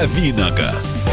«Давиногаз». 0.00 1.06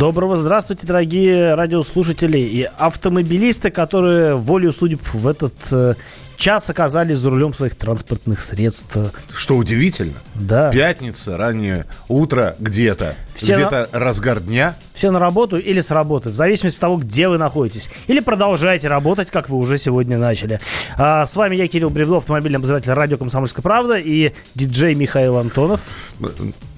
Доброго 0.00 0.38
здравствуйте, 0.38 0.86
дорогие 0.86 1.54
радиослушатели 1.54 2.38
и 2.38 2.62
автомобилисты, 2.62 3.70
которые 3.70 4.34
волю 4.34 4.72
судеб 4.72 5.02
в 5.12 5.28
этот 5.28 5.52
э, 5.72 5.92
час 6.38 6.70
оказались 6.70 7.18
за 7.18 7.28
рулем 7.28 7.52
своих 7.52 7.74
транспортных 7.74 8.40
средств. 8.40 8.96
Что 9.30 9.58
удивительно. 9.58 10.14
Да. 10.36 10.70
Пятница, 10.70 11.36
раннее 11.36 11.84
утро 12.08 12.56
где-то. 12.58 13.14
Где-то 13.36 13.90
разгар 13.92 14.40
дня. 14.40 14.74
Все 14.94 15.10
на 15.10 15.18
работу 15.18 15.58
или 15.58 15.82
с 15.82 15.90
работы, 15.90 16.30
в 16.30 16.34
зависимости 16.34 16.78
от 16.78 16.80
того, 16.80 16.96
где 16.96 17.28
вы 17.28 17.36
находитесь. 17.36 17.90
Или 18.06 18.20
продолжаете 18.20 18.88
работать, 18.88 19.30
как 19.30 19.50
вы 19.50 19.58
уже 19.58 19.76
сегодня 19.76 20.16
начали. 20.16 20.60
А, 20.96 21.26
с 21.26 21.36
вами 21.36 21.56
я, 21.56 21.68
Кирилл 21.68 21.90
Бревдо, 21.90 22.16
автомобильный 22.16 22.56
обозреватель 22.56 22.92
радио 22.92 23.18
«Комсомольская 23.18 23.62
правда» 23.62 23.96
и 23.96 24.32
диджей 24.54 24.94
Михаил 24.94 25.36
Антонов. 25.36 25.82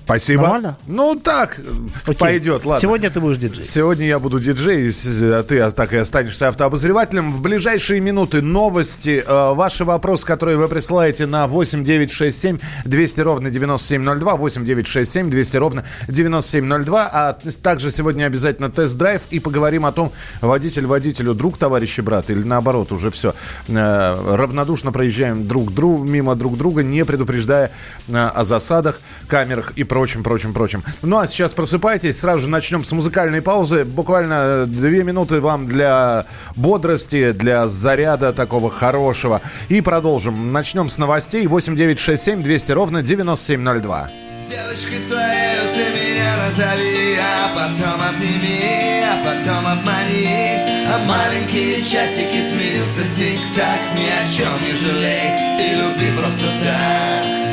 Спасибо. 0.05 0.43
Нормально? 0.43 0.77
Ну, 0.87 1.15
так, 1.15 1.59
Окей. 2.05 2.15
пойдет, 2.19 2.65
ладно. 2.65 2.81
Сегодня 2.81 3.11
ты 3.11 3.21
будешь 3.21 3.39
диджей. 3.39 3.65
Сегодня 3.65 4.07
я 4.07 4.19
буду 4.19 4.41
диджей, 4.41 4.91
а 4.91 5.43
ты 5.43 5.71
так 5.71 5.93
и 5.93 5.97
останешься 5.97 6.49
автообозревателем. 6.49 7.31
В 7.31 7.41
ближайшие 7.41 8.01
минуты 8.01 8.43
новости. 8.43 9.23
Э, 9.27 9.55
Ваши 9.55 9.85
вопросы, 9.85 10.27
которые 10.27 10.57
вы 10.57 10.69
присылаете 10.69 11.27
на 11.27 11.47
8967 11.47 12.59
200 12.85 13.21
ровно 13.21 13.51
9702, 13.51 14.37
8967 14.37 15.31
200 15.31 15.57
ровно 15.57 15.85
9702. 16.09 17.11
А 17.13 17.39
также 17.63 17.91
сегодня 17.91 18.25
обязательно 18.25 18.71
тест-драйв 18.71 19.23
и 19.31 19.39
поговорим 19.39 19.87
о 19.87 19.93
том, 19.93 20.13
водитель 20.41 20.87
водителю 20.87 21.35
друг, 21.35 21.59
товарищ 21.59 21.99
и 21.99 22.03
брат, 22.03 22.31
или 22.31 22.43
наоборот, 22.43 22.93
уже 22.93 23.11
все. 23.11 23.35
Э, 23.69 24.35
Равнодушно 24.37 24.93
проезжаем 24.93 25.47
друг 25.47 25.73
другу, 25.73 26.05
мимо 26.05 26.35
друг 26.35 26.57
друга, 26.57 26.83
не 26.83 27.05
предупреждая 27.05 27.71
э, 28.09 28.17
о 28.17 28.45
засадах, 28.45 29.01
камерах 29.29 29.73
и 29.77 29.85
прочим, 29.93 30.23
прочим, 30.23 30.55
прочим. 30.55 30.83
Ну 31.03 31.19
а 31.19 31.27
сейчас 31.27 31.53
просыпайтесь, 31.53 32.19
сразу 32.19 32.45
же 32.45 32.49
начнем 32.49 32.83
с 32.83 32.93
музыкальной 32.93 33.43
паузы. 33.43 33.85
Буквально 33.85 34.65
две 34.67 35.05
минуты 35.05 35.43
вам 35.43 35.67
для 35.67 36.25
бодрости, 36.57 37.33
для 37.33 37.69
заряда 37.69 38.33
такого 38.33 38.71
хорошего. 38.71 39.43
И 39.69 39.83
продолжим. 39.83 40.49
Начнем 40.49 40.89
с 40.89 40.97
новостей. 40.97 41.47
8967 41.47 42.43
200 42.43 42.73
ровно 42.73 43.03
9702. 43.03 44.11
Девочкой 44.47 44.99
своей 44.99 45.61
ты 45.75 45.85
меня 45.93 46.37
назови, 46.39 47.19
а 47.21 47.53
потом 47.55 48.01
обними, 48.09 49.05
а 49.05 49.17
потом 49.23 49.67
обмани. 49.67 50.57
А 50.89 51.05
маленькие 51.05 51.83
часики 51.83 52.41
смеются 52.41 53.03
тик-так, 53.13 53.81
ни 53.95 54.09
о 54.09 54.27
чем 54.27 54.57
не 54.65 54.75
жалей 54.75 55.61
и 55.61 55.75
люби 55.75 56.17
просто 56.17 56.47
так. 56.65 57.52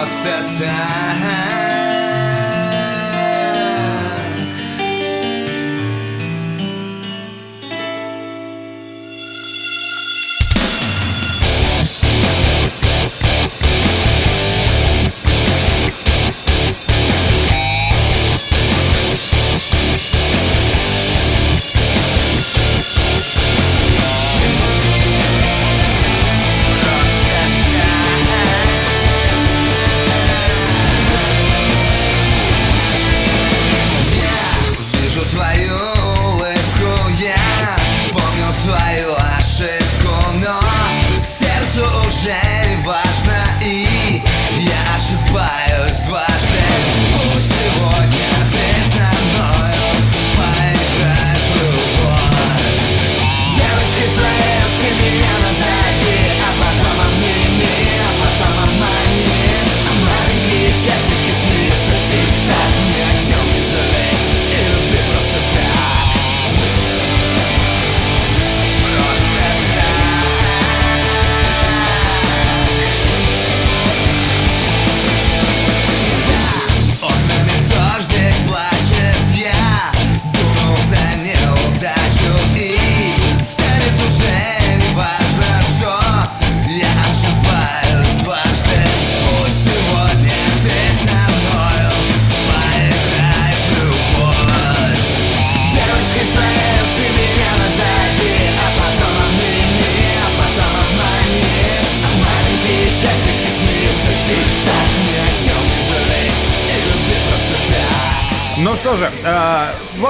Просто 0.00 0.30
так. 0.58 1.20
Вижу 1.20 1.89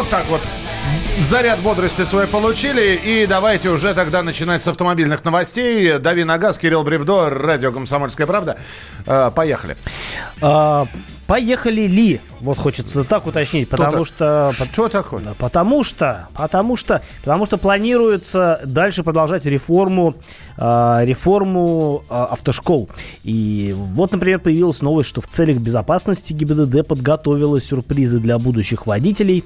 вот 0.00 0.08
так 0.08 0.26
вот. 0.28 0.40
Заряд 1.18 1.60
бодрости 1.60 2.04
свой 2.06 2.26
получили. 2.26 2.98
И 3.04 3.26
давайте 3.26 3.68
уже 3.68 3.92
тогда 3.92 4.22
начинать 4.22 4.62
с 4.62 4.68
автомобильных 4.68 5.24
новостей. 5.24 5.98
Дави 5.98 6.24
на 6.24 6.38
газ, 6.38 6.56
Кирилл 6.56 6.82
Бревдо, 6.82 7.28
радио 7.28 7.70
«Комсомольская 7.70 8.26
правда». 8.26 8.56
Э, 9.06 9.30
поехали. 9.34 9.76
А, 10.40 10.86
поехали 11.30 11.82
ли? 11.82 12.20
Вот 12.40 12.58
хочется 12.58 13.04
так 13.04 13.24
уточнить, 13.24 13.68
потому 13.68 14.04
так- 14.04 14.06
что... 14.06 14.52
Что 14.52 14.88
такое? 14.88 15.22
Да, 15.22 15.34
Потому 15.38 15.84
что, 15.84 16.28
потому 16.34 16.76
что, 16.76 17.02
потому 17.22 17.46
что 17.46 17.56
планируется 17.56 18.60
дальше 18.64 19.04
продолжать 19.04 19.46
реформу, 19.46 20.16
а, 20.56 21.02
реформу 21.04 22.02
а, 22.08 22.24
автошкол. 22.32 22.88
И 23.22 23.72
вот, 23.76 24.10
например, 24.10 24.40
появилась 24.40 24.82
новость, 24.82 25.08
что 25.08 25.20
в 25.20 25.28
целях 25.28 25.58
безопасности 25.58 26.32
ГИБДД 26.32 26.84
подготовила 26.84 27.60
сюрпризы 27.60 28.18
для 28.18 28.36
будущих 28.40 28.88
водителей, 28.88 29.44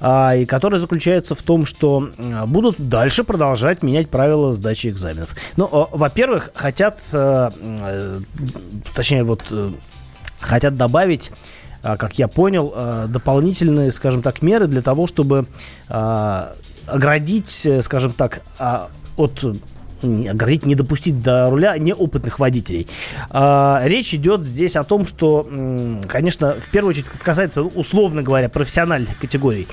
а, 0.00 0.34
и 0.34 0.46
которые 0.46 0.80
заключаются 0.80 1.34
в 1.34 1.42
том, 1.42 1.66
что 1.66 2.08
будут 2.46 2.76
дальше 2.78 3.22
продолжать 3.22 3.82
менять 3.82 4.08
правила 4.08 4.54
сдачи 4.54 4.86
экзаменов. 4.86 5.36
Ну, 5.58 5.68
а, 5.70 5.88
во-первых, 5.94 6.52
хотят, 6.54 6.98
а, 7.12 7.50
э, 7.60 8.20
точнее, 8.94 9.24
вот 9.24 9.44
э, 9.50 9.70
хотят 10.40 10.76
добавить 10.76 11.32
а, 11.82 11.96
как 11.96 12.18
я 12.18 12.28
понял, 12.28 12.72
а, 12.74 13.06
дополнительные, 13.06 13.92
скажем 13.92 14.22
так, 14.22 14.42
меры 14.42 14.66
для 14.66 14.82
того, 14.82 15.06
чтобы 15.06 15.46
а, 15.88 16.52
оградить, 16.86 17.66
э, 17.66 17.82
скажем 17.82 18.12
так, 18.12 18.42
от 19.16 19.44
оградить, 20.02 20.64
не 20.64 20.74
допустить 20.74 21.20
до 21.22 21.50
руля 21.50 21.76
неопытных 21.76 22.38
водителей. 22.38 22.86
Речь 23.32 24.14
идет 24.14 24.44
здесь 24.44 24.76
о 24.76 24.84
том, 24.84 25.08
что, 25.08 25.44
конечно, 26.08 26.54
в 26.60 26.70
первую 26.70 26.90
очередь 26.90 27.08
касается, 27.08 27.62
условно 27.62 28.22
говоря, 28.22 28.48
профессиональных 28.48 29.18
категорий. 29.18 29.66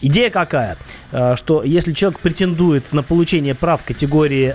Идея 0.00 0.30
какая? 0.30 0.78
Что 1.34 1.64
если 1.64 1.92
человек 1.92 2.20
претендует 2.20 2.92
на 2.92 3.02
получение 3.02 3.56
прав 3.56 3.82
категории 3.82 4.54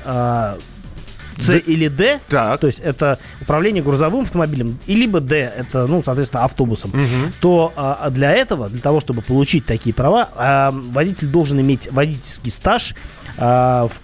а, 1.40 1.42
С 1.42 1.50
или 1.58 1.88
Д, 1.88 2.20
Так. 2.28 2.60
то 2.60 2.68
есть 2.68 2.80
это 2.80 3.20
управление 3.42 3.82
грузовым 3.84 4.22
автомобилем, 4.24 4.78
и 4.88 4.96
либо 4.96 5.20
Д, 5.20 5.36
это, 5.58 5.88
ну, 5.88 6.02
соответственно, 6.04 6.44
автобусом, 6.44 6.92
то 7.42 7.74
а, 7.76 8.10
для 8.10 8.32
этого, 8.32 8.70
для 8.70 8.82
того, 8.82 9.00
чтобы 9.00 9.22
получить 9.22 9.66
такие 9.66 9.94
права, 9.94 10.30
а, 10.36 10.72
водитель 10.72 11.28
должен 11.28 11.60
иметь 11.62 11.92
водительский 11.92 12.52
стаж, 12.52 12.96
а, 13.38 13.88
в 13.88 14.00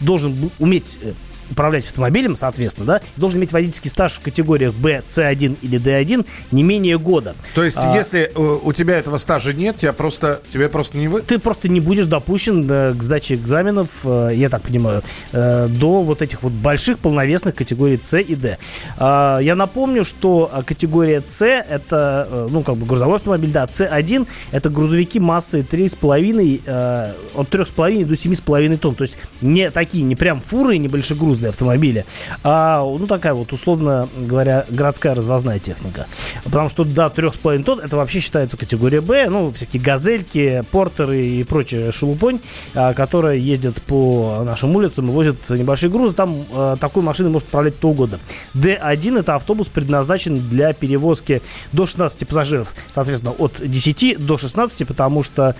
должен 0.00 0.50
уметь 0.58 0.98
э, 1.02 1.12
управлять 1.50 1.86
автомобилем, 1.86 2.36
соответственно, 2.36 2.86
да, 2.86 3.00
должен 3.16 3.40
иметь 3.40 3.52
водительский 3.52 3.90
стаж 3.90 4.14
в 4.14 4.20
категориях 4.20 4.74
B, 4.74 5.02
C1 5.08 5.58
или 5.62 5.80
D1 5.80 6.26
не 6.50 6.62
менее 6.62 6.98
года. 6.98 7.34
То 7.54 7.64
есть, 7.64 7.76
А, 7.80 7.94
если 7.94 8.30
э, 8.34 8.58
у 8.62 8.72
тебя 8.72 8.96
этого 8.96 9.18
стажа 9.18 9.52
нет, 9.52 9.76
тебя 9.76 9.92
просто, 9.92 10.40
тебе 10.50 10.68
просто 10.68 10.96
не 10.96 11.08
вы... 11.08 11.20
ты 11.22 11.38
просто 11.38 11.68
не 11.68 11.80
будешь 11.80 12.06
допущен 12.06 12.66
э, 12.70 12.94
к 12.94 13.02
сдаче 13.02 13.34
экзаменов, 13.34 13.88
э, 14.04 14.30
я 14.34 14.48
так 14.48 14.62
понимаю, 14.62 15.02
до 15.32 16.02
вот 16.02 16.22
этих 16.22 16.42
вот 16.42 16.52
больших 16.52 16.98
полновесных 16.98 17.54
категорий 17.54 17.98
С 18.02 18.18
и 18.18 18.34
Д. 18.34 18.58
А, 18.96 19.38
Я 19.38 19.54
напомню, 19.54 20.04
что 20.04 20.50
категория 20.66 21.22
С 21.26 21.44
это, 21.44 22.46
ну, 22.50 22.62
как 22.62 22.76
бы 22.76 22.86
грузовой 22.86 23.16
автомобиль, 23.16 23.50
да, 23.50 23.64
С1 23.64 24.26
это 24.52 24.70
грузовики 24.70 25.20
массой 25.20 25.62
3,5, 25.62 26.62
э, 26.64 27.12
от 27.34 27.48
3,5 27.48 28.04
до 28.04 28.14
7,5 28.14 28.76
тонн. 28.78 28.94
То 28.94 29.02
есть 29.02 29.18
не 29.40 29.70
такие, 29.70 30.04
не 30.04 30.16
прям 30.16 30.40
фуры, 30.40 30.78
не 30.78 30.88
большегрузные 30.88 31.33
автомобили, 31.42 32.04
а, 32.42 32.82
ну, 32.82 33.06
такая 33.06 33.34
вот, 33.34 33.52
условно 33.52 34.08
говоря, 34.16 34.64
городская 34.68 35.14
развозная 35.14 35.58
техника. 35.58 36.06
Потому 36.44 36.68
что 36.68 36.84
до 36.84 37.06
3,5 37.06 37.64
тонн 37.64 37.80
это 37.80 37.96
вообще 37.96 38.20
считается 38.20 38.56
категория 38.56 39.00
Б, 39.00 39.28
ну, 39.28 39.52
всякие 39.52 39.82
газельки, 39.82 40.64
портеры 40.70 41.24
и 41.24 41.44
прочая 41.44 41.92
шелупонь, 41.92 42.40
а, 42.74 42.94
которая 42.94 43.36
ездит 43.36 43.82
по 43.82 44.42
нашим 44.44 44.74
улицам 44.76 45.08
и 45.08 45.12
возит 45.12 45.48
небольшие 45.48 45.90
грузы. 45.90 46.14
Там 46.14 46.44
а, 46.52 46.76
такой 46.76 47.02
машиной 47.02 47.30
может 47.30 47.48
управлять 47.48 47.76
кто 47.76 47.88
угодно. 47.88 48.18
D1 48.54 49.20
это 49.20 49.34
автобус 49.34 49.68
предназначен 49.68 50.48
для 50.48 50.72
перевозки 50.72 51.42
до 51.72 51.86
16 51.86 52.26
пассажиров. 52.26 52.74
Соответственно, 52.92 53.32
от 53.32 53.60
10 53.60 54.24
до 54.24 54.38
16, 54.38 54.86
потому 54.86 55.22
что 55.22 55.56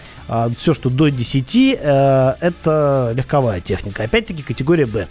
все, 0.57 0.75
что 0.75 0.91
до 0.91 1.09
10, 1.09 1.79
э, 1.81 2.35
это 2.41 3.13
легковая 3.17 3.61
техника. 3.61 4.05
Опять-таки 4.05 4.43
категория 4.43 4.87
Б. 4.87 5.09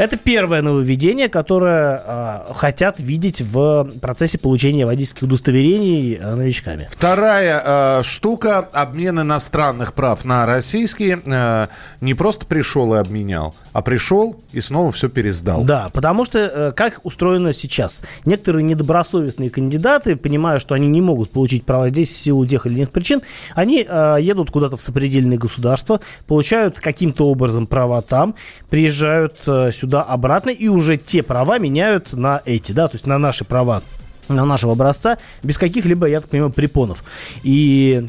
Это 0.00 0.16
первое 0.16 0.62
нововведение, 0.62 1.28
которое 1.28 2.02
а, 2.06 2.52
хотят 2.54 2.98
видеть 3.00 3.42
в 3.42 3.86
процессе 4.00 4.38
получения 4.38 4.86
водительских 4.86 5.24
удостоверений 5.24 6.14
а, 6.18 6.36
новичками. 6.36 6.88
Вторая 6.90 7.62
э, 7.62 8.02
штука 8.02 8.60
обмен 8.60 9.20
иностранных 9.20 9.92
прав 9.92 10.24
на 10.24 10.46
российские 10.46 11.20
э, 11.26 11.66
не 12.00 12.14
просто 12.14 12.46
пришел 12.46 12.94
и 12.94 12.96
обменял, 12.96 13.54
а 13.74 13.82
пришел 13.82 14.40
и 14.52 14.60
снова 14.62 14.90
все 14.90 15.10
пересдал. 15.10 15.64
Да, 15.64 15.90
потому 15.92 16.24
что 16.24 16.38
э, 16.38 16.72
как 16.74 17.00
устроено 17.04 17.52
сейчас? 17.52 18.02
Некоторые 18.24 18.62
недобросовестные 18.62 19.50
кандидаты, 19.50 20.16
понимая, 20.16 20.60
что 20.60 20.74
они 20.74 20.86
не 20.88 21.02
могут 21.02 21.30
получить 21.30 21.66
права 21.66 21.90
здесь 21.90 22.08
в 22.10 22.16
силу 22.16 22.46
тех 22.46 22.64
или 22.64 22.76
иных 22.76 22.90
причин, 22.90 23.20
они 23.54 23.84
э, 23.86 24.16
едут 24.18 24.50
куда-то 24.50 24.78
в 24.78 24.80
сопредельные 24.80 25.38
государства, 25.38 26.00
получают 26.26 26.80
каким-то 26.80 27.28
образом 27.28 27.66
права 27.66 28.00
там, 28.00 28.34
приезжают 28.70 29.34
э, 29.46 29.72
сюда 29.72 29.89
обратно 29.92 30.50
и 30.50 30.68
уже 30.68 30.96
те 30.96 31.22
права 31.22 31.58
меняют 31.58 32.12
на 32.12 32.42
эти, 32.44 32.72
да, 32.72 32.88
то 32.88 32.96
есть 32.96 33.06
на 33.06 33.18
наши 33.18 33.44
права 33.44 33.82
на 34.28 34.44
нашего 34.44 34.72
образца 34.72 35.18
без 35.42 35.58
каких-либо, 35.58 36.06
я 36.06 36.20
так 36.20 36.30
понимаю, 36.30 36.52
препонов. 36.52 37.04
И 37.42 38.06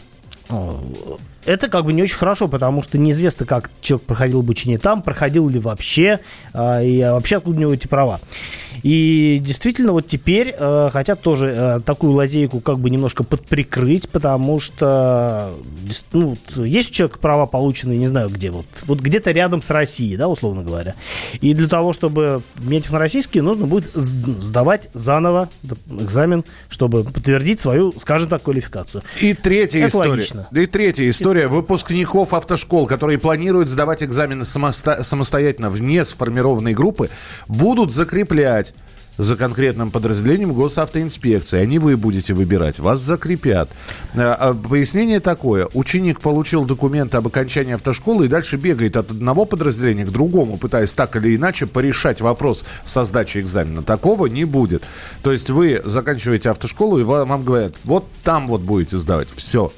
это 1.45 1.69
как 1.69 1.85
бы 1.85 1.93
не 1.93 2.03
очень 2.03 2.17
хорошо, 2.17 2.47
потому 2.47 2.83
что 2.83 2.97
неизвестно, 2.97 3.45
как 3.45 3.71
человек 3.81 4.05
проходил 4.05 4.39
обучение 4.39 4.77
там, 4.77 5.01
проходил 5.01 5.49
ли 5.49 5.59
вообще, 5.59 6.19
а, 6.53 6.81
и 6.83 7.01
вообще 7.01 7.37
откуда 7.37 7.57
у 7.57 7.61
него 7.61 7.73
эти 7.73 7.87
права. 7.87 8.19
И 8.83 9.39
действительно, 9.43 9.91
вот 9.91 10.07
теперь 10.07 10.55
э, 10.57 10.89
хотят 10.91 11.21
тоже 11.21 11.53
э, 11.55 11.79
такую 11.85 12.13
лазейку 12.13 12.59
как 12.59 12.79
бы 12.79 12.89
немножко 12.89 13.23
подприкрыть, 13.23 14.09
потому 14.09 14.59
что 14.59 15.51
ну, 16.13 16.35
есть 16.55 16.89
у 16.89 16.93
человека 16.93 17.19
права 17.19 17.45
полученные, 17.45 17.97
не 17.99 18.07
знаю 18.07 18.29
где, 18.29 18.49
вот, 18.51 18.65
вот 18.85 18.99
где-то 18.99 19.31
рядом 19.31 19.61
с 19.61 19.69
Россией, 19.69 20.17
да, 20.17 20.27
условно 20.27 20.63
говоря. 20.63 20.95
И 21.41 21.53
для 21.53 21.67
того, 21.67 21.93
чтобы 21.93 22.41
иметь 22.63 22.85
их 22.85 22.91
на 22.91 22.99
российские, 22.99 23.43
нужно 23.43 23.67
будет 23.67 23.93
сд- 23.95 24.41
сдавать 24.41 24.89
заново 24.93 25.49
экзамен, 25.89 26.43
чтобы 26.69 27.03
подтвердить 27.03 27.59
свою, 27.59 27.93
скажем 27.99 28.29
так, 28.29 28.43
квалификацию. 28.43 29.03
И 29.21 29.33
третья 29.33 29.79
Это 29.79 29.89
история. 29.89 30.09
логично. 30.09 30.47
И 30.51 30.65
третья 30.65 31.09
история 31.09 31.47
выпускников 31.47 32.33
автошкол, 32.33 32.87
которые 32.87 33.19
планируют 33.19 33.69
сдавать 33.69 34.01
экзамены 34.03 34.41
самоста- 34.43 35.03
самостоятельно 35.03 35.69
вне 35.69 36.03
сформированной 36.03 36.73
группы, 36.73 37.09
будут 37.47 37.91
закреплять 37.91 38.70
за 39.21 39.35
конкретным 39.35 39.91
подразделением 39.91 40.51
госавтоинспекции. 40.53 41.59
Они 41.59 41.77
вы 41.77 41.95
будете 41.95 42.33
выбирать. 42.33 42.79
Вас 42.79 42.99
закрепят. 43.01 43.69
Э, 44.15 44.21
а 44.21 44.53
Пояснение 44.55 45.19
такое. 45.19 45.67
Ученик 45.73 46.21
получил 46.21 46.65
документы 46.65 47.17
об 47.17 47.27
окончании 47.27 47.73
автошколы 47.73 48.25
и 48.25 48.27
дальше 48.27 48.57
бегает 48.57 48.97
от 48.97 49.11
одного 49.11 49.45
подразделения 49.45 50.05
к 50.05 50.09
другому, 50.11 50.57
пытаясь 50.57 50.93
так 50.93 51.15
или 51.17 51.35
иначе 51.35 51.67
порешать 51.67 52.19
вопрос 52.19 52.65
со 52.83 53.05
сдачей 53.05 53.41
экзамена. 53.41 53.83
Такого 53.83 54.25
не 54.25 54.43
будет. 54.43 54.83
То 55.21 55.31
есть 55.31 55.51
вы 55.51 55.81
заканчиваете 55.85 56.49
автошколу 56.49 56.97
и 56.99 57.03
ва- 57.03 57.25
вам 57.25 57.43
говорят, 57.43 57.75
вот 57.83 58.07
там 58.23 58.47
вот 58.47 58.61
будете 58.61 58.97
сдавать. 58.97 59.27
Все. 59.35 59.71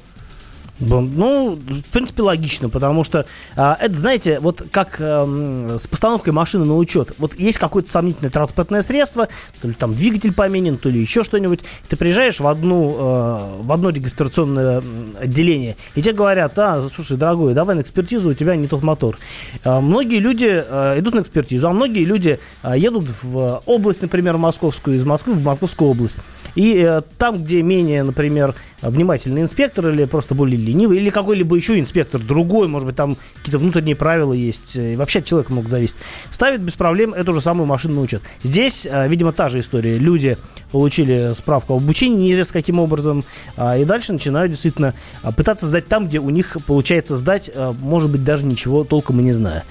Ну, 0.80 1.56
в 1.56 1.92
принципе, 1.92 2.22
логично, 2.22 2.68
потому 2.68 3.04
что 3.04 3.26
а, 3.56 3.76
это, 3.80 3.94
знаете, 3.94 4.40
вот 4.40 4.64
как 4.72 5.00
эм, 5.00 5.78
с 5.78 5.86
постановкой 5.86 6.32
машины 6.32 6.64
на 6.64 6.76
учет. 6.76 7.12
Вот 7.18 7.38
есть 7.38 7.58
какое-то 7.58 7.88
сомнительное 7.88 8.30
транспортное 8.30 8.82
средство, 8.82 9.28
то 9.60 9.68
ли 9.68 9.74
там 9.74 9.94
двигатель 9.94 10.32
поменен, 10.32 10.76
то 10.76 10.88
ли 10.88 11.00
еще 11.00 11.22
что-нибудь. 11.22 11.60
Ты 11.88 11.96
приезжаешь 11.96 12.40
в, 12.40 12.46
одну, 12.46 12.90
э, 12.90 13.62
в 13.62 13.72
одно 13.72 13.90
регистрационное 13.90 14.82
отделение, 15.18 15.76
и 15.94 16.02
тебе 16.02 16.12
говорят, 16.12 16.58
а, 16.58 16.88
слушай, 16.92 17.16
дорогой, 17.16 17.54
давай 17.54 17.76
на 17.76 17.82
экспертизу, 17.82 18.30
у 18.30 18.34
тебя 18.34 18.56
не 18.56 18.66
тот 18.66 18.82
мотор. 18.82 19.18
А, 19.62 19.80
многие 19.80 20.18
люди 20.18 20.48
э, 20.50 20.98
идут 20.98 21.14
на 21.14 21.20
экспертизу, 21.20 21.68
а 21.68 21.72
многие 21.72 22.04
люди 22.04 22.40
э, 22.62 22.74
едут 22.76 23.06
в 23.22 23.62
область, 23.66 24.02
например, 24.02 24.38
московскую, 24.38 24.96
из 24.96 25.04
Москвы 25.04 25.34
в 25.34 25.44
Московскую 25.44 25.90
область. 25.90 26.18
И 26.56 26.76
э, 26.78 27.02
там, 27.18 27.44
где 27.44 27.62
менее, 27.62 28.02
например, 28.02 28.54
внимательный 28.82 29.42
инспектор 29.42 29.88
или 29.88 30.04
просто 30.04 30.34
более 30.34 30.58
ленивый, 30.64 30.98
или 30.98 31.10
какой-либо 31.10 31.56
еще 31.56 31.78
инспектор, 31.78 32.20
другой, 32.20 32.68
может 32.68 32.86
быть, 32.86 32.96
там 32.96 33.16
какие-то 33.36 33.58
внутренние 33.58 33.96
правила 33.96 34.32
есть, 34.32 34.76
э, 34.76 34.94
и 34.94 34.96
вообще 34.96 35.20
от 35.20 35.24
человека 35.24 35.52
могут 35.52 35.70
зависеть, 35.70 35.96
ставит 36.30 36.60
без 36.60 36.74
проблем 36.74 37.14
эту 37.14 37.32
же 37.32 37.40
самую 37.40 37.66
машину 37.66 37.96
на 37.96 38.00
учет. 38.00 38.22
Здесь, 38.42 38.86
э, 38.90 39.08
видимо, 39.08 39.32
та 39.32 39.48
же 39.48 39.60
история. 39.60 39.98
Люди 39.98 40.36
получили 40.72 41.32
справку 41.34 41.74
об 41.74 41.82
обучении, 41.84 42.16
неизвестно 42.16 42.54
каким 42.54 42.78
образом, 42.78 43.24
а, 43.56 43.76
и 43.76 43.84
дальше 43.84 44.12
начинают 44.12 44.50
действительно 44.52 44.94
а, 45.22 45.32
пытаться 45.32 45.66
сдать 45.66 45.86
там, 45.86 46.08
где 46.08 46.18
у 46.18 46.30
них 46.30 46.56
получается 46.66 47.16
сдать, 47.16 47.50
а, 47.54 47.72
может 47.72 48.10
быть, 48.10 48.24
даже 48.24 48.44
ничего 48.44 48.84
толком 48.84 49.20
и 49.20 49.22
не 49.22 49.32
зная. 49.32 49.64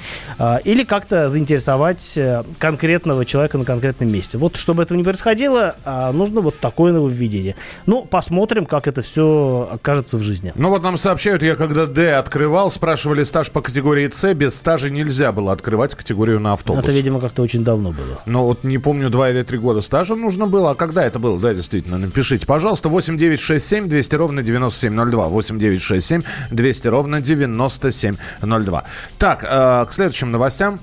Или 0.63 0.83
как-то 0.83 1.29
заинтересовать 1.29 2.17
э, 2.17 2.43
конкретного 2.59 3.25
человека 3.25 3.57
на 3.57 3.65
конкретном 3.65 4.11
месте. 4.11 4.37
Вот, 4.37 4.57
чтобы 4.57 4.83
этого 4.83 4.97
не 4.97 5.03
происходило, 5.03 5.75
нужно 6.13 6.41
вот 6.41 6.59
такое 6.59 6.91
нововведение. 6.91 7.55
Ну, 7.85 8.05
посмотрим, 8.05 8.65
как 8.65 8.87
это 8.87 9.01
все 9.01 9.69
окажется 9.71 10.17
в 10.17 10.21
жизни. 10.21 10.51
Ну 10.55 10.69
вот 10.69 10.82
нам 10.83 10.97
сообщают, 10.97 11.41
я 11.41 11.55
когда 11.55 11.87
D 11.87 12.13
открывал, 12.13 12.69
спрашивали 12.69 13.23
стаж 13.23 13.49
по 13.49 13.61
категории 13.61 14.07
С, 14.09 14.33
без 14.33 14.55
стажа 14.55 14.89
нельзя 14.89 15.31
было 15.31 15.51
открывать 15.51 15.95
категорию 15.95 16.39
на 16.39 16.53
автобус. 16.53 16.83
Это, 16.83 16.91
видимо, 16.91 17.19
как-то 17.19 17.41
очень 17.41 17.63
давно 17.63 17.91
было. 17.91 18.21
Ну 18.25 18.43
вот 18.43 18.63
не 18.63 18.77
помню, 18.77 19.09
два 19.09 19.29
или 19.29 19.41
три 19.41 19.57
года 19.57 19.81
стажа 19.81 20.15
нужно 20.15 20.45
было. 20.47 20.71
А 20.71 20.75
когда 20.75 21.03
это 21.03 21.17
было? 21.17 21.39
Да, 21.39 21.53
действительно, 21.53 21.97
напишите, 21.97 22.45
пожалуйста, 22.45 22.89
8967 22.89 23.87
200 23.87 24.15
ровно 24.15 24.43
9702. 24.43 25.27
8967 25.29 26.21
200 26.51 26.87
ровно 26.87 27.21
9702. 27.21 28.83
Так, 29.17 29.43
э, 29.43 29.85
к 29.87 29.93
следующим 29.93 30.31
новостям. 30.31 30.79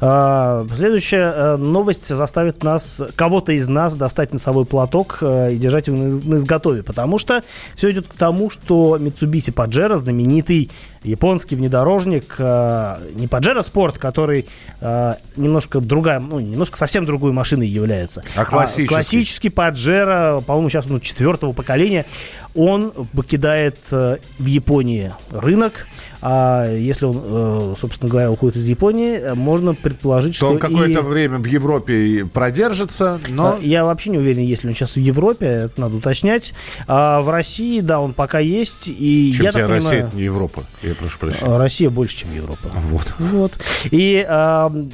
А, 0.00 0.66
Следующая 0.76 1.32
э, 1.34 1.56
новость 1.56 2.08
заставит 2.14 2.62
нас, 2.62 3.00
кого-то 3.16 3.52
из 3.52 3.68
нас, 3.68 3.94
достать 3.94 4.32
носовой 4.32 4.66
платок 4.66 5.18
э, 5.22 5.52
и 5.52 5.56
держать 5.56 5.86
его 5.86 5.96
на 5.96 6.34
на 6.34 6.38
изготове, 6.38 6.82
потому 6.82 7.18
что 7.18 7.42
все 7.74 7.90
идет 7.90 8.06
к 8.08 8.14
тому, 8.14 8.50
что 8.50 8.96
Mitsubishi 8.98 9.43
Pajero, 9.50 9.96
знаменитый 9.96 10.70
японский 11.02 11.56
внедорожник, 11.56 12.36
э, 12.38 12.96
не 13.14 13.26
Pajero 13.26 13.60
Sport, 13.60 13.98
который 13.98 14.46
э, 14.80 15.14
немножко 15.36 15.80
другая, 15.80 16.20
ну, 16.20 16.40
немножко 16.40 16.78
совсем 16.78 17.04
другой 17.04 17.32
машиной 17.32 17.66
является. 17.66 18.22
А 18.36 18.44
классический? 18.44 18.86
классический 18.86 19.48
Pajero, 19.48 20.42
по-моему, 20.42 20.70
сейчас 20.70 20.86
он 20.90 21.00
четвертого 21.00 21.52
поколения, 21.52 22.06
он 22.54 22.92
покидает 23.14 23.76
э, 23.90 24.18
в 24.38 24.46
Японии 24.46 25.12
рынок, 25.30 25.86
а 26.22 26.70
если 26.72 27.04
он, 27.06 27.20
э, 27.22 27.74
собственно 27.78 28.10
говоря, 28.10 28.30
уходит 28.30 28.56
из 28.56 28.66
Японии, 28.66 29.34
можно 29.34 29.74
предположить, 29.74 30.32
То 30.32 30.36
что 30.36 30.50
он 30.50 30.58
какое-то 30.58 31.00
и- 31.00 31.02
время 31.02 31.38
в 31.38 31.46
Европе 31.46 32.24
продержится, 32.32 33.20
но... 33.28 33.54
а, 33.54 33.58
Я 33.60 33.84
вообще 33.84 34.10
не 34.10 34.18
уверен, 34.18 34.42
есть 34.42 34.62
ли 34.64 34.68
он 34.70 34.74
сейчас 34.74 34.94
в 34.96 35.00
Европе, 35.00 35.46
это 35.46 35.80
надо 35.80 35.96
уточнять. 35.96 36.54
А 36.86 37.20
в 37.22 37.28
России, 37.30 37.80
да, 37.80 38.00
он 38.00 38.12
пока 38.14 38.38
есть. 38.38 38.84
И 38.88 39.32
Чем 39.36 39.46
я 39.46 39.52
так 39.52 39.68
Россия, 39.68 39.90
понимаю, 39.90 40.06
это 40.08 40.16
не 40.16 40.22
Европа? 40.22 40.62
Я 40.82 40.94
прошу 40.94 41.18
прощения. 41.18 41.54
а, 41.54 41.58
Россия 41.58 41.90
больше, 41.90 42.16
чем 42.18 42.32
Европа. 42.34 42.70
Вот. 42.72 43.14
Вот. 43.18 43.52
И 43.90 44.24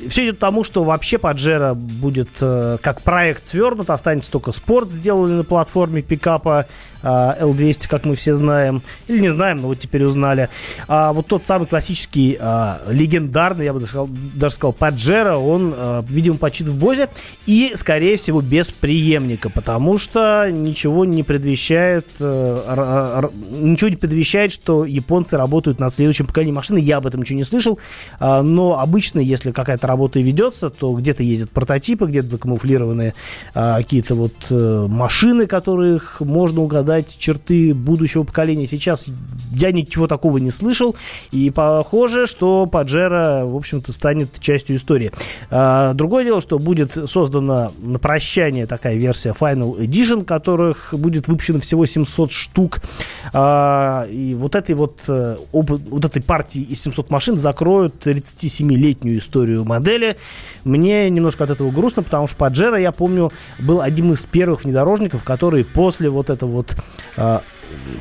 все 0.09 0.25
идет 0.25 0.37
к 0.37 0.41
тому, 0.41 0.65
что 0.65 0.83
вообще 0.85 1.19
Паджеро 1.19 1.75
будет 1.75 2.29
э, 2.41 2.79
как 2.83 3.03
проект 3.03 3.47
свернут, 3.47 3.91
останется 3.91 4.31
только 4.31 4.53
спорт, 4.53 4.91
сделанный 4.91 5.37
на 5.37 5.45
платформе 5.45 6.03
пикапа 6.03 6.67
э, 7.03 7.07
L200, 7.53 7.89
как 7.89 8.05
мы 8.05 8.15
все 8.15 8.35
знаем. 8.35 8.83
Или 9.09 9.21
не 9.21 9.29
знаем, 9.29 9.59
но 9.59 9.69
вот 9.69 9.79
теперь 9.79 10.05
узнали. 10.05 10.49
А 10.89 11.13
вот 11.13 11.27
тот 11.27 11.47
самый 11.47 11.67
классический, 11.67 12.37
а, 12.41 12.81
легендарный, 12.89 13.65
я 13.65 13.73
бы 13.73 13.81
даже 13.81 13.91
сказал, 13.91 14.09
даже 14.35 14.55
сказал 14.55 14.73
Паджеро, 14.73 15.37
он, 15.37 15.75
а, 15.77 16.05
видимо, 16.09 16.39
почит 16.39 16.69
в 16.69 16.77
Бозе. 16.77 17.09
И, 17.47 17.73
скорее 17.75 18.17
всего, 18.17 18.41
без 18.41 18.71
преемника, 18.71 19.51
потому 19.51 19.99
что 19.99 20.49
ничего 20.51 21.05
не 21.05 21.23
предвещает, 21.23 22.07
а, 22.21 23.31
ничего 23.51 23.91
не 23.91 23.97
предвещает, 23.97 24.53
что 24.53 24.85
японцы 24.85 25.37
работают 25.37 25.81
над 25.81 25.93
следующим 25.93 26.27
поколением 26.27 26.57
машины. 26.57 26.79
Я 26.79 26.99
об 26.99 27.07
этом 27.07 27.21
ничего 27.21 27.39
не 27.39 27.45
слышал. 27.45 27.79
А, 28.19 28.43
но 28.43 28.79
обычно, 28.79 29.21
если 29.21 29.53
какая-то 29.53 29.87
работа 29.87 30.19
и 30.19 30.23
ведется, 30.23 30.71
то 30.71 30.93
где-то 30.95 31.23
ездят 31.23 31.51
прототипы, 31.51 32.07
где-то 32.07 32.31
закамуфлированные 32.31 33.15
а, 33.55 33.79
какие-то 33.79 34.15
вот 34.15 34.35
а, 34.51 34.87
машины, 34.87 35.47
которых 35.47 36.21
можно 36.21 36.63
угадать 36.63 37.17
черты 37.19 37.40
будущего 37.49 38.25
поколения. 38.25 38.67
Сейчас 38.67 39.07
я 39.53 39.73
ничего 39.73 40.07
такого 40.07 40.39
не 40.39 40.51
слышал. 40.51 40.97
И 41.31 41.51
похоже, 41.51 42.27
что 42.27 42.67
Паджеро, 42.67 43.45
в 43.45 43.57
общем-то, 43.57 43.93
станет 43.93 44.39
частью 44.41 44.77
истории. 44.77 45.11
А, 45.51 45.95
другое 45.95 46.25
дело, 46.25 46.41
что 46.41 46.59
будет 46.59 46.93
создана 46.93 47.73
на 47.81 47.99
прощание 47.99 48.67
такая 48.67 48.97
версия 48.97 49.35
Final 49.39 49.79
Edition, 49.79 50.25
которых 50.25 50.93
будет 50.93 51.29
выпущено 51.29 51.59
всего 51.61 51.87
700 51.87 52.31
штук. 52.31 52.81
А, 53.33 54.07
и 54.07 54.35
вот 54.35 54.55
этой 54.55 54.75
вот, 54.75 55.05
э, 55.09 55.37
вот 55.53 56.05
этой 56.05 56.23
партии 56.23 56.63
из 56.63 56.83
700 56.83 57.11
машин 57.11 57.39
закроют 57.39 58.07
37-летнюю 58.07 59.19
историю 59.19 59.65
модели. 59.65 60.17
Мне 60.65 61.09
немножко 61.11 61.45
от 61.45 61.51
этого 61.51 61.71
грустно, 61.71 62.03
потому 62.03 62.27
что 62.27 62.37
Паджеро, 62.37 62.79
я 62.79 62.93
помню, 62.93 63.33
был 63.59 63.81
одним 63.81 64.13
из 64.13 64.27
первых 64.27 64.65
внедорожников, 64.65 65.25
который 65.25 65.65
после 65.65 66.11
вот 66.11 66.31
этого 66.31 66.51
вот 66.51 66.77
а, 67.37 67.43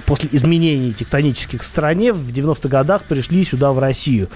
после 0.06 0.30
изменений 0.32 0.94
тектонических 0.94 1.62
в 1.62 1.66
стране 1.66 2.14
в 2.14 2.32
90-х 2.32 2.70
годах 2.70 3.04
пришли 3.04 3.44
сюда, 3.44 3.72
в 3.72 3.80
Россию. 3.80 4.30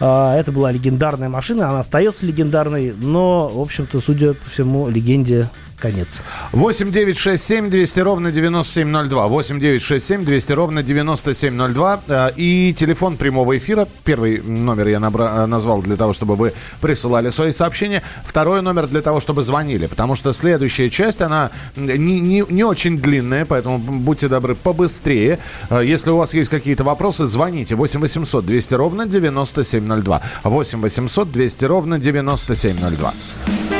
А, 0.00 0.36
это 0.36 0.52
была 0.52 0.72
легендарная 0.72 1.28
машина, 1.28 1.68
она 1.68 1.80
остается 1.80 2.26
легендарной, 2.26 2.94
но, 2.94 3.48
в 3.48 3.60
общем-то, 3.60 4.00
судя 4.00 4.34
по 4.34 4.48
всему, 4.48 4.88
легенде 4.88 5.48
конец. 5.80 6.22
8 6.52 6.92
9 6.92 7.16
6 7.16 7.42
7 7.42 7.70
200 7.70 8.00
ровно 8.00 8.30
9702. 8.30 9.26
8 9.26 9.58
9 9.60 9.82
6 9.82 10.06
7 10.06 10.24
200 10.24 10.52
ровно 10.52 10.82
9702. 10.82 12.00
Э, 12.08 12.30
и 12.36 12.72
телефон 12.76 13.16
прямого 13.16 13.56
эфира. 13.56 13.88
Первый 14.04 14.40
номер 14.42 14.88
я 14.88 14.98
набра- 14.98 15.44
э, 15.44 15.46
назвал 15.46 15.82
для 15.82 15.96
того, 15.96 16.12
чтобы 16.12 16.36
вы 16.36 16.52
присылали 16.80 17.30
свои 17.30 17.52
сообщения. 17.52 18.02
Второй 18.24 18.62
номер 18.62 18.86
для 18.86 19.00
того, 19.00 19.20
чтобы 19.20 19.42
звонили. 19.42 19.86
Потому 19.86 20.14
что 20.14 20.32
следующая 20.32 20.90
часть, 20.90 21.22
она 21.22 21.50
не, 21.76 22.20
не, 22.20 22.44
не 22.48 22.64
очень 22.64 22.98
длинная, 22.98 23.44
поэтому 23.44 23.78
будьте 23.78 24.28
добры, 24.28 24.54
побыстрее. 24.54 25.38
Э, 25.70 25.82
если 25.84 26.10
у 26.10 26.16
вас 26.16 26.34
есть 26.34 26.50
какие-то 26.50 26.84
вопросы, 26.84 27.26
звоните. 27.26 27.74
8 27.74 28.00
800 28.00 28.46
200 28.46 28.74
ровно 28.74 29.06
9702. 29.06 30.20
8 30.44 30.80
800 30.80 31.32
200 31.32 31.64
ровно 31.64 31.98
9702. 31.98 33.79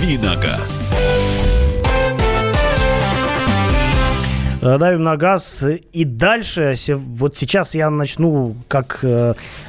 Давиногаз. 0.00 0.92
Э, 4.60 4.78
давим 4.78 5.04
на 5.04 5.16
газ. 5.16 5.64
И 5.92 6.04
дальше, 6.04 6.74
вот 6.96 7.36
сейчас 7.36 7.74
я 7.74 7.90
начну, 7.90 8.56
как 8.68 9.04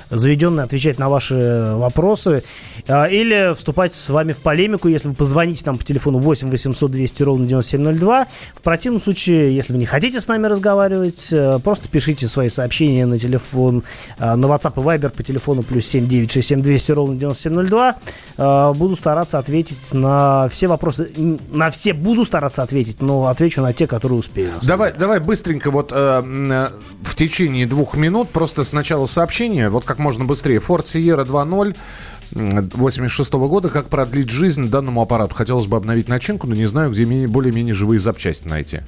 э, 0.10 0.16
заведенный, 0.18 0.64
отвечать 0.64 0.98
на 0.98 1.10
ваши 1.10 1.74
вопросы. 1.76 2.44
Э, 2.88 3.12
или 3.12 3.54
вступать 3.56 3.94
с 3.94 4.10
вами 4.10 4.32
в 4.34 4.38
полемику, 4.38 4.88
если 4.88 5.10
вы 5.10 5.14
позвоните 5.14 5.64
нам 5.66 5.78
по 5.78 5.84
телефону 5.84 6.20
8 6.20 6.50
800 6.50 6.92
200 6.92 7.24
ровно 7.24 7.46
9702. 7.46 8.28
В 8.56 8.62
противном 8.62 9.02
случае, 9.02 9.54
если 9.56 9.74
вы 9.74 9.80
не 9.80 9.86
хотите 9.86 10.22
с 10.22 10.28
нами 10.28 10.48
разговаривать, 10.48 11.34
просто 11.64 11.90
пишите 11.90 12.28
свои 12.28 12.50
сообщения 12.50 13.06
на 13.06 13.20
телефон, 13.20 13.84
на 14.18 14.46
WhatsApp 14.46 14.74
и 14.78 14.80
Viber 14.80 15.10
по 15.10 15.24
телефону 15.24 15.64
плюс 15.64 15.86
7 15.88 16.08
967 16.08 16.62
200 16.62 16.92
ровно 16.92 17.16
9702. 17.16 18.74
Буду 18.74 18.96
стараться 18.96 19.40
ответить 19.40 19.94
на 19.94 20.48
все 20.50 20.68
вопросы. 20.68 21.12
На 21.52 21.70
все 21.72 21.94
буду 21.94 22.26
стараться 22.26 22.64
ответить, 22.64 23.02
но 23.02 23.28
отвечу 23.28 23.62
на 23.62 23.74
те, 23.74 23.88
которые 23.88 24.20
успею. 24.20 24.52
Давай 24.62 24.86
Давай, 24.86 25.00
давай 25.00 25.20
быстренько 25.20 25.72
вот 25.72 25.92
э, 25.92 26.22
э 26.24 26.68
в 27.04 27.14
течение 27.14 27.68
двух 27.68 27.96
минут 27.96 28.32
просто 28.32 28.64
сначала 28.64 29.06
сообщение, 29.06 29.70
вот 29.70 29.86
как 29.86 29.95
можно 30.00 30.25
быстрее. 30.25 30.58
Ford 30.60 30.86
Sierra 30.86 31.25
2.0 31.25 31.75
86 32.32 33.34
-го 33.34 33.48
года. 33.48 33.70
Как 33.70 33.88
продлить 33.88 34.30
жизнь 34.30 34.70
данному 34.70 35.02
аппарату? 35.02 35.36
Хотелось 35.36 35.68
бы 35.68 35.78
обновить 35.78 36.10
начинку, 36.10 36.48
но 36.48 36.56
не 36.56 36.66
знаю, 36.66 36.92
где 36.92 37.28
более-менее 37.28 37.74
живые 37.74 38.00
запчасти 38.00 38.48
найти 38.48 38.82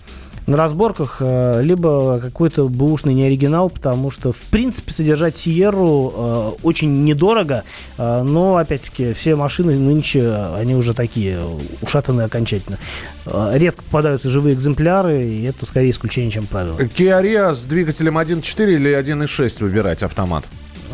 на 0.48 0.56
разборках, 0.56 1.18
э, 1.20 1.62
либо 1.62 2.20
какой-то 2.22 2.70
бэушный 2.70 3.14
неоригинал, 3.14 3.70
потому 3.70 4.10
что, 4.12 4.32
в 4.32 4.40
принципе, 4.50 4.94
содержать 4.94 5.36
Сиеру 5.36 6.14
э, 6.16 6.52
очень 6.64 7.04
недорого, 7.04 7.66
э, 7.98 8.24
но, 8.24 8.56
опять-таки, 8.56 9.12
все 9.12 9.36
машины 9.36 9.78
нынче, 9.78 10.34
они 10.58 10.74
уже 10.76 10.94
такие 10.94 11.40
ушатанные 11.82 12.26
окончательно. 12.26 12.80
Редко 13.26 13.84
попадаются 13.84 14.30
живые 14.30 14.56
экземпляры, 14.56 15.26
и 15.26 15.44
это 15.44 15.66
скорее 15.66 15.92
исключение, 15.92 16.32
чем 16.32 16.46
правило. 16.46 16.78
Kia 16.78 17.22
Rio 17.22 17.54
с 17.54 17.66
двигателем 17.66 18.18
1.4 18.18 18.74
или 18.74 18.98
1.6 18.98 19.62
выбирать 19.62 20.02
автомат? 20.02 20.46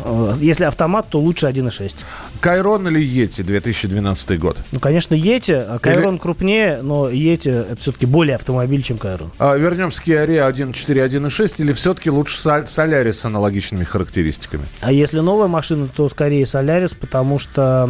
Э, 0.04 0.34
если 0.40 0.64
автомат, 0.64 1.06
то 1.08 1.18
лучше 1.18 1.46
1.6. 1.46 1.94
Кайрон 2.40 2.86
или 2.88 3.02
Йети 3.02 3.42
2012 3.42 4.38
год? 4.38 4.58
Ну, 4.72 4.80
конечно, 4.80 5.14
Йети. 5.14 5.62
Кайрон 5.80 6.14
или... 6.14 6.20
крупнее, 6.20 6.82
но 6.82 7.08
Йети 7.08 7.48
это 7.48 7.76
все-таки 7.76 8.06
более 8.06 8.36
автомобиль, 8.36 8.82
чем 8.82 8.98
Кайрон. 8.98 9.32
А, 9.38 9.56
вернемся 9.56 10.02
к 10.02 10.06
Kia 10.06 10.26
Rio 10.26 10.50
1.4, 10.50 11.08
1.6 11.08 11.54
или 11.58 11.72
все-таки 11.72 12.10
лучше 12.10 12.38
Солярис 12.38 13.20
с 13.20 13.24
аналогичными 13.24 13.84
характеристиками? 13.84 14.64
А 14.80 14.92
если 14.92 15.20
новая 15.20 15.48
машина, 15.48 15.88
то 15.88 16.08
скорее 16.08 16.46
Солярис, 16.46 16.94
потому 16.94 17.38
что, 17.38 17.88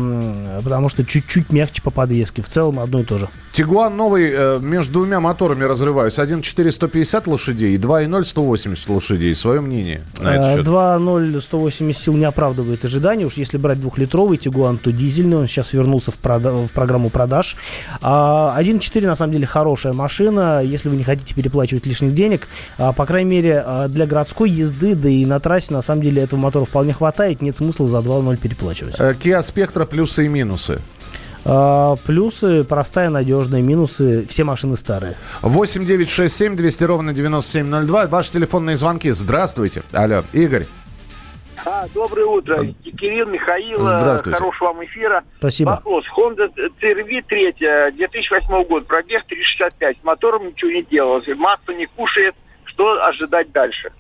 потому 0.63 0.89
что 0.89 1.05
чуть-чуть 1.05 1.53
мягче 1.53 1.83
по 1.83 1.91
подвеске. 1.91 2.43
В 2.43 2.49
целом 2.49 2.79
одно 2.79 3.01
и 3.01 3.05
то 3.05 3.19
же. 3.19 3.29
Тигуан 3.53 3.97
новый 3.97 4.33
э, 4.33 4.59
между 4.61 4.95
двумя 4.95 5.21
моторами 5.21 5.65
разрываюсь. 5.65 6.19
1.4 6.19 6.71
150 6.71 7.27
лошадей, 7.29 7.77
2.0 7.77 8.25
180 8.25 8.89
лошадей. 8.89 9.35
Свое 9.35 9.61
мнение 9.61 10.03
на 10.19 10.35
этот 10.35 10.55
счет? 10.57 10.67
2.0 10.67 11.41
180 11.41 12.04
сил 12.05 12.15
не 12.15 12.25
оправдывает 12.25 12.85
ожидания. 12.85 13.25
Уж 13.27 13.35
если 13.35 13.59
брать 13.59 13.81
двухлитровый 13.81 14.37
Тигуан, 14.39 14.79
то 14.79 14.93
дизельный. 14.93 15.39
Он 15.39 15.49
сейчас 15.49 15.73
вернулся 15.73 16.11
в, 16.11 16.19
прода- 16.19 16.67
в 16.67 16.71
программу 16.71 17.11
продаж. 17.11 17.57
А 18.03 18.55
1.4 18.61 19.07
на 19.07 19.17
самом 19.17 19.33
деле 19.33 19.47
хорошая 19.47 19.93
машина. 19.93 20.63
Если 20.63 20.89
вы 20.89 20.97
не 20.97 21.03
хотите 21.03 21.35
переплачивать 21.35 21.87
лишних 21.87 22.15
денег, 22.15 22.49
а, 22.79 22.93
по 22.93 23.07
крайней 23.07 23.31
мере, 23.31 23.63
а, 23.65 23.89
для 23.89 24.07
городской 24.07 24.51
езды, 24.51 24.95
да 24.95 25.09
и 25.09 25.25
на 25.25 25.41
трассе, 25.41 25.73
на 25.73 25.83
самом 25.83 26.03
деле, 26.03 26.23
этого 26.23 26.39
мотора 26.39 26.65
вполне 26.65 26.93
хватает. 26.93 27.43
Нет 27.43 27.57
смысла 27.57 27.87
за 27.87 27.99
2.0 27.99 28.37
переплачивать. 28.37 28.95
Э, 28.99 29.13
Kia 29.15 29.41
Spectra 29.41 29.87
плюсы 29.87 30.27
и 30.27 30.29
минусы. 30.29 30.81
А, 31.47 31.97
плюсы, 32.05 32.65
простая, 32.65 33.11
надежная. 33.11 33.61
Минусы, 33.63 34.27
все 34.29 34.45
машины 34.45 34.77
старые. 34.77 35.17
8 35.43 35.85
9 35.87 36.09
6 36.09 36.35
7 36.35 36.57
200 36.57 36.85
ровно 36.85 37.13
9702. 37.13 38.07
Ваши 38.07 38.33
телефонные 38.33 38.77
звонки. 38.77 39.11
Здравствуйте. 39.11 39.83
Алло, 39.93 40.25
Игорь. 40.33 40.67
А, 41.65 41.87
доброе 41.95 42.27
утро. 42.27 42.61
Кирилл, 42.99 43.27
Михаил. 43.27 43.85
Здравствуйте. 43.85 44.39
Хорошего 44.39 44.69
вам 44.69 44.85
эфира. 44.85 45.25
Спасибо. 45.39 45.71
Вопрос. 45.71 46.05
Honda 46.17 46.53
CRV 46.81 47.25
3, 47.29 47.53
2008 47.93 48.65
год, 48.65 48.87
пробег 48.87 49.25
365. 49.27 49.99
С 50.01 50.05
мотором 50.05 50.49
ничего 50.49 50.71
не 50.71 50.83
делалось. 50.83 51.27
Массу 51.29 51.73
не 51.73 51.87
кушает. 51.87 52.35
Что 52.65 53.05
ожидать 53.05 53.53
дальше? 53.53 53.93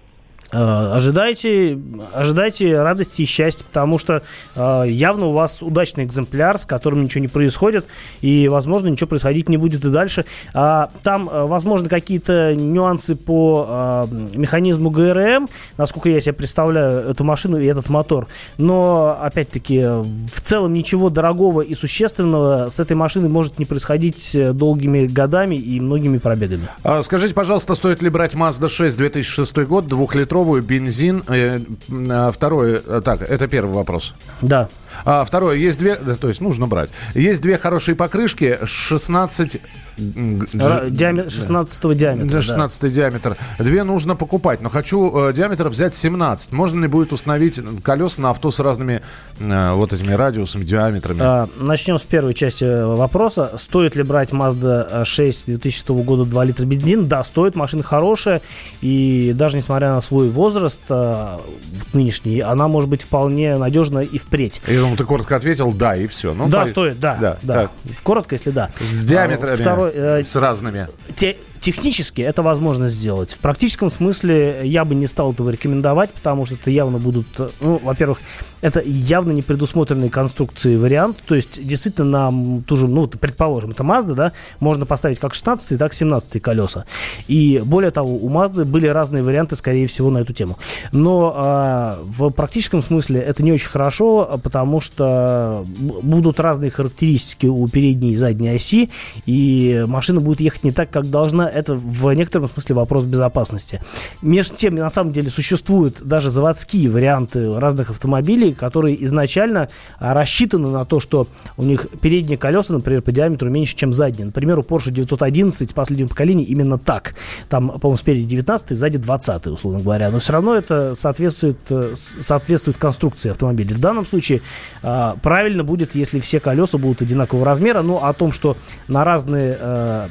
Э, 0.52 0.92
Ожидайте, 0.94 1.78
ожидайте 2.12 2.80
радости 2.80 3.22
и 3.22 3.24
счастья, 3.24 3.64
потому 3.64 3.98
что 3.98 4.22
э, 4.54 4.84
явно 4.88 5.26
у 5.26 5.32
вас 5.32 5.62
удачный 5.62 6.04
экземпляр, 6.04 6.58
с 6.58 6.66
которым 6.66 7.04
ничего 7.04 7.22
не 7.22 7.28
происходит, 7.28 7.86
и, 8.20 8.48
возможно, 8.48 8.88
ничего 8.88 9.08
происходить 9.08 9.48
не 9.48 9.56
будет 9.56 9.84
и 9.84 9.90
дальше. 9.90 10.24
А, 10.52 10.90
там, 11.02 11.28
э, 11.28 11.46
возможно, 11.46 11.88
какие-то 11.88 12.54
нюансы 12.54 13.16
по 13.16 14.06
э, 14.10 14.36
механизму 14.36 14.90
ГРМ, 14.90 15.48
насколько 15.76 16.08
я 16.08 16.20
себе 16.20 16.32
представляю 16.32 17.10
эту 17.10 17.24
машину 17.24 17.58
и 17.58 17.66
этот 17.66 17.88
мотор. 17.88 18.28
Но, 18.58 19.18
опять-таки, 19.20 19.80
в 19.80 20.40
целом 20.42 20.72
ничего 20.72 21.10
дорогого 21.10 21.60
и 21.60 21.74
существенного 21.74 22.70
с 22.70 22.80
этой 22.80 22.94
машиной 22.94 23.28
может 23.28 23.58
не 23.58 23.64
происходить 23.64 24.34
э, 24.34 24.52
долгими 24.52 25.06
годами 25.06 25.56
и 25.56 25.80
многими 25.80 26.18
пробегами. 26.18 26.68
А, 26.82 27.02
Скажите, 27.02 27.34
пожалуйста, 27.34 27.74
стоит 27.74 28.02
ли 28.02 28.08
брать 28.08 28.34
Mazda 28.34 28.68
6 28.68 28.96
2006 28.96 29.56
год, 29.58 29.86
двухлитровую, 30.34 30.62
бензин? 30.62 31.22
Э, 31.28 32.30
Второе, 32.32 32.82
э, 32.86 33.00
так, 33.04 33.22
это 33.22 33.48
первый 33.48 33.74
вопрос. 33.74 34.14
Да. 34.42 34.68
А 35.04 35.24
второе, 35.24 35.56
есть 35.56 35.78
две, 35.78 35.96
да, 35.96 36.16
то 36.16 36.28
есть 36.28 36.40
нужно 36.40 36.66
брать. 36.66 36.90
Есть 37.14 37.42
две 37.42 37.58
хорошие 37.58 37.94
покрышки, 37.94 38.58
16... 38.64 39.60
м, 39.98 40.38
г- 40.38 40.46
Ра- 40.54 40.86
ж- 40.86 40.90
диаме- 40.90 41.30
16 41.30 41.96
диаметра. 41.96 42.26
Да, 42.26 42.34
да. 42.36 42.42
16 42.42 42.92
диаметр. 42.92 43.36
Две 43.58 43.84
нужно 43.84 44.16
покупать, 44.16 44.60
но 44.60 44.68
хочу 44.70 45.28
э, 45.28 45.32
диаметр 45.32 45.68
взять 45.68 45.94
17. 45.94 46.52
Можно 46.52 46.82
ли 46.82 46.88
будет 46.88 47.12
установить 47.12 47.60
колеса 47.82 48.22
на 48.22 48.30
авто 48.30 48.50
с 48.50 48.60
разными 48.60 49.02
э, 49.40 49.72
вот 49.74 49.92
этими 49.92 50.12
радиусами, 50.12 50.64
диаметрами? 50.64 51.20
А, 51.22 51.48
Начнем 51.58 51.98
с 51.98 52.02
первой 52.02 52.34
части 52.34 52.64
э, 52.64 52.84
вопроса. 52.84 53.52
Стоит 53.58 53.96
ли 53.96 54.02
брать 54.02 54.30
Mazda 54.30 55.04
6 55.04 55.46
2006 55.46 55.88
года 55.90 56.24
2 56.24 56.44
литра 56.44 56.64
бензин? 56.64 57.06
Да, 57.08 57.22
стоит. 57.24 57.54
Машина 57.56 57.82
хорошая. 57.82 58.42
И 58.80 59.32
даже 59.34 59.56
несмотря 59.56 59.90
на 59.94 60.00
свой 60.00 60.28
возраст 60.28 60.80
вот 60.88 61.44
нынешний, 61.92 62.40
она 62.40 62.68
может 62.68 62.90
быть 62.90 63.02
вполне 63.02 63.56
надежна 63.56 64.00
и 64.00 64.18
впредь. 64.18 64.60
Я 64.66 64.83
думаю, 64.84 64.96
ты 64.98 65.04
коротко 65.04 65.36
ответил, 65.36 65.72
да, 65.72 65.96
и 65.96 66.06
все. 66.06 66.34
Ну, 66.34 66.48
да, 66.48 66.62
по- 66.62 66.68
стоит, 66.68 67.00
да. 67.00 67.16
Да, 67.20 67.38
да. 67.42 67.54
так. 67.54 67.70
Коротко, 68.02 68.34
если 68.36 68.50
да. 68.50 68.70
С 68.78 69.04
диаметрами, 69.04 69.54
А, 69.54 69.56
Второй, 69.56 69.90
э, 69.94 70.22
с 70.24 70.36
разными. 70.36 70.88
те- 71.16 71.36
технически 71.64 72.20
это 72.20 72.42
возможно 72.42 72.88
сделать. 72.88 73.32
В 73.32 73.38
практическом 73.38 73.90
смысле 73.90 74.60
я 74.64 74.84
бы 74.84 74.94
не 74.94 75.06
стал 75.06 75.32
этого 75.32 75.48
рекомендовать, 75.48 76.10
потому 76.10 76.44
что 76.44 76.56
это 76.56 76.70
явно 76.70 76.98
будут, 76.98 77.26
э, 77.38 77.48
ну, 77.62 77.80
во-первых, 77.82 78.18
это 78.60 78.82
явно 78.84 79.32
не 79.32 79.40
предусмотренные 79.40 80.10
конструкции 80.10 80.76
вариант. 80.76 81.18
То 81.26 81.34
есть, 81.34 81.66
действительно, 81.66 82.06
нам 82.06 82.62
ту 82.64 82.76
же, 82.76 82.86
ну, 82.86 83.06
предположим, 83.06 83.70
это 83.70 83.82
Mazda, 83.82 84.14
да, 84.14 84.32
можно 84.60 84.84
поставить 84.84 85.18
как 85.18 85.32
16 85.32 85.78
так 85.78 85.94
и 85.94 85.96
17 85.96 86.42
колеса. 86.42 86.84
И 87.28 87.62
более 87.64 87.90
того, 87.90 88.14
у 88.14 88.28
Mazda 88.28 88.64
были 88.66 88.86
разные 88.86 89.22
варианты, 89.22 89.56
скорее 89.56 89.86
всего, 89.86 90.10
на 90.10 90.18
эту 90.18 90.34
тему. 90.34 90.58
Но 90.92 91.32
а, 91.34 91.98
в 92.02 92.28
практическом 92.30 92.82
смысле 92.82 93.20
это 93.20 93.42
не 93.42 93.52
очень 93.52 93.70
хорошо, 93.70 94.38
потому 94.42 94.80
что 94.80 95.64
будут 96.02 96.40
разные 96.40 96.70
характеристики 96.70 97.46
у 97.46 97.66
передней 97.68 98.12
и 98.12 98.16
задней 98.16 98.50
оси, 98.50 98.90
и 99.24 99.84
машина 99.88 100.20
будет 100.20 100.40
ехать 100.40 100.64
не 100.64 100.72
так, 100.72 100.90
как 100.90 101.10
должна. 101.10 101.53
Это 101.54 101.74
в 101.74 102.12
некотором 102.12 102.48
смысле 102.48 102.74
вопрос 102.74 103.04
безопасности. 103.04 103.80
Между 104.22 104.56
тем, 104.56 104.74
на 104.74 104.90
самом 104.90 105.12
деле, 105.12 105.30
существуют 105.30 106.02
даже 106.02 106.30
заводские 106.30 106.90
варианты 106.90 107.58
разных 107.58 107.90
автомобилей, 107.90 108.52
которые 108.52 109.02
изначально 109.04 109.68
а, 109.98 110.14
рассчитаны 110.14 110.68
на 110.68 110.84
то, 110.84 111.00
что 111.00 111.28
у 111.56 111.62
них 111.62 111.86
передние 112.00 112.38
колеса, 112.38 112.72
например, 112.72 113.02
по 113.02 113.12
диаметру 113.12 113.50
меньше, 113.50 113.76
чем 113.76 113.92
задние. 113.92 114.26
Например, 114.26 114.58
у 114.58 114.62
Porsche 114.62 114.90
911 114.90 115.74
последнего 115.74 116.08
поколения 116.08 116.44
именно 116.44 116.78
так. 116.78 117.14
Там, 117.48 117.68
по-моему, 117.78 117.96
спереди 117.96 118.26
19, 118.26 118.76
сзади 118.76 118.98
20, 118.98 119.46
условно 119.46 119.80
говоря. 119.80 120.10
Но 120.10 120.18
все 120.18 120.32
равно 120.32 120.54
это 120.54 120.94
соответствует, 120.94 121.58
э, 121.70 121.94
соответствует 122.20 122.76
конструкции 122.76 123.30
автомобиля. 123.30 123.74
В 123.74 123.80
данном 123.80 124.06
случае 124.06 124.42
а, 124.82 125.16
правильно 125.22 125.64
будет, 125.64 125.94
если 125.94 126.20
все 126.20 126.40
колеса 126.40 126.78
будут 126.78 127.02
одинакового 127.02 127.44
размера. 127.44 127.82
Но 127.82 128.04
о 128.04 128.12
том, 128.12 128.32
что 128.32 128.56
на 128.88 129.04
разные, 129.04 129.56
э, 129.58 130.08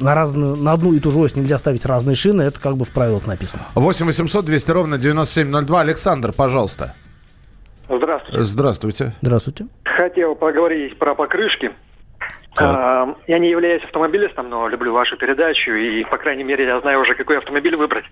на 0.00 0.14
разную, 0.14 0.56
на 0.68 0.74
одну 0.74 0.92
и 0.92 1.00
ту 1.00 1.10
же 1.10 1.18
ось 1.18 1.34
нельзя 1.34 1.56
ставить 1.56 1.86
разные 1.86 2.14
шины, 2.14 2.42
это 2.42 2.60
как 2.60 2.76
бы 2.76 2.84
в 2.84 2.90
правилах 2.90 3.26
написано. 3.26 3.62
8 3.74 4.04
800 4.04 4.44
200 4.44 4.70
ровно 4.70 4.98
9702. 4.98 5.80
Александр, 5.80 6.32
пожалуйста. 6.36 6.94
Здравствуйте. 7.88 8.42
Здравствуйте. 8.42 9.12
Здравствуйте. 9.22 9.66
Хотел 9.84 10.34
поговорить 10.34 10.98
про 10.98 11.14
покрышки. 11.14 11.70
А, 12.58 13.14
Я 13.26 13.38
не 13.38 13.48
являюсь 13.48 13.82
автомобилистом, 13.84 14.50
но 14.50 14.68
люблю 14.68 14.92
вашу 14.92 15.16
передачу, 15.16 15.70
и, 15.70 16.04
по 16.04 16.18
крайней 16.18 16.44
мере, 16.44 16.66
я 16.66 16.80
знаю 16.80 17.00
уже, 17.00 17.14
какой 17.14 17.38
автомобиль 17.38 17.74
выбрать. 17.76 18.04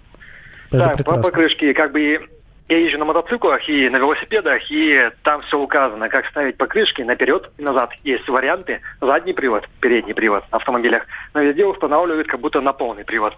Это 0.70 0.78
так, 0.84 0.92
по 0.92 0.96
прекрасно. 0.96 1.22
покрышке, 1.24 1.74
как 1.74 1.92
бы 1.92 2.20
я 2.68 2.78
езжу 2.78 2.98
на 2.98 3.04
мотоциклах 3.04 3.68
и 3.68 3.88
на 3.88 3.98
велосипедах, 3.98 4.70
и 4.70 5.10
там 5.22 5.40
все 5.42 5.58
указано, 5.58 6.08
как 6.08 6.26
ставить 6.26 6.56
покрышки 6.56 7.02
наперед 7.02 7.50
и 7.58 7.62
назад. 7.62 7.90
Есть 8.02 8.28
варианты, 8.28 8.80
задний 9.00 9.32
привод, 9.32 9.68
передний 9.80 10.14
привод 10.14 10.44
на 10.50 10.58
автомобилях, 10.58 11.06
но 11.32 11.42
везде 11.42 11.64
устанавливают 11.64 12.26
как 12.26 12.40
будто 12.40 12.60
на 12.60 12.72
полный 12.72 13.04
привод. 13.04 13.34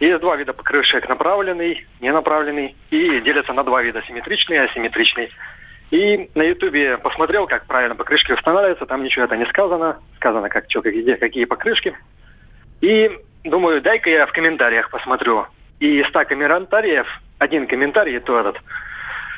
Есть 0.00 0.20
два 0.20 0.36
вида 0.36 0.52
покрышек, 0.52 1.08
направленный, 1.08 1.86
ненаправленный, 2.00 2.76
и 2.90 3.20
делятся 3.20 3.52
на 3.52 3.62
два 3.62 3.82
вида, 3.82 4.02
симметричный 4.06 4.56
и 4.56 4.60
асимметричный. 4.60 5.30
И 5.90 6.30
на 6.34 6.42
ютубе 6.42 6.98
посмотрел, 6.98 7.46
как 7.46 7.66
правильно 7.66 7.94
покрышки 7.94 8.32
устанавливаются, 8.32 8.86
там 8.86 9.04
ничего 9.04 9.24
это 9.24 9.36
не 9.36 9.46
сказано, 9.46 9.98
сказано 10.16 10.48
как 10.48 10.64
что, 10.68 10.80
где, 10.80 11.16
какие 11.16 11.44
покрышки. 11.44 11.96
И 12.80 13.10
думаю, 13.44 13.80
дай-ка 13.82 14.10
я 14.10 14.26
в 14.26 14.32
комментариях 14.32 14.90
посмотрю. 14.90 15.46
И 15.78 16.00
из 16.00 16.08
100 16.08 16.24
комментариев, 16.24 17.06
один 17.38 17.66
комментарий, 17.66 18.18
то 18.20 18.38
этот 18.38 18.56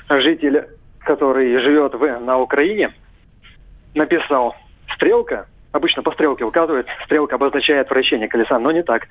житель, 0.09 0.67
который 1.01 1.59
живет 1.59 1.95
в, 1.95 2.19
на 2.21 2.39
Украине, 2.39 2.93
написал 3.95 4.57
«Стрелка», 4.95 5.47
обычно 5.73 6.03
по 6.03 6.13
стрелке 6.13 6.45
указывает, 6.45 6.87
стрелка 7.05 7.37
обозначает 7.37 7.91
вращение 7.91 8.29
колеса, 8.29 8.59
но 8.59 8.71
не 8.71 8.83
так. 8.83 9.07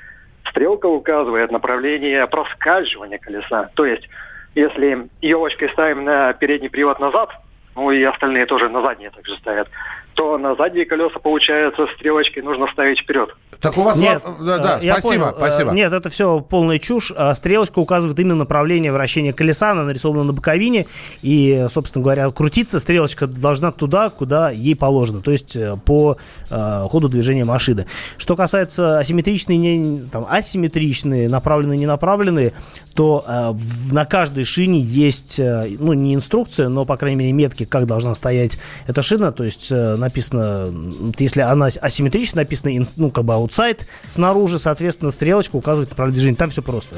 Стрелка 0.50 0.88
указывает 0.88 1.52
направление 1.52 2.26
проскальзывания 2.28 3.18
колеса. 3.18 3.70
То 3.76 3.86
есть, 3.86 4.08
если 4.56 5.08
елочкой 5.22 5.70
ставим 5.70 6.04
на 6.04 6.34
передний 6.34 6.70
привод 6.70 7.00
назад, 7.00 7.30
ну 7.76 7.92
и 7.92 8.02
остальные 8.04 8.46
тоже 8.48 8.70
на 8.70 8.82
задние 8.82 9.12
также 9.12 9.36
ставят, 9.38 9.70
то 10.18 10.38
на 10.40 10.56
задние 10.56 10.86
колеса, 10.86 11.20
получается, 11.20 11.86
стрелочкой 11.96 12.42
нужно 12.42 12.68
ставить 12.74 13.00
вперед. 13.00 13.30
Так 13.60 13.78
у 13.78 13.84
вас... 13.84 13.98
Нет, 13.98 14.24
да, 14.40 14.58
да, 14.58 14.80
э, 14.82 14.86
я 14.86 14.94
спасибо, 14.94 15.26
понял. 15.26 15.36
Э, 15.36 15.38
спасибо. 15.38 15.72
Нет, 15.72 15.94
это 15.94 16.10
все 16.10 16.42
полная 16.42 16.80
чушь. 16.80 17.14
А 17.16 17.34
Стрелочка 17.36 17.80
указывает 17.80 18.20
именно 18.20 18.36
направление 18.36 18.92
вращения 18.92 19.32
колеса, 19.32 19.72
она 19.72 19.84
нарисована 19.84 20.24
на 20.24 20.34
боковине, 20.34 20.88
и, 21.22 21.68
собственно 21.72 22.04
говоря, 22.04 22.30
крутиться 22.32 22.80
стрелочка 22.80 23.28
должна 23.28 23.72
туда, 23.72 24.10
куда 24.10 24.50
ей 24.50 24.76
положено, 24.76 25.22
то 25.22 25.32
есть 25.32 25.56
э, 25.56 25.78
по 25.86 26.18
э, 26.50 26.86
ходу 26.90 27.10
движения 27.10 27.46
машины. 27.46 27.86
Что 28.18 28.36
касается 28.36 28.98
асимметричные, 28.98 29.58
не, 29.58 30.02
там, 30.12 30.26
асимметричные, 30.28 31.30
направленные, 31.30 31.78
не 31.78 31.86
направленные, 31.86 32.54
то 32.96 33.24
э, 33.28 33.54
на 33.92 34.06
каждой 34.06 34.46
шине 34.46 34.80
есть, 34.80 35.40
э, 35.40 35.68
ну, 35.80 35.94
не 35.94 36.16
инструкция, 36.16 36.70
но, 36.70 36.86
по 36.86 36.98
крайней 36.98 37.18
мере, 37.18 37.32
метки, 37.32 37.66
как 37.66 37.86
должна 37.86 38.16
стоять 38.16 38.58
эта 38.88 39.04
шина, 39.04 39.32
то 39.32 39.44
есть 39.44 39.72
э, 39.72 39.96
написано, 40.08 40.74
если 41.20 41.42
она 41.42 41.68
асимметрична, 41.82 42.42
написано, 42.42 42.70
инс- 42.76 42.94
ну, 42.98 43.12
как 43.12 43.26
бы 43.26 43.34
аутсайд 43.34 43.86
снаружи, 44.08 44.60
соответственно, 44.60 45.12
стрелочка 45.12 45.56
указывает 45.56 45.90
направление 45.90 46.16
движения, 46.20 46.38
там 46.38 46.50
все 46.50 46.62
просто. 46.62 46.96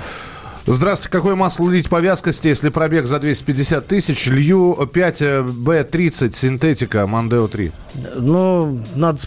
Здравствуйте. 0.71 1.09
Какое 1.09 1.33
масло 1.33 1.67
лить 1.67 1.89
по 1.89 1.99
вязкости, 1.99 2.47
если 2.47 2.69
пробег 2.69 3.07
за 3.07 3.17
250 3.19 3.87
тысяч? 3.87 4.27
Лью 4.27 4.77
5Б30 4.79 6.31
синтетика 6.31 7.07
Мандео 7.07 7.47
3. 7.47 7.71
Ну, 8.17 8.79
надо, 8.93 9.17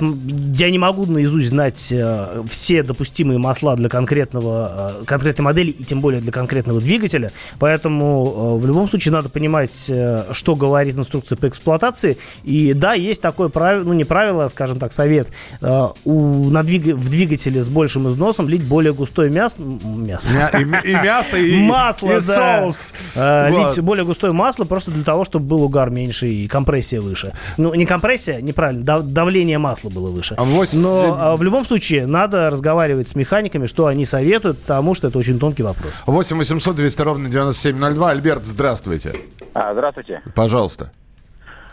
я 0.54 0.70
не 0.70 0.78
могу 0.78 1.04
наизусть 1.06 1.48
знать 1.48 1.90
э, 1.90 2.42
все 2.48 2.84
допустимые 2.84 3.40
масла 3.40 3.74
для 3.74 3.88
конкретного, 3.88 5.00
э, 5.00 5.04
конкретной 5.04 5.42
модели 5.42 5.70
и 5.72 5.82
тем 5.82 6.00
более 6.00 6.20
для 6.20 6.30
конкретного 6.30 6.80
двигателя. 6.80 7.32
Поэтому 7.58 8.58
э, 8.58 8.62
в 8.62 8.66
любом 8.68 8.88
случае 8.88 9.10
надо 9.10 9.28
понимать, 9.28 9.86
э, 9.88 10.26
что 10.30 10.54
говорит 10.54 10.96
инструкция 10.96 11.34
по 11.34 11.48
эксплуатации. 11.48 12.18
И 12.44 12.72
да, 12.72 12.94
есть 12.94 13.20
такое 13.20 13.48
правило, 13.48 13.82
ну 13.82 13.94
не 13.94 14.04
правило, 14.04 14.44
а, 14.44 14.48
скажем 14.48 14.78
так, 14.78 14.92
совет. 14.92 15.26
Э, 15.60 15.88
у, 16.04 16.50
на 16.50 16.60
двиг- 16.62 16.94
в 16.94 17.08
двигателе 17.08 17.64
с 17.64 17.68
большим 17.68 18.06
износом 18.08 18.48
лить 18.48 18.62
более 18.62 18.94
густое 18.94 19.28
мясо. 19.28 19.56
мясо. 19.60 20.32
Мя- 20.34 20.78
И, 20.84 20.90
и 20.90 20.94
мясо, 20.94 21.31
и, 21.36 21.62
масло, 21.66 22.10
и 22.16 22.20
да. 22.26 22.60
соус. 22.62 22.94
Э, 23.16 23.50
Вот. 23.50 23.74
Лить 23.76 23.80
более 23.84 24.04
густое 24.04 24.32
масло 24.32 24.64
просто 24.64 24.90
для 24.90 25.04
того, 25.04 25.24
чтобы 25.24 25.46
был 25.46 25.62
угар 25.62 25.90
меньше 25.90 26.28
и 26.28 26.48
компрессия 26.48 27.00
выше. 27.00 27.32
Ну, 27.56 27.74
не 27.74 27.86
компрессия, 27.86 28.40
неправильно, 28.40 28.82
дав- 28.84 29.02
давление 29.04 29.58
масла 29.58 29.90
было 29.90 30.10
выше. 30.10 30.34
А 30.38 30.44
восемь- 30.44 30.80
Но 30.80 31.16
а, 31.18 31.36
в 31.36 31.42
любом 31.42 31.64
случае 31.64 32.06
надо 32.06 32.50
разговаривать 32.50 33.08
с 33.08 33.14
механиками, 33.14 33.66
что 33.66 33.86
они 33.86 34.04
советуют, 34.06 34.60
потому 34.60 34.94
что 34.94 35.08
это 35.08 35.18
очень 35.18 35.38
тонкий 35.38 35.62
вопрос. 35.62 35.92
8 36.06 36.36
800 36.38 36.76
200 36.76 37.02
ровно 37.02 37.28
9702. 37.28 38.10
Альберт, 38.10 38.44
здравствуйте. 38.44 39.12
А, 39.54 39.72
здравствуйте. 39.72 40.22
Пожалуйста. 40.34 40.92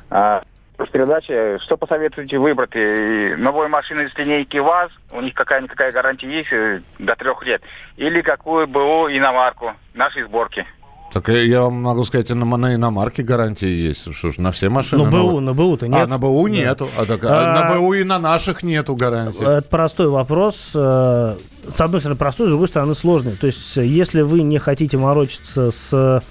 А, 0.09 0.41
в 0.85 0.91
передаче, 0.91 1.59
что 1.63 1.77
посоветуете 1.77 2.37
выбрать? 2.37 2.71
э, 2.73 3.35
Новую 3.37 3.69
машину 3.69 4.03
из 4.03 4.15
линейки 4.17 4.57
ВАЗ, 4.57 4.91
у 5.11 5.21
них 5.21 5.33
какая-никакая 5.33 5.91
гарантия 5.91 6.27
есть 6.29 6.51
э, 6.51 6.81
до 6.99 7.15
трех 7.15 7.43
лет, 7.45 7.61
или 7.97 8.21
какую 8.21 8.67
БУ 8.67 9.09
иномарку 9.09 9.73
нашей 9.93 10.23
сборки? 10.23 10.65
Так 11.11 11.27
я- 11.29 11.41
я 11.41 11.61
вам 11.63 11.81
могу 11.81 12.03
сказать, 12.03 12.29
и 12.29 12.35
на, 12.35 12.45
на 12.45 12.75
иномарке 12.75 13.23
гарантии 13.23 13.67
есть. 13.67 14.13
Что 14.13 14.29
ж, 14.31 14.37
на 14.37 14.51
все 14.51 14.69
машины. 14.69 15.05
На 15.05 15.09
БУ, 15.09 15.39
на 15.39 15.53
БУ-то 15.55 15.87
нет. 15.87 16.03
А, 16.03 16.07
на 16.07 16.19
БУ 16.19 16.45
Да. 16.47 16.51
нету. 16.53 16.87
А, 16.99 17.05
так, 17.05 17.23
а 17.23 17.27
А, 17.57 17.63
на 17.73 17.79
БУ 17.79 17.93
и 17.95 18.03
на 18.03 18.19
наших 18.19 18.61
нету 18.61 18.95
гарантии. 18.95 19.41
Это 19.43 19.67
простой 19.67 20.07
вопрос. 20.07 20.71
Э, 20.75 21.35
С 21.67 21.81
одной 21.81 21.99
стороны 21.99 22.17
простой, 22.17 22.47
с 22.47 22.49
другой 22.51 22.67
стороны 22.67 22.93
сложный. 22.95 23.31
То 23.35 23.47
есть, 23.47 23.77
э, 23.79 23.85
если 23.85 24.21
вы 24.21 24.43
не 24.43 24.59
хотите 24.59 24.97
морочиться 24.97 25.71
с, 25.71 26.21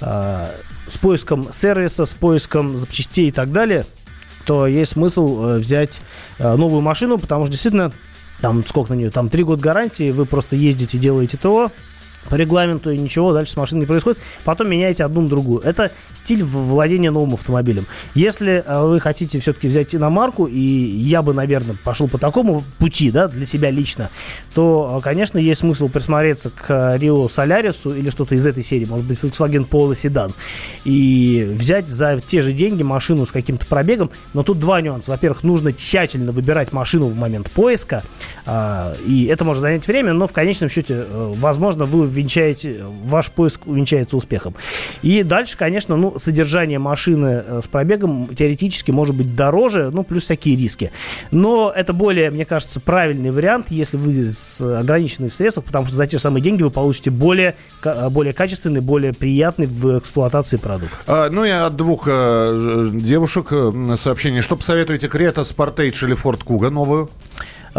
э, 0.00 0.46
с 0.88 0.98
поиском 0.98 1.52
сервиса, 1.52 2.06
с 2.06 2.14
поиском 2.14 2.76
запчастей 2.76 3.28
и 3.28 3.32
так 3.32 3.50
далее, 3.52 3.84
то 4.48 4.66
есть 4.66 4.92
смысл 4.92 5.44
э, 5.44 5.58
взять 5.58 6.00
э, 6.38 6.56
новую 6.56 6.80
машину, 6.80 7.18
потому 7.18 7.44
что 7.44 7.52
действительно 7.52 7.92
там 8.40 8.64
сколько 8.66 8.94
на 8.94 8.98
нее, 8.98 9.10
там 9.10 9.28
три 9.28 9.44
года 9.44 9.60
гарантии, 9.60 10.10
вы 10.10 10.24
просто 10.24 10.56
ездите, 10.56 10.96
делаете 10.96 11.36
ТО, 11.36 11.70
по 12.28 12.34
регламенту 12.34 12.90
и 12.90 12.98
ничего 12.98 13.32
дальше 13.32 13.52
с 13.52 13.56
машиной 13.56 13.80
не 13.80 13.86
происходит. 13.86 14.18
Потом 14.44 14.68
меняете 14.68 15.04
одну 15.04 15.22
на 15.22 15.28
другую. 15.28 15.60
Это 15.60 15.90
стиль 16.14 16.42
владения 16.42 17.10
новым 17.10 17.34
автомобилем. 17.34 17.86
Если 18.14 18.62
э, 18.64 18.82
вы 18.82 19.00
хотите 19.00 19.40
все-таки 19.40 19.68
взять 19.68 19.94
иномарку, 19.94 20.46
и 20.46 20.58
я 20.58 21.22
бы, 21.22 21.32
наверное, 21.32 21.76
пошел 21.84 22.08
по 22.08 22.18
такому 22.18 22.62
пути, 22.78 23.10
да, 23.10 23.28
для 23.28 23.46
себя 23.46 23.70
лично, 23.70 24.10
то, 24.54 24.98
э, 24.98 25.04
конечно, 25.04 25.38
есть 25.38 25.60
смысл 25.60 25.88
присмотреться 25.88 26.50
к 26.50 26.70
э, 26.70 26.98
Rio 26.98 27.30
Солярису 27.30 27.94
или 27.94 28.10
что-то 28.10 28.34
из 28.34 28.46
этой 28.46 28.62
серии, 28.62 28.84
может 28.84 29.06
быть, 29.06 29.18
Volkswagen 29.18 29.68
Polo 29.68 29.94
седан, 29.94 30.32
и 30.84 31.48
взять 31.54 31.88
за 31.88 32.20
те 32.20 32.42
же 32.42 32.52
деньги 32.52 32.82
машину 32.82 33.26
с 33.26 33.32
каким-то 33.32 33.66
пробегом. 33.66 34.10
Но 34.34 34.42
тут 34.42 34.58
два 34.58 34.80
нюанса. 34.80 35.10
Во-первых, 35.10 35.42
нужно 35.42 35.72
тщательно 35.72 36.32
выбирать 36.32 36.72
машину 36.72 37.06
в 37.06 37.16
момент 37.16 37.50
поиска, 37.50 38.02
а, 38.46 38.94
и 39.06 39.26
это 39.26 39.44
может 39.44 39.60
занять 39.60 39.86
время, 39.86 40.12
но 40.12 40.26
в 40.26 40.32
конечном 40.32 40.68
счете, 40.68 41.06
э, 41.08 41.32
возможно, 41.36 41.84
вы 41.84 42.06
венчаете, 42.08 42.84
ваш 43.04 43.30
поиск 43.30 43.66
увенчается 43.66 44.16
успехом. 44.16 44.54
И 45.02 45.22
дальше, 45.22 45.56
конечно, 45.56 45.96
ну, 45.96 46.18
содержание 46.18 46.78
машины 46.78 47.42
э, 47.46 47.60
с 47.64 47.68
пробегом 47.68 48.28
теоретически 48.34 48.90
может 48.90 49.14
быть 49.14 49.34
дороже, 49.36 49.90
ну, 49.92 50.02
плюс 50.04 50.24
всякие 50.24 50.56
риски. 50.56 50.90
Но 51.30 51.72
это 51.74 51.92
более, 51.92 52.30
мне 52.30 52.44
кажется, 52.44 52.80
правильный 52.80 53.30
вариант, 53.30 53.66
если 53.70 53.96
вы 53.96 54.24
ограничены 54.78 55.28
в 55.28 55.34
средствах, 55.34 55.66
потому 55.66 55.86
что 55.86 55.96
за 55.96 56.06
те 56.06 56.16
же 56.16 56.22
самые 56.22 56.42
деньги 56.42 56.62
вы 56.62 56.70
получите 56.70 57.10
более, 57.10 57.56
ка- 57.80 58.08
более 58.10 58.32
качественный, 58.32 58.80
более 58.80 59.12
приятный 59.12 59.66
в 59.66 59.98
эксплуатации 59.98 60.56
продукт. 60.56 60.92
А, 61.06 61.28
ну 61.30 61.44
и 61.44 61.50
от 61.50 61.76
двух 61.76 62.08
э, 62.10 62.90
девушек 62.92 63.48
э, 63.50 63.94
сообщение. 63.96 64.42
Что 64.42 64.56
посоветуете, 64.56 65.08
Крета, 65.08 65.44
Спортейдж 65.44 66.04
или 66.04 66.14
Форд 66.14 66.42
Куга 66.42 66.70
новую? 66.70 67.10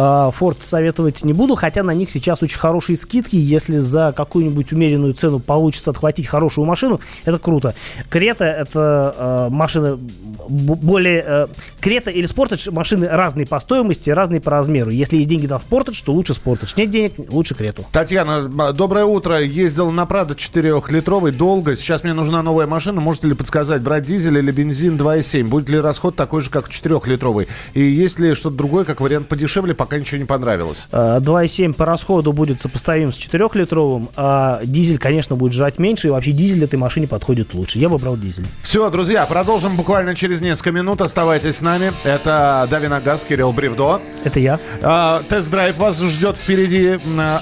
А, 0.01 0.31
Форд 0.31 0.59
советовать 0.63 1.25
не 1.25 1.33
буду, 1.33 1.55
хотя 1.55 1.83
на 1.83 1.91
них 1.91 2.09
сейчас 2.09 2.41
очень 2.41 2.57
хорошие 2.57 2.95
скидки. 2.95 3.35
Если 3.35 3.79
за 3.79 4.13
какую-нибудь 4.15 4.71
умеренную 4.71 5.13
цену 5.13 5.39
получится 5.39 5.91
отхватить 5.91 6.25
хорошую 6.25 6.65
машину, 6.65 7.01
это 7.25 7.37
круто. 7.37 7.75
Крета 8.09 8.45
это 8.45 9.13
э, 9.17 9.53
машины 9.53 9.97
б- 9.97 10.75
более... 10.75 11.23
э, 11.27 11.47
Крета 11.81 12.11
или 12.11 12.27
Спортедж 12.27 12.69
машины 12.71 13.09
разные 13.09 13.45
по 13.45 13.59
стоимости, 13.59 14.09
разные 14.09 14.39
по 14.39 14.51
размеру. 14.51 14.89
Если 14.89 15.17
есть 15.17 15.27
деньги 15.27 15.47
на 15.47 15.59
Спортедж, 15.59 16.01
то 16.05 16.13
лучше 16.13 16.33
Спортедж. 16.33 16.71
Нет 16.77 16.91
денег, 16.91 17.15
лучше 17.27 17.53
Крету. 17.53 17.85
Татьяна, 17.91 18.47
доброе 18.71 19.03
утро. 19.03 19.41
Ездил 19.41 19.91
на 19.91 20.05
Прадо 20.05 20.33
4-литровый 20.33 21.33
долго. 21.33 21.75
Сейчас 21.75 22.05
мне 22.05 22.13
нужна 22.13 22.41
новая 22.41 22.67
машина. 22.67 23.01
Можете 23.01 23.27
ли 23.27 23.33
подсказать, 23.33 23.81
брать 23.81 24.05
дизель 24.05 24.37
или 24.37 24.51
бензин 24.51 24.95
2,7? 24.95 25.43
Будет 25.43 25.67
ли 25.67 25.77
расход 25.77 26.15
такой 26.15 26.41
же, 26.41 26.49
как 26.49 26.69
4-литровый? 26.69 27.49
И 27.73 27.81
есть 27.81 28.17
ли 28.19 28.33
что-то 28.33 28.55
другое, 28.55 28.85
как 28.85 29.01
вариант 29.01 29.27
подешевле, 29.27 29.73
пока 29.73 29.88
ничего 29.97 30.19
не 30.19 30.25
понравилось? 30.25 30.87
Э, 30.91 31.19
2,7 31.19 31.73
по 31.73 31.85
расходу 31.85 32.33
будет 32.33 32.61
сопоставим 32.61 33.11
с 33.11 33.17
4-литровым, 33.17 34.09
а 34.15 34.61
дизель, 34.63 34.97
конечно, 34.97 35.35
будет 35.35 35.53
жрать 35.53 35.79
меньше, 35.79 36.07
и 36.07 36.11
вообще 36.11 36.31
дизель 36.31 36.63
этой 36.63 36.75
машине 36.77 37.07
подходит 37.07 37.53
лучше. 37.53 37.79
Я 37.79 37.89
бы 37.89 37.97
брал 37.97 38.17
дизель. 38.17 38.47
Все, 38.61 38.89
друзья, 38.89 39.25
продолжим 39.25 39.77
буквально 39.77 40.15
через 40.15 40.41
несколько 40.41 40.71
минут. 40.71 41.01
Оставайтесь 41.01 41.57
с 41.57 41.61
нами. 41.61 41.93
Это 42.03 42.67
Дави 42.69 42.87
на 42.87 42.99
газ, 43.01 43.23
Кирилл 43.23 43.53
Бревдо. 43.53 44.01
Это 44.23 44.39
я. 44.39 44.59
А, 44.81 45.21
тест-драйв 45.27 45.77
вас 45.77 46.01
ждет 46.01 46.37
впереди. 46.37 46.99
А, 47.17 47.41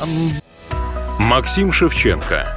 Максим 1.19 1.71
Шевченко. 1.71 2.56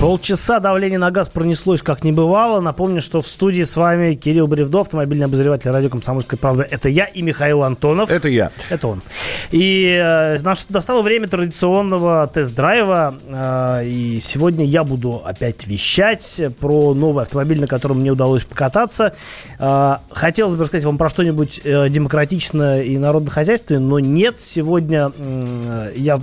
Полчаса 0.00 0.60
давление 0.60 0.98
на 0.98 1.10
газ 1.10 1.28
пронеслось 1.28 1.82
как 1.82 2.04
не 2.04 2.10
бывало. 2.10 2.62
Напомню, 2.62 3.02
что 3.02 3.20
в 3.20 3.26
студии 3.26 3.64
с 3.64 3.76
вами 3.76 4.14
Кирилл 4.14 4.46
Бревдо, 4.46 4.80
автомобильный 4.80 5.26
обозреватель 5.26 5.70
радио 5.70 5.90
«Комсомольская 5.90 6.38
правда». 6.38 6.62
Это 6.62 6.88
я 6.88 7.04
и 7.04 7.20
Михаил 7.20 7.62
Антонов. 7.62 8.10
Это 8.10 8.28
я. 8.28 8.50
Это 8.70 8.88
он. 8.88 9.02
И 9.50 10.00
э, 10.02 10.38
наш, 10.40 10.66
настало 10.70 11.02
время 11.02 11.28
традиционного 11.28 12.26
тест-драйва. 12.32 13.14
э, 13.28 13.88
и 13.88 14.20
сегодня 14.22 14.64
я 14.64 14.84
буду 14.84 15.20
опять 15.22 15.66
вещать 15.66 16.40
про 16.58 16.94
новый 16.94 17.24
автомобиль, 17.24 17.60
на 17.60 17.66
котором 17.66 18.00
мне 18.00 18.10
удалось 18.10 18.44
покататься. 18.44 19.12
Э, 19.58 19.96
хотелось 20.10 20.54
бы 20.54 20.62
рассказать 20.62 20.86
вам 20.86 20.96
про 20.96 21.10
что-нибудь 21.10 21.60
э, 21.62 21.90
демократичное 21.90 22.80
и 22.80 22.96
народно-хозяйственное, 22.96 23.82
но 23.82 23.98
нет. 23.98 24.40
Сегодня 24.40 25.12
м, 25.18 25.92
я 25.94 26.18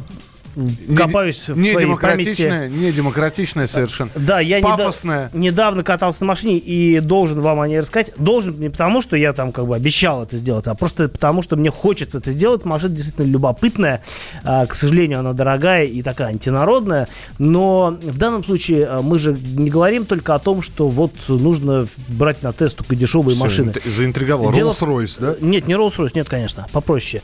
копаюсь 0.95 1.49
в 1.49 1.57
не 1.57 1.71
своей 1.71 1.87
демократичная, 1.87 2.69
памяти. 2.69 2.73
не 2.83 2.91
демократичная 2.91 3.67
совершенно. 3.67 4.11
Да, 4.15 4.39
я 4.39 4.59
Пафосная. 4.61 5.29
недавно 5.33 5.83
катался 5.83 6.23
на 6.23 6.27
машине 6.27 6.57
и 6.57 6.99
должен 6.99 7.39
вам 7.41 7.59
о 7.59 7.67
ней 7.67 7.79
рассказать. 7.79 8.11
Должен 8.17 8.59
не 8.59 8.69
потому, 8.69 9.01
что 9.01 9.15
я 9.15 9.33
там 9.33 9.51
как 9.51 9.67
бы 9.67 9.75
обещал 9.75 10.23
это 10.23 10.37
сделать, 10.37 10.67
а 10.67 10.75
просто 10.75 11.09
потому, 11.09 11.41
что 11.43 11.55
мне 11.55 11.69
хочется 11.69 12.17
это 12.17 12.31
сделать. 12.31 12.65
Машина 12.65 12.95
действительно 12.95 13.25
любопытная. 13.25 14.01
А, 14.43 14.65
к 14.65 14.73
сожалению, 14.75 15.19
она 15.19 15.33
дорогая 15.33 15.85
и 15.85 16.01
такая 16.01 16.29
антинародная. 16.29 17.07
Но 17.37 17.97
в 18.01 18.17
данном 18.17 18.43
случае 18.43 18.85
а, 18.87 19.01
мы 19.01 19.19
же 19.19 19.37
не 19.55 19.69
говорим 19.69 20.05
только 20.05 20.33
о 20.35 20.39
том, 20.39 20.61
что 20.61 20.89
вот 20.89 21.13
нужно 21.27 21.87
брать 22.07 22.43
на 22.43 22.53
тест 22.53 22.77
только 22.77 22.95
дешевые 22.95 23.35
Всё, 23.35 23.43
машины. 23.43 23.69
инт- 23.71 23.83
заинтриговал. 23.85 24.51
Дело- 24.53 24.71
Rolls-Royce, 24.71 25.17
да? 25.21 25.35
Нет, 25.41 25.67
не 25.67 25.75
Rolls-Royce, 25.75 26.11
нет, 26.15 26.27
конечно, 26.29 26.65
попроще. 26.71 27.21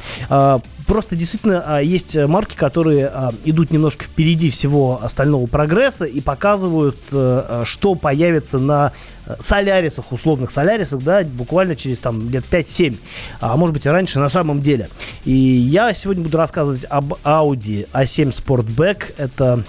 А, 0.83 0.93
Просто 0.93 1.15
действительно 1.15 1.63
а, 1.65 1.81
есть 1.81 2.15
э, 2.15 2.27
марки, 2.27 2.55
которые 2.55 3.07
а, 3.07 3.31
идут 3.45 3.71
немножко 3.71 4.03
впереди 4.05 4.49
всего 4.49 4.99
остального 5.01 5.45
прогресса 5.47 6.05
и 6.05 6.21
показывают, 6.21 6.97
э, 7.11 7.45
э, 7.47 7.63
что 7.65 7.95
появится 7.95 8.59
на 8.59 8.91
э, 9.25 9.35
солярисах, 9.39 10.11
условных 10.11 10.51
солярисах, 10.51 11.01
да, 11.03 11.23
буквально 11.23 11.75
через 11.75 11.97
там 11.97 12.29
лет 12.29 12.45
5-7, 12.49 12.97
а 13.39 13.57
может 13.57 13.73
быть 13.73 13.85
и 13.85 13.89
раньше 13.89 14.19
на 14.19 14.29
самом 14.29 14.61
деле. 14.61 14.89
И 15.25 15.33
я 15.33 15.93
сегодня 15.93 16.23
буду 16.23 16.37
рассказывать 16.37 16.85
об 16.89 17.13
Audi 17.23 17.87
A7 17.93 18.29
Sportback. 18.29 19.13
Это 19.17 19.63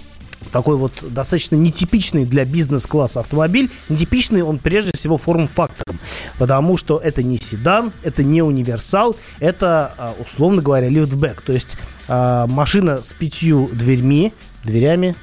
такой 0.55 0.77
вот 0.77 0.93
достаточно 1.13 1.57
нетипичный 1.57 2.25
для 2.25 2.45
бизнес-класса 2.45 3.19
автомобиль. 3.19 3.69
Нетипичный 3.89 4.43
он 4.43 4.61
прежде 4.61 4.93
всего 4.95 5.19
форм-фактором, 5.19 5.99
потому 6.39 6.77
что 6.77 6.99
это 6.99 7.25
не 7.25 7.39
седан, 7.39 7.93
это 8.05 8.23
не 8.23 8.41
универсал, 8.41 9.17
это, 9.41 9.93
а, 9.99 10.15
условно 10.25 10.63
говоря, 10.63 10.89
лифтбэк. 10.89 11.41
То 11.41 11.53
есть 11.53 11.77
а, 12.07 12.47
машина 12.47 13.03
с 13.03 13.13
пятью 13.15 13.69
дверьми, 13.73 14.33
дверями, 14.63 15.17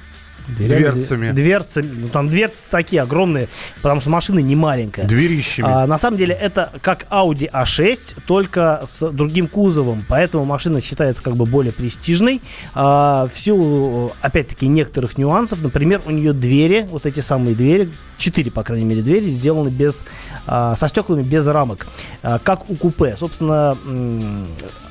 дверями, 0.48 0.92
Дверцами. 0.92 1.32
Дверцами. 1.32 1.92
Ну, 2.02 2.08
там 2.08 2.30
дверцы 2.30 2.64
такие 2.70 3.02
огромные, 3.02 3.48
потому 3.82 4.02
что 4.02 4.10
машина 4.10 4.40
не 4.40 4.56
маленькая. 4.56 5.06
Дверищами. 5.06 5.68
А, 5.70 5.88
на 5.88 5.98
самом 5.98 6.18
деле 6.18 6.34
это 6.34 6.72
как 6.82 7.06
Audi 7.10 7.50
A6, 7.52 8.22
только 8.28 8.84
с 8.86 9.10
другим 9.12 9.48
кузовом, 9.48 10.06
поэтому 10.08 10.46
машина 10.46 10.82
считается 10.82 11.24
как 11.24 11.36
бы 11.36 11.46
более 11.46 11.74
престижной. 11.74 12.42
А, 12.74 13.28
в 13.34 13.40
силу, 13.40 14.14
опять-таки, 14.22 14.68
некоторых 14.68 15.18
нюансов, 15.18 15.62
например, 15.62 16.02
у 16.06 16.12
нее 16.12 16.34
двери, 16.34 16.88
вот 16.90 17.06
эти 17.06 17.20
самые 17.20 17.56
двери, 17.56 17.92
четыре, 18.18 18.52
по 18.52 18.64
крайней 18.64 18.86
мере, 18.86 19.02
двери 19.02 19.26
сделаны 19.26 19.70
без, 19.70 20.06
а, 20.46 20.76
со 20.76 20.88
стеклами 20.88 21.24
без 21.24 21.46
рамок, 21.48 21.88
а, 22.24 22.40
как 22.40 22.70
у 22.70 22.76
купе. 22.76 23.16
Собственно, 23.18 23.78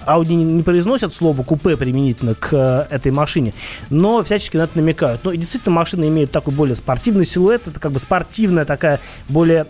Audi 0.06 0.34
не, 0.34 0.62
произносят 0.62 1.12
слово 1.14 1.42
купе 1.42 1.76
применительно 1.76 2.34
к 2.34 2.52
э, 2.52 2.94
этой 2.94 3.12
машине, 3.12 3.54
но 3.90 4.22
всячески 4.22 4.56
на 4.56 4.62
это 4.62 4.78
намекают. 4.78 5.22
Ну 5.24 5.32
и 5.32 5.36
действительно 5.36 5.74
машина 5.74 6.08
имеет 6.08 6.30
такой 6.30 6.54
более 6.54 6.74
спортивный 6.74 7.26
силуэт, 7.26 7.66
это 7.66 7.80
как 7.80 7.92
бы 7.92 7.98
спортивная 7.98 8.64
такая 8.64 9.00
более 9.28 9.66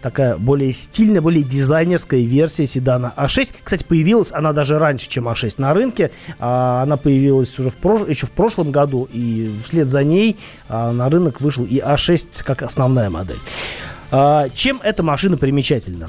такая 0.00 0.36
более 0.36 0.72
стильная, 0.72 1.20
более 1.20 1.42
дизайнерская 1.42 2.20
версия 2.20 2.66
седана 2.66 3.12
А6. 3.16 3.54
Кстати, 3.62 3.84
появилась 3.84 4.30
она 4.32 4.52
даже 4.52 4.78
раньше, 4.78 5.08
чем 5.08 5.28
А6 5.28 5.54
на 5.58 5.74
рынке. 5.74 6.10
А, 6.38 6.82
Она 6.82 6.96
появилась 6.96 7.58
уже 7.58 7.70
в 7.70 7.76
прош... 7.76 8.08
еще 8.08 8.26
в 8.26 8.30
прошлом 8.30 8.70
году, 8.70 9.08
и 9.12 9.50
вслед 9.64 9.88
за 9.88 10.04
ней 10.04 10.36
а, 10.68 10.92
на 10.92 11.08
рынок 11.08 11.40
вышел 11.40 11.64
и 11.64 11.78
А6 11.78 12.44
как 12.44 12.62
основная 12.62 13.10
модель. 13.10 13.38
А, 14.10 14.48
чем 14.50 14.80
эта 14.82 15.02
машина 15.02 15.36
примечательна? 15.36 16.08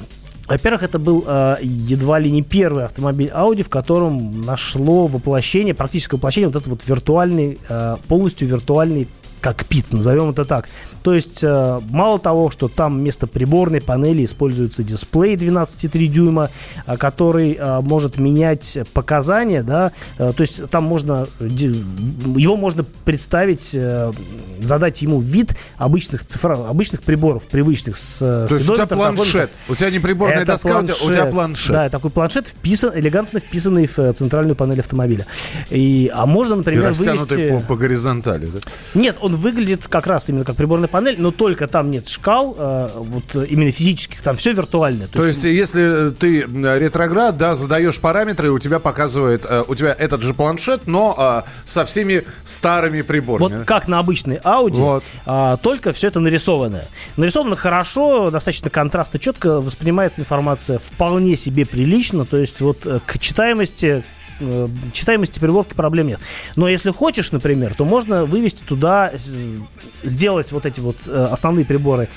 Во-первых, 0.50 0.82
это 0.82 0.98
был 0.98 1.22
э, 1.28 1.58
едва 1.62 2.18
ли 2.18 2.28
не 2.28 2.42
первый 2.42 2.84
автомобиль 2.84 3.30
Audi, 3.32 3.62
в 3.62 3.68
котором 3.68 4.44
нашло 4.44 5.06
воплощение, 5.06 5.74
практическое 5.74 6.16
воплощение 6.16 6.48
вот 6.48 6.56
этот 6.56 6.68
вот 6.68 6.82
виртуальный, 6.88 7.56
э, 7.68 7.96
полностью 8.08 8.48
виртуальный 8.48 9.06
кокпит, 9.40 9.92
назовем 9.92 10.30
это 10.30 10.44
так. 10.44 10.68
То 11.02 11.14
есть 11.14 11.42
э, 11.42 11.80
мало 11.90 12.18
того, 12.18 12.50
что 12.50 12.68
там 12.68 12.98
вместо 12.98 13.26
приборной 13.26 13.80
панели 13.80 14.24
используется 14.24 14.82
дисплей 14.82 15.34
12,3 15.36 16.06
дюйма, 16.06 16.50
э, 16.86 16.96
который 16.96 17.54
э, 17.58 17.80
может 17.80 18.18
менять 18.18 18.78
показания, 18.92 19.62
да, 19.62 19.92
э, 20.18 20.32
то 20.36 20.42
есть 20.42 20.68
там 20.70 20.84
можно, 20.84 21.26
его 21.40 22.56
можно 22.56 22.84
представить, 23.04 23.72
э, 23.74 24.12
задать 24.60 25.00
ему 25.02 25.20
вид 25.20 25.56
обычных 25.76 26.26
цифр, 26.26 26.52
обычных 26.52 27.02
приборов, 27.02 27.44
привычных 27.44 27.96
с 27.96 28.18
э, 28.20 28.46
То 28.48 28.54
есть 28.56 28.68
у 28.68 28.74
тебя 28.74 28.86
планшет. 28.86 29.50
У 29.68 29.74
тебя 29.74 29.90
не 29.90 29.98
приборная 29.98 30.38
это 30.42 30.52
доска, 30.52 30.82
тебя- 30.82 30.94
у 31.02 31.08
тебя 31.12 31.26
планшет. 31.26 31.72
Да, 31.72 31.88
такой 31.88 32.10
планшет 32.10 32.48
вписан, 32.48 32.92
элегантно 32.94 33.40
вписанный 33.40 33.86
в 33.86 33.98
э, 33.98 34.12
центральную 34.12 34.54
панель 34.56 34.80
автомобиля. 34.80 35.26
И, 35.70 36.10
а 36.14 36.26
можно, 36.26 36.54
И 36.54 36.56
например, 36.58 36.84
растянутый 36.84 37.36
вывести... 37.36 37.66
по, 37.66 37.74
по 37.74 37.76
горизонтали. 37.80 38.46
да? 38.46 38.58
Нет, 38.94 39.16
он 39.20 39.29
выглядит 39.36 39.88
как 39.88 40.06
раз 40.06 40.28
именно 40.28 40.44
как 40.44 40.56
приборная 40.56 40.88
панель, 40.88 41.16
но 41.18 41.30
только 41.30 41.66
там 41.66 41.90
нет 41.90 42.08
шкал, 42.08 42.54
э, 42.58 42.88
вот 42.94 43.24
э, 43.34 43.46
именно 43.46 43.70
физических, 43.70 44.22
там 44.22 44.36
все 44.36 44.52
виртуальное. 44.52 45.06
То 45.08 45.24
есть, 45.24 45.44
если 45.44 46.10
ты 46.10 46.42
э, 46.42 46.78
ретроград, 46.78 47.36
да, 47.36 47.54
задаешь 47.54 48.00
параметры, 48.00 48.50
у 48.50 48.58
тебя 48.58 48.78
показывает, 48.78 49.46
э, 49.48 49.64
у 49.66 49.74
тебя 49.74 49.94
этот 49.98 50.22
же 50.22 50.34
планшет, 50.34 50.86
но 50.86 51.44
э, 51.46 51.50
со 51.66 51.84
всеми 51.84 52.24
старыми 52.44 53.02
приборами. 53.02 53.58
Вот 53.58 53.66
как 53.66 53.88
на 53.88 53.98
обычной 53.98 54.36
Audi, 54.36 54.80
Вот. 54.80 55.04
а, 55.26 55.56
только 55.56 55.92
все 55.92 56.08
это 56.08 56.20
нарисованное. 56.20 56.86
Нарисовано 57.16 57.56
хорошо, 57.56 58.30
достаточно 58.30 58.70
контрастно, 58.70 59.18
четко 59.18 59.60
воспринимается 59.60 60.20
информация 60.20 60.78
вполне 60.78 61.36
себе 61.36 61.66
прилично, 61.66 62.24
то 62.24 62.36
есть 62.36 62.60
вот 62.60 62.86
э, 62.86 63.00
к 63.04 63.18
читаемости 63.18 63.86
э, 63.86 64.02
читаемости 64.92 65.38
приборки 65.38 65.74
проблем 65.74 66.08
нет. 66.08 66.20
Но 66.56 66.68
если 66.68 66.90
хочешь, 66.90 67.32
например, 67.32 67.74
то 67.74 67.84
можно 67.84 68.24
вывести 68.24 68.62
туда, 68.62 69.10
э, 69.12 69.18
сделать 70.02 70.52
вот 70.52 70.66
эти 70.66 70.80
вот 70.80 70.96
э, 71.06 71.28
основные 71.30 71.64
приборы 71.64 72.08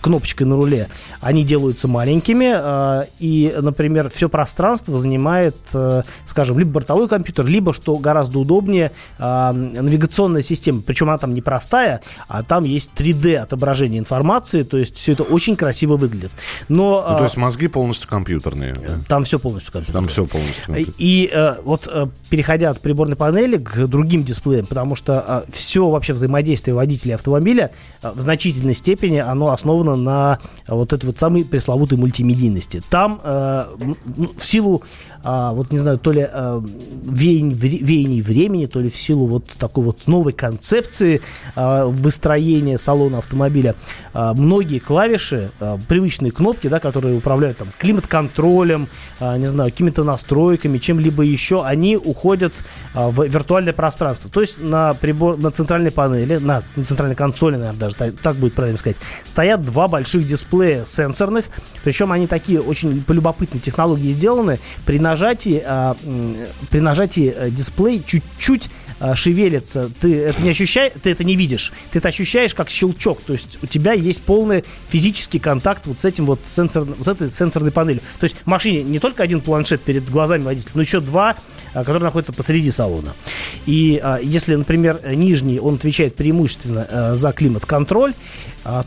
кнопочкой 0.00 0.46
на 0.46 0.56
руле. 0.56 0.88
Они 1.20 1.44
делаются 1.44 1.88
маленькими, 1.88 2.52
а, 2.54 3.06
и, 3.18 3.54
например, 3.60 4.10
все 4.10 4.28
пространство 4.28 4.98
занимает, 4.98 5.56
э, 5.72 6.02
скажем, 6.26 6.58
либо 6.58 6.72
бортовой 6.72 7.08
компьютер, 7.08 7.46
либо, 7.46 7.72
что 7.72 7.96
гораздо 7.96 8.38
удобнее, 8.38 8.92
а, 9.18 9.52
навигационная 9.52 10.42
система. 10.42 10.82
Причем 10.82 11.08
она 11.08 11.18
там 11.18 11.34
не 11.34 11.42
простая, 11.42 12.02
а 12.28 12.42
там 12.42 12.64
есть 12.64 12.92
3D 12.94 13.36
отображение 13.36 13.98
информации, 13.98 14.62
то 14.62 14.76
есть 14.76 14.96
все 14.96 15.12
это 15.12 15.22
очень 15.22 15.56
красиво 15.56 15.96
выглядит. 15.96 16.30
Но 16.68 16.76
Ну, 16.76 17.02
а, 17.04 17.18
то 17.18 17.24
есть 17.24 17.36
мозги 17.36 17.68
полностью 17.68 18.08
компьютерные. 18.08 18.74
да? 18.74 18.98
там 19.08 19.24
все 19.24 19.38
полностью 19.38 19.72
компьютер. 19.72 19.94
Там 19.94 20.08
все 20.08 20.26
полностью 20.26 20.64
компьютерное. 20.64 20.94
И 20.98 21.30
э, 21.32 21.56
вот 21.64 21.88
э, 21.90 22.06
переходя 22.30 22.70
от 22.70 22.80
приборной 22.80 23.16
панели 23.16 23.56
к 23.56 23.86
другим 23.86 24.22
дисплеям, 24.22 24.66
потому 24.66 24.94
что 24.94 25.44
все 25.52 25.88
вообще 25.88 26.12
взаимодействие 26.12 26.74
водителя 26.74 27.14
автомобиля 27.14 27.70
в 28.02 28.20
значительной 28.20 28.74
степени 28.74 29.18
оно 29.18 29.45
основано 29.50 29.96
на 29.96 30.38
э, 30.66 30.74
вот 30.74 30.92
этой 30.92 31.06
вот 31.06 31.18
самой 31.18 31.44
пресловутой 31.44 31.98
мультимедийности. 31.98 32.82
Там 32.90 33.20
э, 33.22 33.66
ну, 34.16 34.30
в 34.36 34.44
силу, 34.44 34.82
а, 35.22 35.52
вот 35.52 35.72
не 35.72 35.78
знаю, 35.78 35.98
то 35.98 36.12
ли 36.12 36.26
э, 36.30 36.62
веяний, 37.04 37.54
веяний 37.54 38.20
времени, 38.20 38.66
то 38.66 38.80
ли 38.80 38.88
в 38.88 38.96
силу 38.96 39.26
вот 39.26 39.44
такой 39.58 39.84
вот 39.84 40.06
новой 40.06 40.32
концепции 40.32 41.20
э, 41.54 41.84
выстроения 41.84 42.78
салона 42.78 43.18
автомобиля, 43.18 43.74
э, 44.14 44.32
многие 44.34 44.78
клавиши, 44.78 45.50
э, 45.58 45.78
привычные 45.88 46.32
кнопки, 46.32 46.68
да, 46.68 46.78
которые 46.78 47.16
управляют 47.16 47.58
там 47.58 47.68
климат-контролем, 47.78 48.88
э, 49.20 49.38
не 49.38 49.46
знаю, 49.46 49.70
какими-то 49.70 50.04
настройками, 50.04 50.78
чем-либо 50.78 51.22
еще, 51.22 51.64
они 51.64 51.96
уходят 51.96 52.52
э, 52.94 53.08
в 53.08 53.24
виртуальное 53.24 53.72
пространство. 53.72 54.30
То 54.30 54.40
есть 54.40 54.60
на 54.60 54.94
прибор, 54.94 55.36
на 55.38 55.50
центральной 55.50 55.90
панели, 55.90 56.36
на, 56.36 56.62
на 56.76 56.84
центральной 56.84 57.16
консоли, 57.16 57.56
наверное, 57.56 57.80
даже 57.80 57.96
так, 57.96 58.14
так 58.22 58.36
будет 58.36 58.54
правильно 58.54 58.78
сказать, 58.78 58.96
стоят 59.36 59.60
два 59.60 59.86
больших 59.86 60.24
дисплея 60.24 60.86
сенсорных, 60.86 61.44
причем 61.84 62.10
они 62.10 62.26
такие 62.26 62.58
очень 62.58 63.04
по 63.04 63.12
любопытной 63.12 63.60
технологии 63.60 64.10
сделаны. 64.10 64.58
При 64.86 64.98
нажатии, 64.98 65.62
м, 65.62 66.36
при 66.70 66.80
нажатии 66.80 67.34
э, 67.36 67.50
дисплей 67.50 68.02
чуть-чуть 68.02 68.70
а, 68.98 69.14
шевелится. 69.14 69.90
Ты 70.00 70.16
это 70.22 70.40
не 70.40 70.48
ощущаешь, 70.50 70.92
ты 71.02 71.10
это 71.10 71.22
не 71.22 71.36
видишь. 71.36 71.70
Ты 71.90 71.98
это 71.98 72.08
ощущаешь 72.08 72.54
как 72.54 72.70
щелчок. 72.70 73.20
То 73.20 73.34
есть 73.34 73.58
у 73.62 73.66
тебя 73.66 73.92
есть 73.92 74.22
полный 74.22 74.64
физический 74.88 75.38
контакт 75.38 75.86
вот 75.86 76.00
с 76.00 76.06
этим 76.06 76.24
вот 76.24 76.40
сенсор, 76.46 76.84
вот 76.84 77.06
этой 77.06 77.30
сенсорной 77.30 77.72
панелью. 77.72 78.00
То 78.18 78.24
есть 78.24 78.36
в 78.42 78.46
машине 78.46 78.82
не 78.84 78.98
только 78.98 79.22
один 79.22 79.42
планшет 79.42 79.82
перед 79.82 80.08
глазами 80.08 80.44
водителя, 80.44 80.72
но 80.74 80.80
еще 80.80 81.00
два, 81.00 81.36
а, 81.76 81.80
которые 81.80 82.04
находятся 82.04 82.32
посреди 82.32 82.70
салона. 82.70 83.12
И 83.66 84.00
а, 84.02 84.18
если, 84.22 84.54
например, 84.54 84.98
нижний, 85.14 85.60
он 85.60 85.74
отвечает 85.74 86.14
преимущественно 86.16 86.86
а, 86.90 87.14
за 87.14 87.32
климат-контроль, 87.32 88.14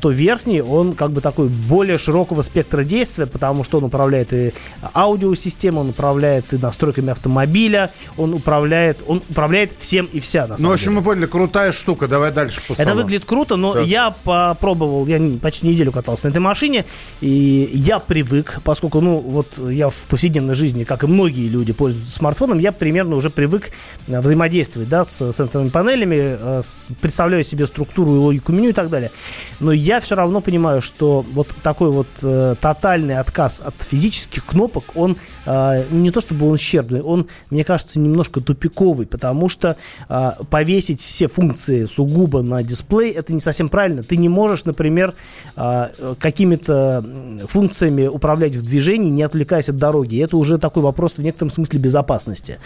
то 0.01 0.09
верхний, 0.09 0.59
он 0.61 0.93
как 0.93 1.11
бы 1.11 1.21
такой 1.21 1.47
более 1.47 1.97
широкого 1.97 2.41
спектра 2.41 2.83
действия, 2.83 3.27
потому 3.27 3.63
что 3.63 3.77
он 3.77 3.85
управляет 3.85 4.33
и 4.33 4.51
аудиосистемой, 4.93 5.81
он 5.81 5.89
управляет 5.91 6.51
и 6.53 6.57
настройками 6.57 7.11
автомобиля, 7.11 7.89
он 8.17 8.33
управляет, 8.33 8.97
он 9.07 9.21
управляет 9.29 9.71
всем 9.79 10.09
и 10.11 10.19
вся, 10.19 10.47
на 10.47 10.57
самом 10.57 10.61
Ну, 10.63 10.69
в 10.69 10.73
общем, 10.73 10.85
деле. 10.87 10.97
мы 10.97 11.03
поняли, 11.03 11.25
крутая 11.27 11.71
штука. 11.71 12.09
Давай 12.09 12.33
дальше 12.33 12.59
по 12.67 12.73
Это 12.73 12.83
салону. 12.83 13.03
выглядит 13.03 13.23
круто, 13.25 13.55
но 13.55 13.73
Так. 13.75 13.85
я 13.87 14.13
попробовал, 14.23 15.07
я 15.07 15.21
почти 15.41 15.67
неделю 15.67 15.93
катался 15.93 16.27
на 16.27 16.31
этой 16.31 16.39
машине, 16.39 16.83
и 17.21 17.69
я 17.73 17.99
привык, 17.99 18.59
поскольку, 18.65 18.99
ну, 18.99 19.19
вот 19.19 19.47
я 19.69 19.87
в 19.89 19.95
повседневной 20.09 20.55
жизни, 20.55 20.83
как 20.83 21.05
и 21.05 21.07
многие 21.07 21.47
люди, 21.47 21.71
пользуются 21.71 22.13
смартфоном, 22.15 22.59
я 22.59 22.73
примерно 22.79 23.15
уже 23.15 23.29
привык 23.29 23.71
э, 24.07 24.19
взаимодействовать, 24.19 24.89
да, 24.89 25.05
с 25.05 25.17
сенсорными 25.31 25.69
панелями, 25.69 26.37
э, 26.39 26.61
представляю 27.01 27.43
себе 27.43 27.67
структуру 27.67 28.15
и 28.15 28.17
логику 28.17 28.51
меню 28.51 28.69
и 28.69 28.73
так 28.73 28.89
далее. 28.89 29.11
Но 29.59 29.71
я 29.71 29.99
все 29.99 30.15
равно 30.15 30.41
понимаю, 30.41 30.81
что 30.81 31.25
вот 31.33 31.49
такой 31.61 31.91
вот 31.91 32.07
э, 32.23 32.55
тотальный 32.59 33.19
отказ 33.19 33.61
от 33.61 33.75
физических 33.79 34.45
кнопок, 34.45 34.85
он 34.95 35.17
э, 35.45 35.83
не 35.91 36.11
то 36.11 36.21
чтобы 36.21 36.47
он 36.47 36.53
ущербный, 36.53 37.01
он, 37.01 37.27
мне 37.49 37.63
кажется, 37.63 37.99
немножко 37.99 38.41
тупиковый, 38.41 39.05
потому 39.05 39.49
что 39.49 39.75
э, 40.07 40.31
повесить 40.49 41.01
все 41.01 41.27
функции 41.27 41.85
сугубо 41.85 42.41
на 42.41 42.63
дисплей, 42.63 43.11
это 43.11 43.33
не 43.33 43.39
совсем 43.39 43.69
правильно. 43.69 44.03
Ты 44.03 44.17
не 44.17 44.29
можешь, 44.29 44.65
например, 44.65 45.13
э, 45.55 46.15
какими-то 46.19 47.03
функциями 47.47 48.07
управлять 48.07 48.55
в 48.55 48.61
движении, 48.61 49.09
не 49.09 49.23
отвлекаясь 49.23 49.69
от 49.69 49.77
дороги. 49.77 50.15
И 50.15 50.19
это 50.19 50.37
уже 50.37 50.57
такой 50.57 50.83
вопрос 50.83 51.17
в 51.17 51.21
некотором 51.21 51.51
смысле 51.51 51.79
безопасности. 51.79 52.58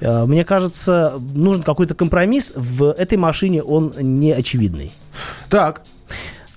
Э, 0.00 0.24
Мне 0.26 0.44
кажется, 0.44 1.14
нужен 1.34 1.62
какой-то 1.62 1.94
компромисс. 1.94 2.52
В 2.56 2.92
этой 2.92 3.18
машине 3.18 3.62
он 3.62 3.92
не 3.98 4.32
очевидный. 4.32 4.92
Так, 5.48 5.82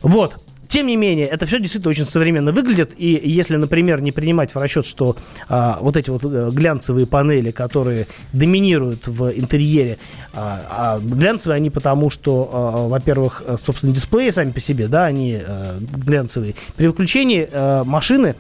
Вот. 0.02 0.36
Тем 0.74 0.88
не 0.88 0.96
менее, 0.96 1.28
это 1.28 1.46
все 1.46 1.60
действительно 1.60 1.92
очень 1.92 2.06
современно 2.08 2.52
выглядит. 2.52 2.94
И 2.98 3.22
если, 3.24 3.58
например, 3.58 4.02
не 4.02 4.12
принимать 4.12 4.56
в 4.56 4.58
расчет, 4.58 4.88
что 4.88 5.16
а, 5.48 5.78
вот 5.80 5.98
эти 5.98 6.10
вот 6.10 6.24
э, 6.26 6.50
глянцевые 6.52 7.06
панели, 7.06 7.52
которые 7.52 8.08
доминируют 8.32 9.06
в 9.06 9.30
интерьере, 9.30 10.00
а, 10.34 10.98
а 10.98 11.00
глянцевые 11.00 11.58
они 11.58 11.70
потому, 11.70 12.10
что, 12.10 12.50
а, 12.52 12.88
во-первых, 12.88 13.44
собственно, 13.62 13.94
дисплеи 13.94 14.32
сами 14.32 14.50
по 14.50 14.60
себе, 14.60 14.88
да, 14.88 15.06
они 15.06 15.40
э, 15.46 15.78
глянцевые. 15.80 16.56
При 16.76 16.88
выключении 16.88 17.48
э, 17.52 17.84
машины 17.86 18.34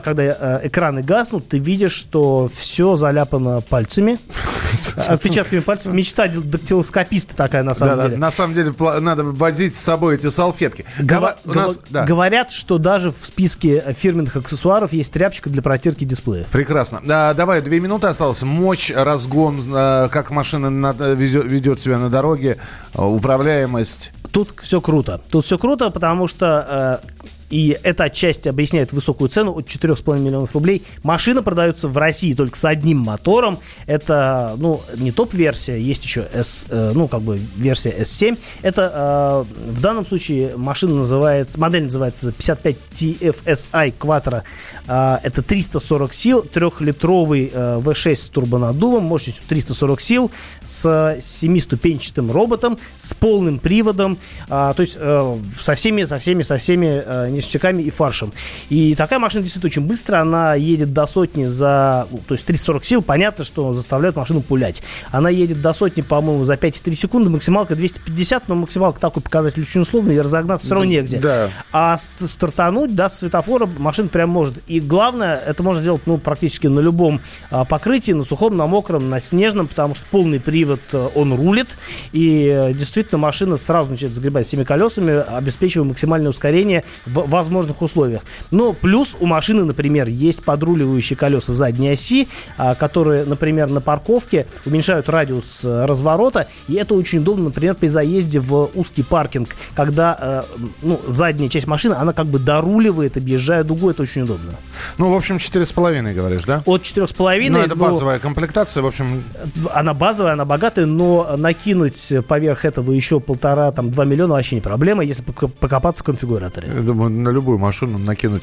когда 0.00 0.22
э, 0.22 0.60
экраны 0.64 1.02
гаснут, 1.02 1.48
ты 1.48 1.58
видишь, 1.58 1.92
что 1.92 2.50
все 2.54 2.96
заляпано 2.96 3.60
пальцами, 3.62 4.18
отпечатками 5.08 5.60
пальцев. 5.60 5.92
Мечта 5.92 6.26
дак- 6.26 6.42
дактилоскописта 6.48 7.34
такая, 7.36 7.62
на 7.62 7.74
самом 7.74 7.96
да, 7.96 8.02
да, 8.02 8.08
деле. 8.08 8.18
на 8.18 8.30
самом 8.30 8.54
деле 8.54 8.74
надо 9.00 9.24
возить 9.24 9.76
с 9.76 9.80
собой 9.80 10.16
эти 10.16 10.28
салфетки. 10.28 10.84
Гова- 11.00 11.36
у 11.44 11.54
нас, 11.54 11.80
да. 11.90 12.04
Говорят, 12.04 12.52
что 12.52 12.78
даже 12.78 13.10
в 13.10 13.16
списке 13.24 13.82
э, 13.84 13.92
фирменных 13.92 14.36
аксессуаров 14.36 14.92
есть 14.92 15.12
тряпочка 15.12 15.48
для 15.50 15.62
протирки 15.62 16.04
дисплея. 16.04 16.46
Прекрасно. 16.50 17.00
А, 17.08 17.34
давай, 17.34 17.60
две 17.62 17.80
минуты 17.80 18.06
осталось. 18.06 18.42
Мощь, 18.42 18.90
разгон, 18.94 19.60
а, 19.72 20.08
как 20.08 20.30
машина 20.30 20.70
на- 20.70 20.92
ведет 20.92 21.80
себя 21.80 21.98
на 21.98 22.10
дороге, 22.10 22.58
управляемость. 22.94 24.12
Тут 24.32 24.54
все 24.60 24.80
круто. 24.80 25.20
Тут 25.30 25.44
все 25.44 25.58
круто, 25.58 25.90
потому 25.90 26.26
что 26.26 27.00
э, 27.02 27.24
и 27.54 27.78
это 27.84 28.04
отчасти 28.04 28.48
объясняет 28.48 28.92
высокую 28.92 29.28
цену 29.28 29.52
от 29.56 29.68
4,5 29.68 30.18
миллионов 30.18 30.52
рублей. 30.54 30.82
Машина 31.04 31.40
продается 31.40 31.86
в 31.86 31.96
России 31.96 32.34
только 32.34 32.58
с 32.58 32.64
одним 32.64 32.98
мотором. 32.98 33.60
Это, 33.86 34.56
ну, 34.58 34.80
не 34.96 35.12
топ-версия, 35.12 35.80
есть 35.80 36.02
еще 36.02 36.26
S, 36.32 36.66
э, 36.68 36.90
ну, 36.92 37.06
как 37.06 37.22
бы 37.22 37.38
версия 37.54 37.90
S7. 37.90 38.36
Это 38.62 39.46
э, 39.56 39.70
в 39.70 39.80
данном 39.80 40.04
случае 40.04 40.56
машина 40.56 40.96
называется, 40.96 41.60
модель 41.60 41.84
называется 41.84 42.32
55 42.32 42.76
TFSI 42.92 43.94
Quattro. 44.00 44.42
Э, 44.88 45.18
это 45.22 45.40
340 45.42 46.12
сил, 46.12 46.42
трехлитровый 46.42 47.52
э, 47.54 47.78
V6 47.78 48.16
с 48.16 48.28
турбонаддувом, 48.30 49.04
мощностью 49.04 49.44
340 49.48 50.00
сил, 50.00 50.30
с 50.64 51.18
семиступенчатым 51.20 52.32
роботом, 52.32 52.78
с 52.96 53.14
полным 53.14 53.60
приводом, 53.60 54.18
э, 54.48 54.48
то 54.48 54.80
есть 54.80 54.96
э, 54.98 55.38
со 55.60 55.76
всеми, 55.76 56.02
со 56.02 56.18
всеми, 56.18 56.42
со 56.42 56.58
всеми 56.58 57.43
ништяками 57.44 57.82
и 57.82 57.90
фаршем. 57.90 58.32
И 58.68 58.94
такая 58.94 59.18
машина 59.18 59.42
действительно 59.42 59.70
очень 59.70 59.86
быстро, 59.86 60.20
она 60.20 60.54
едет 60.54 60.92
до 60.92 61.06
сотни 61.06 61.44
за, 61.44 62.06
ну, 62.10 62.18
то 62.26 62.34
есть 62.34 62.46
340 62.46 62.84
сил, 62.84 63.02
понятно, 63.02 63.44
что 63.44 63.72
заставляет 63.74 64.16
машину 64.16 64.40
пулять. 64.40 64.82
Она 65.10 65.30
едет 65.30 65.60
до 65.60 65.72
сотни, 65.72 66.02
по-моему, 66.02 66.44
за 66.44 66.54
5,3 66.54 66.92
секунды, 66.94 67.30
максималка 67.30 67.76
250, 67.76 68.48
но 68.48 68.54
максималка 68.54 69.00
такой 69.00 69.22
показатель 69.22 69.62
очень 69.62 69.82
условный, 69.82 70.16
и 70.16 70.20
разогнаться 70.20 70.66
все 70.66 70.74
равно 70.74 70.90
негде. 70.90 71.18
Да. 71.18 71.50
А 71.72 71.96
ст- 71.98 72.28
стартануть, 72.28 72.94
да, 72.94 73.08
с 73.08 73.18
светофора 73.18 73.66
машина 73.66 74.08
прям 74.08 74.30
может. 74.30 74.54
И 74.66 74.80
главное, 74.80 75.36
это 75.36 75.62
можно 75.62 75.82
делать, 75.82 76.02
ну, 76.06 76.18
практически 76.18 76.66
на 76.66 76.80
любом 76.80 77.20
а, 77.50 77.64
покрытии, 77.64 78.12
на 78.12 78.24
сухом, 78.24 78.56
на 78.56 78.66
мокром, 78.66 79.08
на 79.08 79.20
снежном, 79.20 79.68
потому 79.68 79.94
что 79.94 80.04
полный 80.10 80.40
привод, 80.40 80.80
э, 80.92 81.08
он 81.14 81.34
рулит, 81.34 81.68
и 82.12 82.50
э, 82.52 82.72
действительно 82.72 83.18
машина 83.18 83.56
сразу 83.56 83.90
начинает 83.90 84.14
загребать 84.14 84.46
всеми 84.46 84.64
колесами, 84.64 85.24
обеспечивая 85.36 85.86
максимальное 85.86 86.30
ускорение 86.30 86.84
в 87.06 87.33
возможных 87.34 87.82
условиях. 87.82 88.22
Но 88.50 88.72
плюс 88.72 89.16
у 89.20 89.26
машины, 89.26 89.64
например, 89.64 90.08
есть 90.08 90.42
подруливающие 90.44 91.16
колеса 91.16 91.52
задней 91.52 91.90
оси, 91.90 92.28
а, 92.56 92.74
которые, 92.74 93.24
например, 93.24 93.68
на 93.68 93.80
парковке 93.80 94.46
уменьшают 94.64 95.08
радиус 95.08 95.60
э, 95.64 95.86
разворота, 95.86 96.46
и 96.68 96.74
это 96.74 96.94
очень 96.94 97.18
удобно, 97.18 97.44
например, 97.44 97.74
при 97.74 97.88
заезде 97.88 98.40
в 98.40 98.70
узкий 98.74 99.02
паркинг, 99.02 99.54
когда 99.74 100.16
э, 100.20 100.62
ну, 100.82 101.00
задняя 101.06 101.48
часть 101.48 101.66
машины, 101.66 101.94
она 101.94 102.12
как 102.12 102.26
бы 102.26 102.38
доруливает, 102.38 103.16
объезжая 103.16 103.64
дугу, 103.64 103.90
это 103.90 104.02
очень 104.02 104.22
удобно. 104.22 104.52
Ну, 104.98 105.12
в 105.12 105.16
общем, 105.16 105.36
4,5 105.36 106.14
говоришь, 106.14 106.42
да? 106.44 106.62
От 106.64 106.82
4,5 106.82 107.50
Ну, 107.50 107.58
это 107.58 107.76
базовая 107.76 108.18
комплектация, 108.18 108.82
в 108.82 108.86
общем, 108.86 109.24
она 109.72 109.94
базовая, 109.94 110.32
она 110.32 110.44
богатая, 110.44 110.86
но 110.86 111.36
накинуть 111.36 112.12
поверх 112.28 112.64
этого 112.64 112.92
еще 112.92 113.20
полтора, 113.20 113.72
там, 113.72 113.90
2 113.90 114.04
миллиона 114.04 114.34
вообще 114.34 114.56
не 114.56 114.60
проблема, 114.60 115.04
если 115.04 115.22
покопаться 115.22 116.02
в 116.02 116.06
конфигураторе. 116.06 116.68
я 116.74 116.80
думаю, 116.80 117.10
на 117.22 117.30
любую 117.30 117.58
машину 117.58 117.98
накинуть 117.98 118.42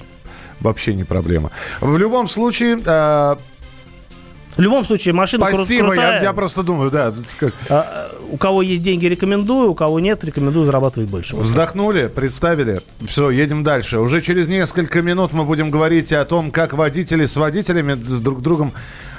вообще 0.60 0.94
не 0.94 1.04
проблема. 1.04 1.52
В 1.82 1.98
любом 1.98 2.28
случае, 2.28 2.80
э, 2.86 3.36
В 4.58 4.60
любом 4.60 4.86
случае, 4.86 5.14
машина 5.14 5.48
спасибо, 5.48 5.88
крутая. 5.88 6.18
я, 6.18 6.24
я 6.24 6.34
просто 6.34 6.64
думаю, 6.64 6.92
да, 6.92 7.14
А, 7.70 8.12
У 8.32 8.38
кого 8.38 8.62
есть 8.62 8.84
деньги, 8.84 9.06
рекомендую, 9.08 9.72
у 9.72 9.76
кого 9.76 10.00
нет, 10.00 10.24
рекомендую 10.24 10.66
зарабатывать 10.66 11.10
больше. 11.10 11.36
Вздохнули, 11.36 12.08
представили. 12.08 12.82
Все, 13.06 13.30
едем 13.30 13.64
дальше. 13.64 14.00
Уже 14.00 14.22
через 14.22 14.48
несколько 14.48 15.02
минут 15.02 15.34
мы 15.34 15.44
будем 15.46 15.72
говорить 15.72 16.14
о 16.14 16.24
том, 16.26 16.52
как 16.52 16.74
водители 16.74 17.26
с 17.26 17.36
водителями 17.38 18.00
с 18.00 18.20
друг 18.20 18.42
другом 18.42 18.72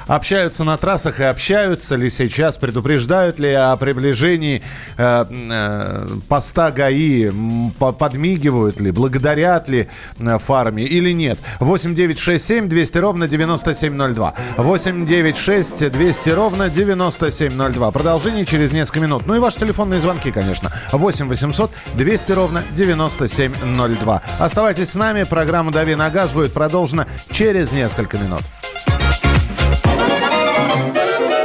общаются 0.06 0.64
на 0.64 0.76
трассах 0.76 1.20
и 1.20 1.24
общаются 1.24 1.96
ли 1.96 2.10
сейчас, 2.10 2.56
предупреждают 2.56 3.38
ли 3.38 3.52
о 3.52 3.76
приближении 3.76 4.62
э, 4.96 5.24
э, 5.30 6.06
поста 6.28 6.70
ГАИ, 6.70 7.30
подмигивают 7.78 8.80
ли, 8.80 8.90
благодарят 8.90 9.68
ли 9.68 9.88
э, 10.18 10.38
фарами 10.38 10.82
или 10.82 11.12
нет. 11.12 11.38
8 11.60 11.94
9 11.94 12.18
6 12.18 12.44
7 12.44 12.68
200 12.68 12.98
ровно 12.98 13.28
9702. 13.28 14.34
8 14.58 15.06
9 15.06 15.36
6 15.36 15.90
200 15.92 16.30
ровно 16.30 16.68
9702. 16.68 17.90
Продолжение 17.90 18.44
через 18.44 18.72
несколько 18.72 19.00
минут. 19.00 19.26
Ну 19.26 19.34
и 19.34 19.38
ваши 19.38 19.60
телефонные 19.60 20.00
звонки, 20.00 20.30
конечно. 20.30 20.70
8 20.92 21.28
800 21.28 21.70
200 21.94 22.32
ровно 22.32 22.62
9702. 22.72 24.22
Оставайтесь 24.38 24.90
с 24.90 24.94
нами. 24.94 25.24
Программа 25.24 25.72
«Дави 25.72 25.94
на 25.94 26.10
газ» 26.10 26.32
будет 26.32 26.52
продолжена 26.52 27.06
через 27.30 27.72
несколько 27.72 28.18
минут. 28.18 28.42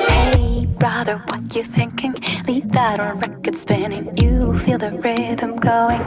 Hey, 0.10 0.66
brother, 0.80 1.18
what 1.28 1.56
you 1.56 1.64
thinking? 1.64 2.14
Leave 2.48 2.72
that 2.72 3.00
on 3.00 3.20
record 3.20 3.56
spinning. 3.56 4.16
You 4.18 4.54
feel 4.60 4.78
the 4.78 4.92
rhythm 4.92 5.58
going. 5.58 6.02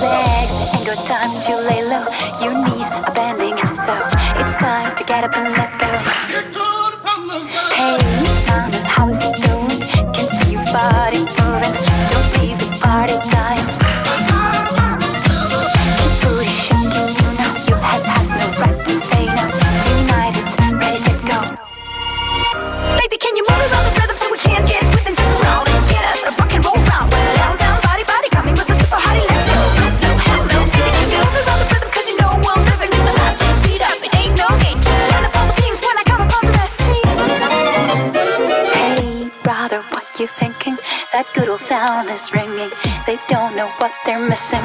Legs 0.00 0.54
ain't 0.56 0.86
got 0.86 1.06
time 1.06 1.40
to 1.40 1.56
lay 1.68 1.82
low. 1.82 2.06
Your 2.42 2.54
knees 2.64 2.90
are 2.90 3.12
bending, 3.12 3.56
so 3.74 3.94
it's 4.36 4.56
time 4.56 4.94
to 4.96 5.04
get 5.04 5.24
up 5.24 5.36
and 5.36 5.52
let 5.52 5.78
go. 5.78 5.86
Sound 41.66 42.08
is 42.10 42.32
ringing. 42.32 42.70
They 43.06 43.18
don't 43.26 43.56
know 43.56 43.66
what 43.78 43.90
they're 44.04 44.20
missing. 44.20 44.62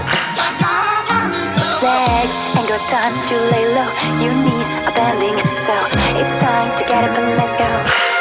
Legs 1.82 2.36
ain't 2.54 2.70
got 2.70 2.88
time 2.88 3.18
to 3.26 3.36
lay 3.50 3.66
low. 3.74 3.90
Your 4.22 4.36
knees 4.38 4.70
are 4.86 4.94
bending, 4.94 5.36
so 5.56 5.74
it's 6.22 6.38
time 6.38 6.70
to 6.78 6.84
get 6.86 7.04
up 7.04 7.18
and 7.18 7.38
let 7.38 7.58
go. 7.58 8.21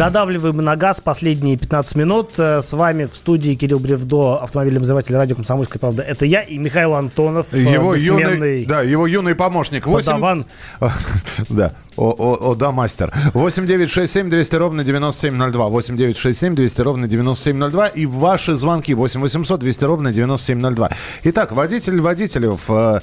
Додавливаем 0.00 0.56
на 0.56 0.76
газ 0.76 1.02
последние 1.02 1.58
15 1.58 1.94
минут. 1.94 2.30
Э, 2.38 2.62
С 2.62 2.72
вами 2.72 3.04
в 3.04 3.14
студии 3.14 3.54
Кирилл 3.54 3.78
Бревдо, 3.80 4.42
автомобильный 4.42 4.78
обозреватель 4.78 5.14
радио 5.14 5.36
«Комсомольская 5.36 5.78
правда». 5.78 6.02
Это 6.02 6.24
я 6.24 6.40
и 6.40 6.56
Михаил 6.56 6.94
Антонов, 6.94 7.48
э, 7.52 7.58
Его 7.58 7.94
юный, 7.94 8.64
да, 8.64 8.80
его 8.80 9.06
юный 9.06 9.34
помощник. 9.34 9.86
Восемь- 9.86 10.12
подаван. 10.14 10.46
Да, 11.50 11.74
о, 11.98 12.14
о, 12.16 12.50
о, 12.50 12.54
да, 12.54 12.72
мастер. 12.72 13.12
8 13.34 13.66
9 13.66 13.90
6 13.90 14.10
7 14.10 14.30
200 14.30 14.56
ровно 14.56 14.84
9702. 14.84 15.68
8 15.68 15.96
9 15.98 16.16
6 16.16 16.38
7 16.38 16.54
200 16.54 16.80
ровно 16.80 17.06
9702. 17.06 17.88
И 17.88 18.06
ваши 18.06 18.54
звонки 18.54 18.94
8 18.94 19.20
800 19.20 19.60
200 19.60 19.84
ровно 19.84 20.12
9702. 20.14 20.90
Итак, 21.24 21.52
водитель 21.52 22.00
водителев... 22.00 22.62
э, 22.70 23.00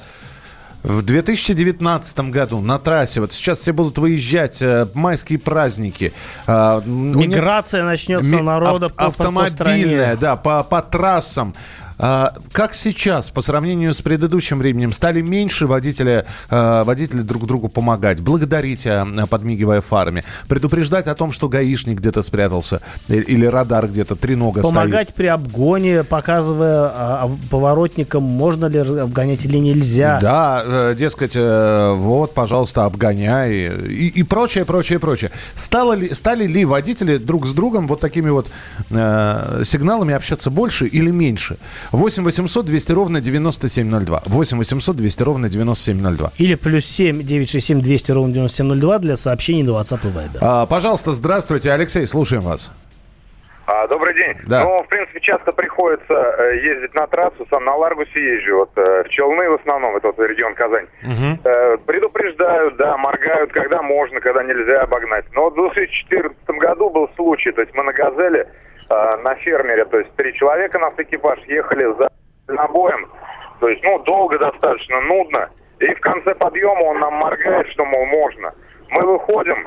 в 0.82 1.02
2019 1.02 2.20
году 2.30 2.60
на 2.60 2.78
трассе, 2.78 3.20
вот 3.20 3.32
сейчас 3.32 3.58
все 3.58 3.72
будут 3.72 3.98
выезжать, 3.98 4.62
э, 4.62 4.86
майские 4.94 5.38
праздники. 5.38 6.12
не- 6.46 7.26
Миграция 7.26 7.84
начнется 7.84 8.36
Ми- 8.36 8.42
народа 8.42 8.86
ав- 8.86 8.92
по, 8.92 8.96
по- 8.96 9.02
по 9.02 9.06
автомобильная, 9.08 9.50
стране. 9.50 10.16
да, 10.20 10.36
по, 10.36 10.62
по 10.64 10.80
трассам. 10.82 11.54
А, 11.98 12.32
как 12.52 12.74
сейчас, 12.74 13.30
по 13.30 13.42
сравнению 13.42 13.92
с 13.92 14.00
предыдущим 14.00 14.58
временем, 14.58 14.92
стали 14.92 15.20
меньше 15.20 15.66
водители, 15.66 16.24
э, 16.50 16.82
водители 16.84 17.22
друг 17.22 17.46
другу 17.46 17.68
помогать, 17.68 18.20
благодарить, 18.20 18.86
э, 18.86 19.04
подмигивая 19.28 19.80
фарами, 19.80 20.24
предупреждать 20.48 21.06
о 21.08 21.14
том, 21.14 21.32
что 21.32 21.48
гаишник 21.48 21.98
где-то 21.98 22.22
спрятался 22.22 22.80
или 23.08 23.46
радар 23.46 23.88
где-то 23.88 24.16
тренога 24.16 24.62
Помогать 24.62 25.14
при 25.14 25.26
обгоне, 25.26 26.04
показывая 26.04 26.84
а, 26.84 26.90
а, 27.24 27.30
поворотникам, 27.50 28.22
можно 28.22 28.66
ли 28.66 28.78
обгонять 28.78 29.44
или 29.44 29.58
нельзя. 29.58 30.18
Да, 30.20 30.62
э, 30.64 30.94
дескать, 30.96 31.32
э, 31.34 31.92
вот, 31.96 32.34
пожалуйста, 32.34 32.84
обгоняй 32.84 33.52
и, 33.86 34.08
и 34.08 34.22
прочее, 34.22 34.64
прочее, 34.64 34.98
прочее. 34.98 35.30
Стало 35.54 35.94
ли, 35.94 36.14
стали 36.14 36.46
ли 36.46 36.64
водители 36.64 37.16
друг 37.16 37.46
с 37.46 37.52
другом 37.54 37.88
вот 37.88 38.00
такими 38.00 38.30
вот 38.30 38.48
э, 38.90 39.62
сигналами 39.64 40.14
общаться 40.14 40.50
больше 40.50 40.86
или 40.86 41.10
меньше? 41.10 41.58
8 41.92 42.22
800 42.22 42.66
200 42.66 42.92
ровно 42.92 43.20
9702. 43.20 44.22
8 44.26 44.58
800 44.58 44.96
200 44.96 45.22
ровно 45.22 45.48
9702. 45.48 46.32
Или 46.38 46.54
плюс 46.54 46.84
7 46.84 47.22
967 47.22 47.80
200 47.80 48.12
ровно 48.12 48.34
9702 48.34 48.98
для 48.98 49.16
сообщений 49.16 49.62
на 49.62 49.70
WhatsApp 49.70 50.00
и 50.04 50.08
Viber. 50.08 50.38
А, 50.40 50.66
пожалуйста, 50.66 51.12
здравствуйте, 51.12 51.72
Алексей, 51.72 52.06
слушаем 52.06 52.42
вас. 52.42 52.72
А, 53.66 53.86
добрый 53.86 54.14
день. 54.14 54.34
Да. 54.46 54.64
Ну, 54.64 54.82
в 54.82 54.88
принципе, 54.88 55.20
часто 55.20 55.52
приходится 55.52 56.14
э, 56.14 56.56
ездить 56.56 56.94
на 56.94 57.06
трассу, 57.06 57.46
сам 57.50 57.64
на 57.66 57.76
Ларгусе 57.76 58.18
езжу, 58.18 58.60
вот 58.60 58.70
э, 58.76 59.04
в 59.04 59.08
Челны 59.10 59.50
в 59.50 59.60
основном, 59.60 59.94
это 59.94 60.06
вот 60.06 60.18
регион 60.18 60.54
Казань. 60.54 60.86
Э, 61.44 61.76
предупреждают, 61.86 62.76
да, 62.78 62.96
моргают, 62.96 63.52
когда 63.52 63.82
можно, 63.82 64.20
когда 64.20 64.42
нельзя 64.42 64.80
обогнать. 64.80 65.26
Но 65.32 65.50
вот 65.50 65.52
в 65.52 65.56
2014 65.56 66.48
году 66.48 66.88
был 66.88 67.10
случай, 67.14 67.52
то 67.52 67.60
есть 67.60 67.74
мы 67.74 67.82
на 67.82 67.92
«Газели» 67.92 68.46
э, 68.90 69.16
на 69.22 69.34
фермере, 69.36 69.84
то 69.84 69.98
есть 69.98 70.14
три 70.16 70.34
человека 70.34 70.78
нас 70.78 70.94
экипаж 70.96 71.38
ехали 71.46 71.84
за 71.96 72.08
набоем, 72.48 73.08
то 73.60 73.68
есть, 73.68 73.82
ну, 73.82 73.98
долго 74.00 74.38
достаточно, 74.38 75.00
нудно. 75.00 75.50
И 75.80 75.86
в 75.94 76.00
конце 76.00 76.34
подъема 76.34 76.82
он 76.82 77.00
нам 77.00 77.14
моргает, 77.14 77.68
что, 77.68 77.84
мол, 77.84 78.04
можно. 78.06 78.52
Мы 78.90 79.02
выходим, 79.04 79.66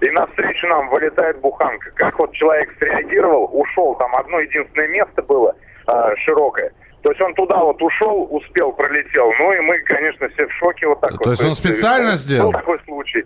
и 0.00 0.10
навстречу 0.10 0.66
нам 0.66 0.88
вылетает 0.88 1.40
буханка. 1.40 1.90
Как 1.92 2.18
вот 2.18 2.32
человек 2.32 2.70
среагировал, 2.78 3.50
ушел, 3.52 3.94
там 3.96 4.14
одно 4.16 4.40
единственное 4.40 4.88
место 4.88 5.22
было 5.22 5.54
а, 5.86 6.14
широкое. 6.16 6.72
То 7.02 7.10
есть 7.10 7.20
он 7.20 7.34
туда 7.34 7.58
вот 7.58 7.82
ушел, 7.82 8.26
успел, 8.30 8.72
пролетел. 8.72 9.32
Ну 9.38 9.52
и 9.52 9.60
мы, 9.60 9.78
конечно, 9.80 10.28
все 10.30 10.46
в 10.46 10.52
шоке 10.52 10.86
вот 10.86 11.00
так 11.00 11.12
вот. 11.12 11.24
То 11.24 11.30
есть 11.30 11.44
он 11.44 11.54
специально 11.54 12.10
был 12.10 12.16
сделал? 12.16 12.52
такой 12.52 12.78
случай. 12.84 13.24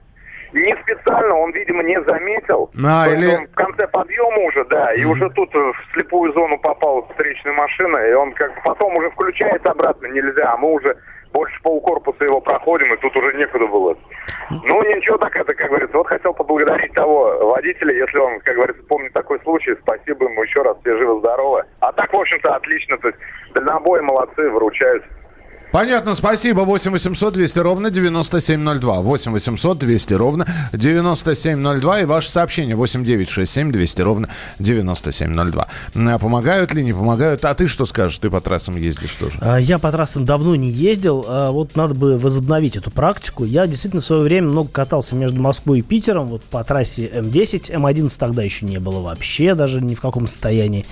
Не 0.55 0.75
специально, 0.83 1.35
он, 1.35 1.51
видимо, 1.53 1.83
не 1.83 2.01
заметил. 2.05 2.71
А, 2.85 3.05
То 3.07 3.11
есть 3.11 3.23
или- 3.23 3.35
он 3.37 3.45
в 3.47 3.55
конце 3.55 3.87
подъема 3.89 4.39
уже, 4.47 4.65
да, 4.67 4.95
и 4.95 5.05
уже 5.05 5.29
тут 5.31 5.55
э, 5.55 5.59
в 5.59 5.93
слепую 5.93 6.33
зону 6.33 6.59
попала 6.59 7.05
встречная 7.09 7.53
машина, 7.55 7.97
и 7.99 8.13
он 8.13 8.33
как 8.33 8.55
бы 8.55 8.61
потом 8.65 8.95
уже 8.97 9.11
включается 9.11 9.71
обратно, 9.71 10.07
нельзя, 10.07 10.53
а 10.53 10.57
мы 10.57 10.73
уже 10.73 10.97
больше 11.33 11.61
полкорпуса 11.63 12.23
его 12.25 12.41
проходим, 12.41 12.95
и 12.95 12.97
тут 12.99 13.17
уже 13.17 13.37
некуда 13.37 13.67
было. 13.67 13.97
Ну, 14.51 14.83
ничего 14.95 15.19
так 15.19 15.35
это, 15.35 15.53
как 15.55 15.69
говорится, 15.69 15.97
вот 15.99 16.07
хотел 16.07 16.33
поблагодарить 16.33 16.93
того 16.93 17.49
водителя, 17.49 17.93
если 17.93 18.19
он, 18.19 18.39
как 18.41 18.55
говорится, 18.55 18.83
помнит 18.85 19.13
такой 19.13 19.41
случай, 19.41 19.75
спасибо 19.83 20.27
ему 20.27 20.45
еще 20.45 20.63
раз, 20.63 20.77
все 20.83 20.97
живы-здоровы. 20.97 21.65
А 21.81 21.93
так, 21.93 22.13
в 22.13 22.17
общем-то, 22.17 22.55
отлично, 22.55 22.97
то 22.99 23.09
есть 23.09 23.19
дальнобои 23.55 24.01
молодцы, 24.01 24.49
выручают. 24.49 25.03
Понятно, 25.75 26.15
спасибо. 26.15 26.61
8 26.61 26.93
800 26.93 27.35
200 27.35 27.59
ровно 27.59 27.91
9702. 27.91 29.01
8 29.01 29.33
800 29.33 29.77
200 29.77 30.15
ровно 30.15 30.47
9702. 30.73 32.01
И 32.03 32.05
ваше 32.05 32.29
сообщение 32.29 32.77
8 32.77 33.05
967 33.05 33.73
200 33.73 34.03
ровно 34.03 34.29
9702. 34.61 35.67
А 35.97 36.19
Помогают 36.21 36.73
ли, 36.75 36.85
не 36.85 36.93
помогают? 36.93 37.45
А 37.45 37.53
ты 37.55 37.67
что 37.67 37.87
скажешь? 37.87 38.21
Ты 38.21 38.31
по 38.31 38.41
трассам 38.41 38.77
ездишь 38.77 39.17
тоже. 39.17 39.37
А, 39.41 39.57
Я 39.57 39.81
по 39.81 39.91
трассам 39.91 40.25
давно 40.25 40.55
не 40.55 40.71
ездил, 40.71 41.25
а 41.27 41.51
вот 41.51 41.75
надо 41.75 41.95
бы 41.97 42.19
возобновить 42.19 42.77
эту 42.77 42.93
практику. 42.93 43.45
Я 43.45 43.67
действительно 43.67 44.01
в 44.01 44.05
свое 44.05 44.23
время 44.23 44.51
много 44.51 44.69
катался 44.69 45.17
между 45.17 45.43
Москвой 45.43 45.81
и 45.81 45.83
Питером, 45.83 46.29
вот 46.29 46.45
по 46.45 46.63
трассе 46.63 47.09
М10, 47.13 47.73
М11 47.73 48.17
тогда 48.17 48.45
еще 48.45 48.65
не 48.65 48.79
было 48.79 49.01
вообще, 49.01 49.57
даже 49.57 49.81
ни 49.81 49.97
в 49.97 50.01
каком 50.01 50.29
состоянии. 50.29 50.87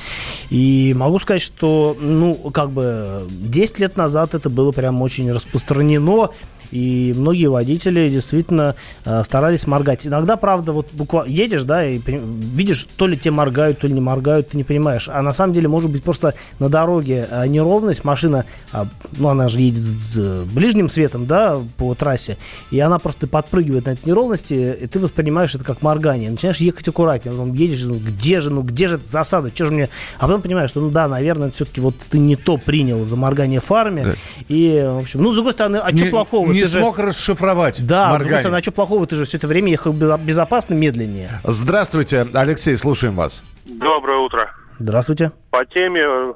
И 0.50 0.92
могу 0.96 1.20
сказать, 1.20 1.40
что, 1.42 1.96
ну, 2.00 2.34
как 2.34 2.72
бы 2.72 3.28
10 3.30 3.78
лет 3.78 3.96
назад 3.96 4.34
это 4.34 4.50
было 4.50 4.71
прям 4.72 5.02
очень 5.02 5.30
распространено, 5.30 6.30
и 6.72 7.12
многие 7.16 7.46
водители 7.46 8.08
действительно 8.08 8.74
э, 9.04 9.22
старались 9.24 9.66
моргать. 9.66 10.06
Иногда, 10.06 10.36
правда, 10.36 10.72
вот 10.72 10.88
буквально 10.92 11.30
едешь, 11.30 11.62
да, 11.62 11.86
и 11.86 12.00
видишь, 12.06 12.88
то 12.96 13.06
ли 13.06 13.16
те 13.16 13.30
моргают, 13.30 13.80
то 13.80 13.86
ли 13.86 13.92
не 13.92 14.00
моргают, 14.00 14.48
ты 14.50 14.56
не 14.56 14.64
понимаешь. 14.64 15.08
А 15.08 15.20
на 15.22 15.34
самом 15.34 15.52
деле, 15.52 15.68
может 15.68 15.90
быть, 15.90 16.02
просто 16.02 16.34
на 16.58 16.70
дороге 16.70 17.28
э, 17.30 17.46
неровность, 17.46 18.04
машина, 18.04 18.46
а, 18.72 18.86
ну, 19.18 19.28
она 19.28 19.48
же 19.48 19.60
едет 19.60 19.82
с, 19.82 20.44
ближним 20.44 20.88
светом, 20.88 21.26
да, 21.26 21.58
по 21.76 21.94
трассе, 21.94 22.38
и 22.70 22.80
она 22.80 22.98
просто 22.98 23.26
подпрыгивает 23.26 23.84
на 23.84 23.90
этой 23.90 24.06
неровности, 24.06 24.76
и 24.80 24.86
ты 24.86 24.98
воспринимаешь 24.98 25.54
это 25.54 25.64
как 25.64 25.82
моргание. 25.82 26.30
Начинаешь 26.30 26.58
ехать 26.58 26.88
аккуратнее, 26.88 27.32
потом 27.32 27.52
едешь, 27.52 27.84
ну, 27.84 27.96
где 27.96 28.40
же, 28.40 28.50
ну, 28.50 28.62
где 28.62 28.88
же 28.88 28.96
эта 28.96 29.08
засада, 29.08 29.50
что 29.54 29.66
же 29.66 29.72
мне... 29.72 29.88
А 30.18 30.26
потом 30.26 30.40
понимаешь, 30.40 30.70
что, 30.70 30.80
ну, 30.80 30.88
да, 30.88 31.06
наверное, 31.06 31.50
все-таки 31.50 31.82
вот 31.82 31.96
ты 32.10 32.18
не 32.18 32.36
то 32.36 32.56
принял 32.56 33.04
за 33.04 33.16
моргание 33.16 33.60
фарами, 33.60 34.14
и, 34.48 34.88
в 34.90 34.98
общем, 34.98 35.22
ну, 35.22 35.32
с 35.32 35.34
другой 35.34 35.52
стороны, 35.52 35.76
а 35.76 35.94
что 35.94 36.04
Не- 36.04 36.10
плохого? 36.10 36.50
Не 36.50 36.61
Ты 36.64 36.68
же- 36.70 36.80
смог 36.82 36.98
расшифровать 36.98 37.86
да, 37.86 38.04
другой 38.06 38.18
моргание. 38.18 38.38
стороны, 38.40 38.56
а 38.58 38.62
что 38.62 38.72
плохого? 38.72 39.06
Ты 39.06 39.16
же 39.16 39.24
все 39.24 39.36
это 39.36 39.46
время 39.48 39.70
ехал 39.70 39.92
безо- 39.92 40.22
безопасно, 40.22 40.74
медленнее. 40.74 41.30
Здравствуйте, 41.44 42.26
Алексей, 42.34 42.76
слушаем 42.76 43.14
вас. 43.16 43.42
Доброе 43.66 44.18
утро. 44.18 44.50
Здравствуйте. 44.78 45.30
По 45.50 45.64
теме 45.64 46.02
э, 46.04 46.32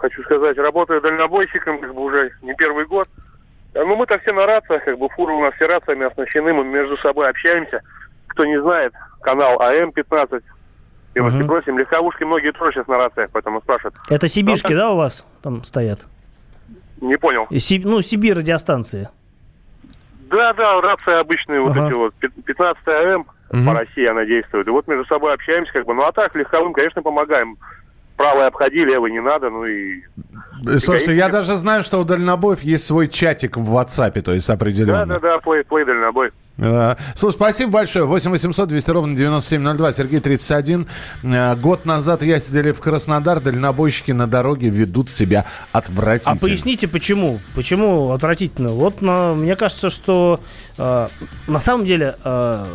хочу 0.00 0.22
сказать, 0.22 0.56
работаю 0.56 1.00
дальнобойщиком 1.00 1.80
как 1.80 1.94
бы 1.94 2.02
уже 2.02 2.30
не 2.42 2.54
первый 2.54 2.86
год. 2.86 3.06
А, 3.74 3.84
Ну, 3.84 3.96
мы-то 3.96 4.18
все 4.18 4.32
на 4.32 4.46
рациях, 4.46 4.84
как 4.84 4.98
бы 4.98 5.08
фуры 5.10 5.32
у 5.34 5.40
нас 5.42 5.54
все 5.54 5.66
рациями 5.66 6.06
оснащены, 6.06 6.52
мы 6.52 6.64
между 6.64 6.96
собой 6.98 7.28
общаемся. 7.30 7.80
Кто 8.28 8.44
не 8.44 8.60
знает, 8.62 8.92
канал 9.22 9.60
АМ-15, 9.60 10.42
милости 11.14 11.36
Мгм. 11.38 11.46
просим, 11.46 11.78
легковушки 11.78 12.24
многие 12.24 12.52
тоже 12.52 12.72
сейчас 12.72 12.86
на 12.86 12.96
рациях, 12.98 13.30
поэтому 13.32 13.60
спрашивают. 13.60 13.94
Это 14.08 14.28
сибирские, 14.28 14.76
да, 14.76 14.90
у 14.92 14.96
вас 14.96 15.24
там 15.42 15.64
стоят? 15.64 16.06
Не 17.00 17.16
понял. 17.18 17.46
И 17.50 17.58
Си- 17.58 17.82
ну, 17.84 18.00
Сибирь 18.00 18.34
радиостанции. 18.34 19.08
Да, 20.32 20.52
да, 20.54 20.80
рации 20.80 21.20
обычные 21.20 21.60
вот 21.60 21.76
Ага. 21.76 21.86
эти 21.86 21.92
вот, 21.94 22.14
пи- 22.14 22.28
15 22.28 22.82
АМ, 22.88 23.26
по 23.66 23.74
России 23.74 24.06
она 24.06 24.24
действует. 24.24 24.66
И 24.66 24.70
вот 24.70 24.88
между 24.88 25.04
собой 25.04 25.34
общаемся, 25.34 25.72
как 25.74 25.84
бы, 25.84 25.92
ну 25.94 26.02
а 26.04 26.12
так 26.12 26.34
легковым, 26.34 26.72
конечно, 26.72 27.02
помогаем. 27.02 27.58
Правый 28.16 28.46
обходи, 28.46 28.84
левый 28.84 29.10
не 29.10 29.20
надо, 29.20 29.50
ну 29.50 29.64
и... 29.64 30.00
Э, 30.66 30.78
Слушайте, 30.78 31.14
я 31.16 31.28
даже 31.28 31.52
знаю, 31.56 31.82
что 31.82 31.98
у 31.98 32.04
дальнобоев 32.04 32.60
есть 32.62 32.84
свой 32.86 33.08
чатик 33.08 33.56
в 33.56 33.76
WhatsApp, 33.76 34.20
то 34.22 34.32
есть 34.32 34.48
определенно. 34.48 35.06
Да-да-да, 35.06 35.38
плей, 35.38 35.64
плей 35.64 35.84
дальнобой. 35.84 36.30
Э, 36.58 36.94
Слушай, 37.14 37.34
спасибо 37.36 37.72
большое. 37.72 38.04
8 38.04 38.30
800 38.30 38.68
200 38.68 38.90
ровно 38.90 39.16
9702. 39.16 39.92
Сергей 39.92 40.20
31. 40.20 40.86
Э, 41.24 41.56
Год 41.56 41.86
назад 41.86 42.22
ездили 42.22 42.72
в 42.72 42.80
Краснодар. 42.80 43.40
Дальнобойщики 43.40 44.12
на 44.12 44.26
дороге 44.26 44.68
ведут 44.68 45.10
себя 45.10 45.46
отвратительно. 45.72 46.36
А 46.36 46.38
поясните, 46.38 46.88
почему? 46.88 47.40
Почему 47.54 48.10
отвратительно? 48.10 48.70
Вот 48.70 49.02
на- 49.02 49.34
мне 49.34 49.56
кажется, 49.56 49.90
что 49.90 50.40
э, 50.78 51.08
на 51.46 51.60
самом 51.60 51.86
деле 51.86 52.16
э, 52.22 52.66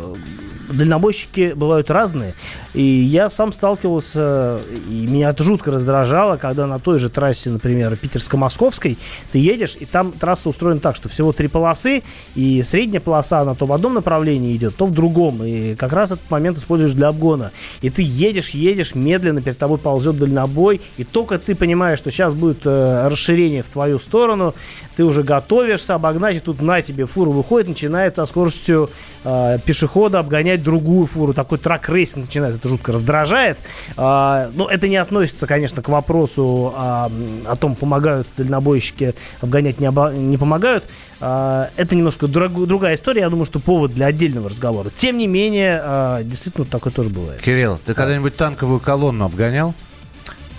дальнобойщики 0.72 1.52
бывают 1.54 1.90
разные. 1.90 2.34
И 2.74 2.82
я 2.82 3.30
сам 3.30 3.52
сталкивался, 3.52 4.60
и 4.88 5.06
меня 5.06 5.30
это 5.30 5.42
жутко 5.42 5.70
раздражало, 5.70 6.36
когда 6.36 6.66
на 6.66 6.78
той 6.78 6.98
же 6.98 7.08
трассе, 7.08 7.50
например, 7.50 7.96
питерско-московской, 7.96 8.98
ты 9.32 9.38
едешь, 9.38 9.76
и 9.80 9.86
там 9.86 10.12
трасса 10.12 10.48
устроена 10.48 10.80
так, 10.80 10.94
что 10.96 11.08
всего 11.08 11.32
три 11.32 11.48
полосы, 11.48 12.02
и 12.34 12.62
средняя 12.62 13.00
полоса 13.00 13.42
на 13.44 13.54
том 13.54 13.67
в 13.68 13.72
одном 13.72 13.94
направлении 13.94 14.56
идет, 14.56 14.76
то 14.76 14.86
в 14.86 14.92
другом. 14.92 15.44
И 15.44 15.74
как 15.74 15.92
раз 15.92 16.12
этот 16.12 16.30
момент 16.30 16.58
используешь 16.58 16.94
для 16.94 17.08
обгона. 17.08 17.52
И 17.80 17.90
ты 17.90 18.02
едешь, 18.02 18.50
едешь 18.50 18.94
медленно, 18.94 19.40
перед 19.40 19.58
тобой 19.58 19.78
ползет 19.78 20.18
дальнобой, 20.18 20.80
и 20.96 21.04
только 21.04 21.38
ты 21.38 21.54
понимаешь, 21.54 21.98
что 21.98 22.10
сейчас 22.10 22.34
будет 22.34 22.62
э, 22.64 23.08
расширение 23.08 23.62
в 23.62 23.68
твою 23.68 23.98
сторону, 23.98 24.54
ты 24.96 25.04
уже 25.04 25.22
готовишься 25.22 25.94
обогнать, 25.94 26.36
и 26.36 26.40
тут 26.40 26.62
на 26.62 26.82
тебе 26.82 27.06
фура 27.06 27.30
выходит, 27.30 27.68
начинает 27.68 28.14
со 28.14 28.26
скоростью 28.26 28.90
э, 29.24 29.58
пешехода 29.64 30.18
обгонять 30.18 30.62
другую 30.62 31.06
фуру. 31.06 31.34
Такой 31.34 31.58
truck 31.58 31.89
racing 31.89 32.26
начинается, 32.26 32.58
это 32.58 32.68
жутко 32.68 32.92
раздражает. 32.92 33.58
А, 33.96 34.50
но 34.54 34.68
это 34.68 34.88
не 34.88 34.96
относится, 34.96 35.46
конечно, 35.46 35.82
к 35.82 35.88
вопросу 35.88 36.72
а, 36.76 37.10
о 37.46 37.56
том, 37.56 37.74
помогают 37.74 38.26
дальнобойщики 38.36 39.14
обгонять, 39.40 39.80
не, 39.80 39.86
обо- 39.86 40.14
не 40.14 40.36
помогают. 40.36 40.84
А, 41.20 41.70
это 41.76 41.96
немножко 41.96 42.28
друг- 42.28 42.66
другая 42.66 42.94
история, 42.94 43.22
я 43.22 43.28
думаю, 43.30 43.44
что 43.44 43.58
повод 43.58 43.92
для 43.92 44.06
отдельного 44.06 44.48
разговора. 44.48 44.90
Тем 44.96 45.18
не 45.18 45.26
менее, 45.26 45.80
а, 45.82 46.22
действительно, 46.22 46.64
такое 46.66 46.92
тоже 46.92 47.08
бывает. 47.10 47.40
Кирилл, 47.40 47.78
ты 47.84 47.94
когда-нибудь 47.94 48.36
танковую 48.36 48.78
колонну 48.80 49.24
обгонял? 49.24 49.74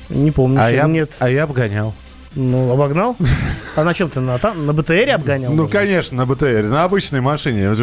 Не 0.09 0.31
помню, 0.31 0.59
А 0.61 0.69
я, 0.71 0.83
нет. 0.85 1.11
а 1.19 1.29
я 1.29 1.43
обгонял. 1.43 1.93
Ну, 2.35 2.71
обогнал? 2.71 3.15
А 3.75 3.83
на 3.83 3.93
чем 3.93 4.09
ты? 4.09 4.19
На, 4.19 4.37
тан- 4.37 4.65
на 4.65 4.73
БТРе 4.73 5.13
обгонял? 5.15 5.53
Ну, 5.53 5.67
конечно, 5.67 6.17
на 6.17 6.25
БТР, 6.25 6.63
на 6.63 6.83
обычной 6.83 7.21
машине. 7.21 7.73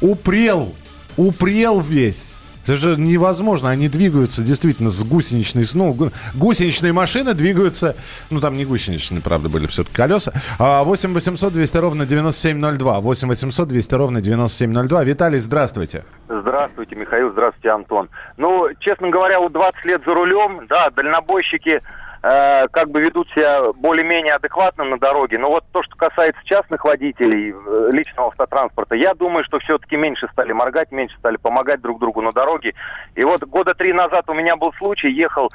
Упрел, 0.00 0.74
упрел 1.16 1.80
весь. 1.80 2.32
Это 2.66 2.76
же 2.76 2.96
невозможно. 2.96 3.70
Они 3.70 3.88
двигаются 3.88 4.42
действительно 4.42 4.90
с 4.90 5.04
гусеничной... 5.04 5.64
Ну, 5.74 5.92
гу- 5.94 6.10
гусеничные 6.34 6.92
машины 6.92 7.32
двигаются... 7.34 7.94
Ну, 8.30 8.40
там 8.40 8.56
не 8.56 8.64
гусеничные, 8.64 9.20
правда, 9.20 9.48
были 9.48 9.66
все-таки 9.68 9.94
колеса. 9.94 10.32
А, 10.58 10.82
8 10.82 11.14
800 11.14 11.52
200 11.52 11.76
ровно 11.78 12.06
9702. 12.06 13.00
8 13.00 13.28
800 13.28 13.68
200 13.68 13.94
ровно 13.94 14.20
9702. 14.20 15.04
Виталий, 15.04 15.38
здравствуйте. 15.38 16.04
Здравствуйте, 16.28 16.96
Михаил, 16.96 17.30
здравствуйте, 17.30 17.70
Антон. 17.70 18.08
Ну, 18.36 18.68
честно 18.80 19.10
говоря, 19.10 19.38
вот 19.38 19.52
20 19.52 19.84
лет 19.84 20.02
за 20.04 20.12
рулем, 20.12 20.66
да, 20.68 20.90
дальнобойщики 20.90 21.80
э, 22.26 22.68
как 22.68 22.90
бы 22.90 23.00
ведут 23.00 23.28
себя 23.30 23.72
более-менее 23.72 24.34
адекватно 24.34 24.84
на 24.84 24.98
дороге. 24.98 25.38
Но 25.38 25.50
вот 25.50 25.64
то, 25.72 25.82
что 25.82 25.94
касается 25.96 26.40
частных 26.44 26.84
водителей, 26.84 27.52
э, 27.52 27.88
личного 27.92 28.28
автотранспорта, 28.28 28.96
я 28.96 29.14
думаю, 29.14 29.44
что 29.44 29.58
все-таки 29.60 29.96
меньше 29.96 30.28
стали 30.32 30.52
моргать, 30.52 30.90
меньше 30.90 31.16
стали 31.18 31.36
помогать 31.36 31.80
друг 31.80 32.00
другу 32.00 32.22
на 32.22 32.32
дороге. 32.32 32.74
И 33.14 33.24
вот 33.24 33.44
года 33.44 33.74
три 33.74 33.92
назад 33.92 34.28
у 34.28 34.34
меня 34.34 34.56
был 34.56 34.72
случай, 34.74 35.08
ехал 35.08 35.50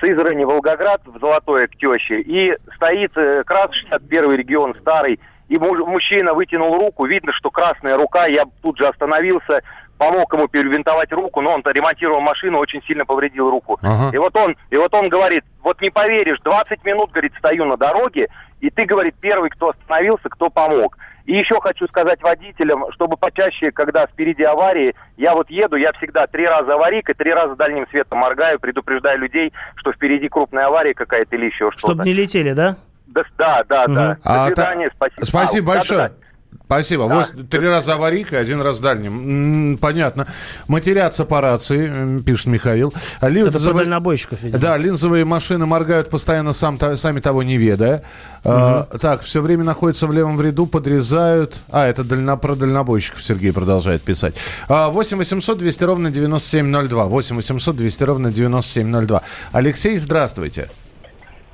с 0.00 0.04
Израни 0.04 0.44
Волгоград 0.44 1.02
в 1.06 1.18
Золотое 1.18 1.68
к 1.68 1.76
теще, 1.76 2.20
и 2.20 2.56
стоит 2.74 3.16
э, 3.16 3.44
КРАС 3.44 3.72
61 3.72 4.32
регион 4.32 4.74
старый, 4.80 5.20
и 5.48 5.58
муж- 5.58 5.86
мужчина 5.86 6.34
вытянул 6.34 6.74
руку, 6.76 7.06
видно, 7.06 7.32
что 7.32 7.50
красная 7.50 7.96
рука, 7.96 8.26
я 8.26 8.44
тут 8.62 8.78
же 8.78 8.88
остановился, 8.88 9.62
помог 9.98 10.32
ему 10.32 10.48
перевинтовать 10.48 11.12
руку, 11.12 11.40
но 11.40 11.52
он-то 11.52 11.70
ремонтировал 11.70 12.20
машину, 12.20 12.58
очень 12.58 12.82
сильно 12.82 13.04
повредил 13.04 13.50
руку. 13.50 13.78
Ага. 13.82 14.10
И 14.14 14.18
вот 14.18 14.34
он, 14.36 14.56
и 14.70 14.76
вот 14.76 14.92
он 14.94 15.08
говорит, 15.08 15.44
вот 15.62 15.80
не 15.80 15.90
поверишь, 15.90 16.38
20 16.44 16.84
минут, 16.84 17.10
говорит, 17.12 17.32
стою 17.38 17.64
на 17.64 17.76
дороге, 17.76 18.28
и 18.60 18.70
ты, 18.70 18.84
говорит, 18.84 19.14
первый, 19.20 19.50
кто 19.50 19.70
остановился, 19.70 20.28
кто 20.28 20.50
помог. 20.50 20.96
И 21.24 21.34
еще 21.36 21.60
хочу 21.60 21.86
сказать 21.88 22.22
водителям, 22.22 22.84
чтобы 22.92 23.16
почаще, 23.16 23.72
когда 23.72 24.06
впереди 24.06 24.44
аварии, 24.44 24.94
я 25.16 25.34
вот 25.34 25.50
еду, 25.50 25.74
я 25.76 25.92
всегда 25.94 26.26
три 26.28 26.46
раза 26.46 26.74
аварийка, 26.74 27.14
три 27.14 27.32
раза 27.32 27.56
дальним 27.56 27.86
светом 27.90 28.18
моргаю, 28.18 28.60
предупреждаю 28.60 29.18
людей, 29.18 29.52
что 29.74 29.92
впереди 29.92 30.28
крупная 30.28 30.66
авария 30.66 30.94
какая-то 30.94 31.34
или 31.34 31.46
еще 31.46 31.70
что-то. 31.72 31.78
Чтобы 31.78 32.04
не 32.04 32.12
летели, 32.12 32.52
да? 32.52 32.76
Да, 33.06 33.24
да, 33.38 33.64
да. 33.64 33.86
да. 33.86 34.14
До 34.14 34.20
А, 34.24 34.46
свидания, 34.46 34.88
та- 34.90 34.94
спасибо. 34.96 35.24
Спасибо 35.26 35.72
А, 35.72 35.74
большое. 35.74 36.00
да-да-да. 36.00 36.25
Спасибо. 36.66 37.08
Да. 37.08 37.28
Вот 37.32 37.48
три 37.48 37.68
раза 37.68 37.94
аварийка, 37.94 38.38
один 38.38 38.60
раз 38.60 38.80
дальним. 38.80 39.78
Понятно. 39.78 40.26
Матерятся 40.66 41.24
по 41.24 41.40
рации, 41.40 42.20
пишет 42.22 42.46
Михаил. 42.46 42.92
А 43.20 43.30
Это 43.30 43.52
про 43.62 43.72
дальнобойщиков, 43.74 44.42
видимо. 44.42 44.60
Да, 44.60 44.76
линзовые 44.76 45.24
машины 45.24 45.64
моргают 45.64 46.10
постоянно, 46.10 46.52
сам, 46.52 46.76
то- 46.76 46.96
сами 46.96 47.20
того 47.20 47.44
не 47.44 47.56
ведая. 47.56 48.02
А, 48.42 48.82
так, 49.00 49.20
все 49.22 49.40
время 49.40 49.62
находятся 49.62 50.08
в 50.08 50.12
левом 50.12 50.40
ряду, 50.40 50.66
подрезают. 50.66 51.60
А, 51.70 51.86
это 51.86 52.02
дально, 52.02 52.36
про 52.36 52.56
дальнобойщиков 52.56 53.22
Сергей 53.22 53.52
продолжает 53.52 54.02
писать. 54.02 54.34
А, 54.68 54.88
8 54.88 55.18
800 55.18 55.58
200 55.58 55.84
ровно 55.84 56.10
9702. 56.10 57.06
8 57.06 57.36
800 57.36 57.76
200 57.76 58.02
ровно 58.04 58.32
9702. 58.32 59.22
Алексей, 59.52 59.96
здравствуйте. 59.98 60.68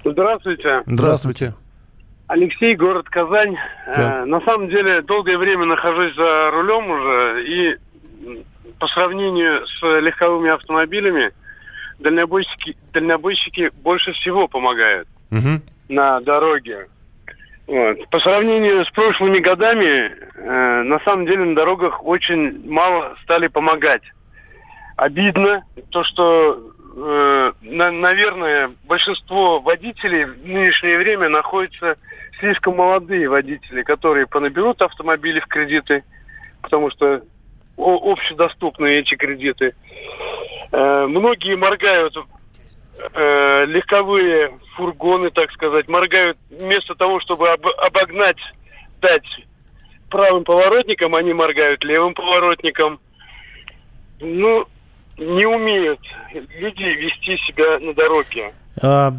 Здравствуйте. 0.04 0.82
Здравствуйте. 0.86 1.54
Алексей, 2.32 2.74
город 2.76 3.10
Казань. 3.10 3.58
Так. 3.94 3.98
Э, 3.98 4.24
на 4.24 4.40
самом 4.40 4.68
деле, 4.70 5.02
долгое 5.02 5.36
время 5.36 5.66
нахожусь 5.66 6.14
за 6.14 6.50
рулем 6.50 6.90
уже, 6.90 7.44
и 7.44 7.76
по 8.78 8.86
сравнению 8.86 9.66
с 9.66 9.82
легковыми 10.00 10.48
автомобилями, 10.48 11.30
дальнобойщики, 11.98 12.74
дальнобойщики 12.94 13.70
больше 13.82 14.12
всего 14.12 14.48
помогают 14.48 15.08
на 15.90 16.22
дороге. 16.22 16.88
Вот. 17.66 18.08
По 18.08 18.18
сравнению 18.20 18.86
с 18.86 18.90
прошлыми 18.92 19.38
годами, 19.38 20.10
э, 20.34 20.82
на 20.84 21.00
самом 21.00 21.26
деле 21.26 21.44
на 21.44 21.54
дорогах 21.54 22.02
очень 22.02 22.66
мало 22.66 23.14
стали 23.24 23.48
помогать. 23.48 24.02
Обидно 24.96 25.64
то, 25.90 26.02
что, 26.02 26.58
э, 26.96 27.52
на- 27.60 27.90
наверное, 27.92 28.70
большинство 28.88 29.60
водителей 29.60 30.24
в 30.24 30.46
нынешнее 30.46 30.96
время 30.96 31.28
находятся 31.28 31.96
слишком 32.42 32.76
молодые 32.76 33.28
водители, 33.28 33.82
которые 33.82 34.26
понаберут 34.26 34.82
автомобили 34.82 35.38
в 35.38 35.46
кредиты, 35.46 36.02
потому 36.60 36.90
что 36.90 37.22
общедоступны 37.76 38.86
эти 38.98 39.14
кредиты. 39.14 39.74
Э, 40.72 41.06
многие 41.06 41.54
моргают 41.56 42.16
э, 43.14 43.64
легковые 43.66 44.58
фургоны, 44.74 45.30
так 45.30 45.52
сказать, 45.52 45.86
моргают 45.88 46.36
вместо 46.50 46.96
того, 46.96 47.20
чтобы 47.20 47.48
об- 47.48 47.78
обогнать, 47.78 48.38
дать 49.00 49.46
правым 50.10 50.42
поворотником, 50.42 51.14
они 51.14 51.32
моргают 51.32 51.84
левым 51.84 52.14
поворотником. 52.14 52.98
Ну, 54.20 54.66
не 55.16 55.46
умеют 55.46 56.00
люди 56.32 56.82
вести 56.82 57.36
себя 57.46 57.78
на 57.78 57.94
дороге. 57.94 58.52
А, 58.82 59.12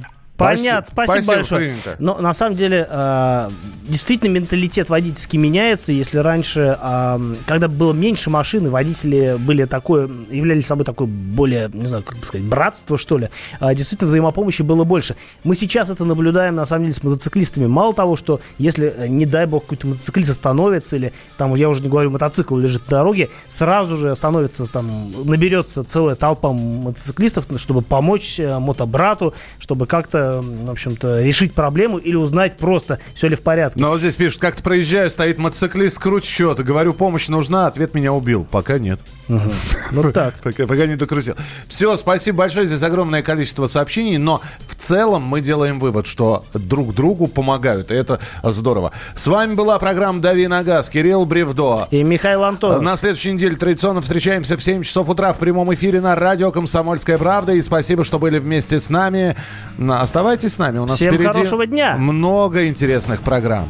Понятно, 0.44 0.92
Спасибо. 0.92 1.14
спасибо, 1.14 1.34
большое. 1.36 1.62
принято. 1.62 1.96
Но 2.00 2.18
на 2.20 2.34
самом 2.34 2.56
деле 2.56 2.88
а, 2.90 3.50
действительно 3.88 4.32
менталитет 4.32 4.90
водительский 4.90 5.40
меняется. 5.40 5.92
Если 5.92 6.18
раньше, 6.18 6.78
а, 6.80 7.22
когда 7.46 7.68
было 7.68 7.94
меньше 7.94 8.30
машин, 8.30 8.68
и 8.68 8.70
водители 8.70 9.38
были 9.40 9.66
такое, 9.66 10.10
являли 10.30 10.62
собой 10.62 10.86
такое 10.86 11.08
более, 11.08 11.70
не 11.74 11.88
знаю, 11.88 12.04
как 12.04 12.18
бы 12.18 12.26
сказать, 12.26 12.46
братство, 12.46 12.98
что 12.98 13.18
ли, 13.18 13.30
а, 13.60 13.74
действительно 13.74 14.08
взаимопомощи 14.08 14.62
было 14.62 14.84
больше. 14.84 15.16
Мы 15.44 15.56
сейчас 15.56 15.90
это 15.90 16.06
наблюдаем, 16.06 16.56
на 16.56 16.66
самом 16.66 16.86
деле, 16.86 16.94
с 16.94 17.04
мотоциклистами. 17.04 17.68
Мало 17.68 17.94
того, 17.94 18.16
что 18.16 18.40
если, 18.58 18.94
э, 18.96 19.08
не 19.08 19.26
дай 19.26 19.46
бог, 19.46 19.64
какой-то 19.64 19.88
мотоциклист 19.88 20.30
остановится, 20.30 20.96
или 20.96 21.14
там, 21.38 21.54
я 21.56 21.70
уже 21.70 21.82
не 21.82 21.90
говорю, 21.90 22.10
мотоцикл 22.12 22.56
лежит 22.58 22.86
на 22.86 22.98
дороге, 22.98 23.30
сразу 23.48 23.98
же 23.98 24.16
становится 24.16 24.66
там, 24.72 25.12
наберется 25.26 25.84
целая 25.84 26.16
толпа 26.16 26.52
мотоциклистов, 26.52 27.48
чтобы 27.58 27.82
помочь 27.82 28.40
э, 28.40 28.60
мотобрату, 28.60 29.34
чтобы 29.60 29.88
как-то, 29.88 30.33
м, 30.40 30.64
в 30.66 30.72
общем-то, 30.72 31.22
решить 31.22 31.54
проблему 31.54 31.98
или 31.98 32.16
узнать 32.16 32.58
просто, 32.58 33.00
все 33.14 33.28
ли 33.28 33.36
в 33.36 33.42
порядке. 33.42 33.80
Но 33.80 33.90
вот 33.90 34.00
здесь 34.00 34.16
пишут, 34.16 34.40
как-то 34.42 34.64
проезжаю, 34.64 35.10
стоит 35.10 35.38
мотоциклист, 35.38 36.00
крут 36.00 36.24
счет. 36.24 36.60
Говорю, 36.60 36.94
помощь 36.94 37.28
нужна, 37.28 37.68
ответ 37.68 37.94
меня 37.94 38.14
убил. 38.14 38.48
Пока 38.50 38.80
нет. 38.80 39.00
Ну 39.28 40.12
так. 40.12 40.34
Пока, 40.44 40.68
пока 40.68 40.86
не 40.86 40.96
докрутил. 40.96 41.36
Все, 41.68 41.96
спасибо 41.98 42.40
большое. 42.40 42.68
Здесь 42.68 42.84
огромное 42.84 43.22
количество 43.22 43.68
сообщений, 43.68 44.18
но 44.18 44.42
в 44.68 44.76
целом 44.76 45.24
мы 45.24 45.40
делаем 45.42 45.80
вывод, 45.80 46.06
что 46.08 46.46
друг 46.54 46.94
другу 46.94 47.28
помогают. 47.28 47.92
И 47.92 47.94
это 47.94 48.20
здорово. 48.44 48.92
С 49.16 49.28
вами 49.28 49.54
была 49.54 49.80
программа 49.80 50.20
«Дави 50.22 50.48
на 50.48 50.64
газ». 50.64 50.90
Кирилл 50.90 51.26
Бревдо. 51.26 51.88
И 51.92 52.04
Михаил 52.04 52.44
Антонов. 52.44 52.82
На 52.82 52.98
следующей 52.98 53.32
неделе 53.32 53.56
традиционно 53.56 54.02
встречаемся 54.02 54.58
в 54.58 54.64
7 54.64 54.84
часов 54.84 55.08
утра 55.10 55.32
в 55.34 55.38
прямом 55.38 55.74
эфире 55.74 56.02
на 56.02 56.16
радио 56.16 56.52
«Комсомольская 56.52 57.18
правда». 57.18 57.54
И 57.54 57.62
спасибо, 57.62 58.04
что 58.04 58.20
были 58.20 58.40
вместе 58.40 58.80
с 58.80 58.90
нами. 58.90 59.36
На- 59.78 60.02
Оставайтесь 60.02 60.54
с 60.54 60.58
нами. 60.58 60.80
У 60.80 60.86
нас 60.86 60.98
Всем 60.98 61.14
впереди 61.14 61.32
хорошего 61.32 61.66
дня. 61.66 61.96
много 61.98 62.68
интересных 62.68 63.22
программ. 63.22 63.70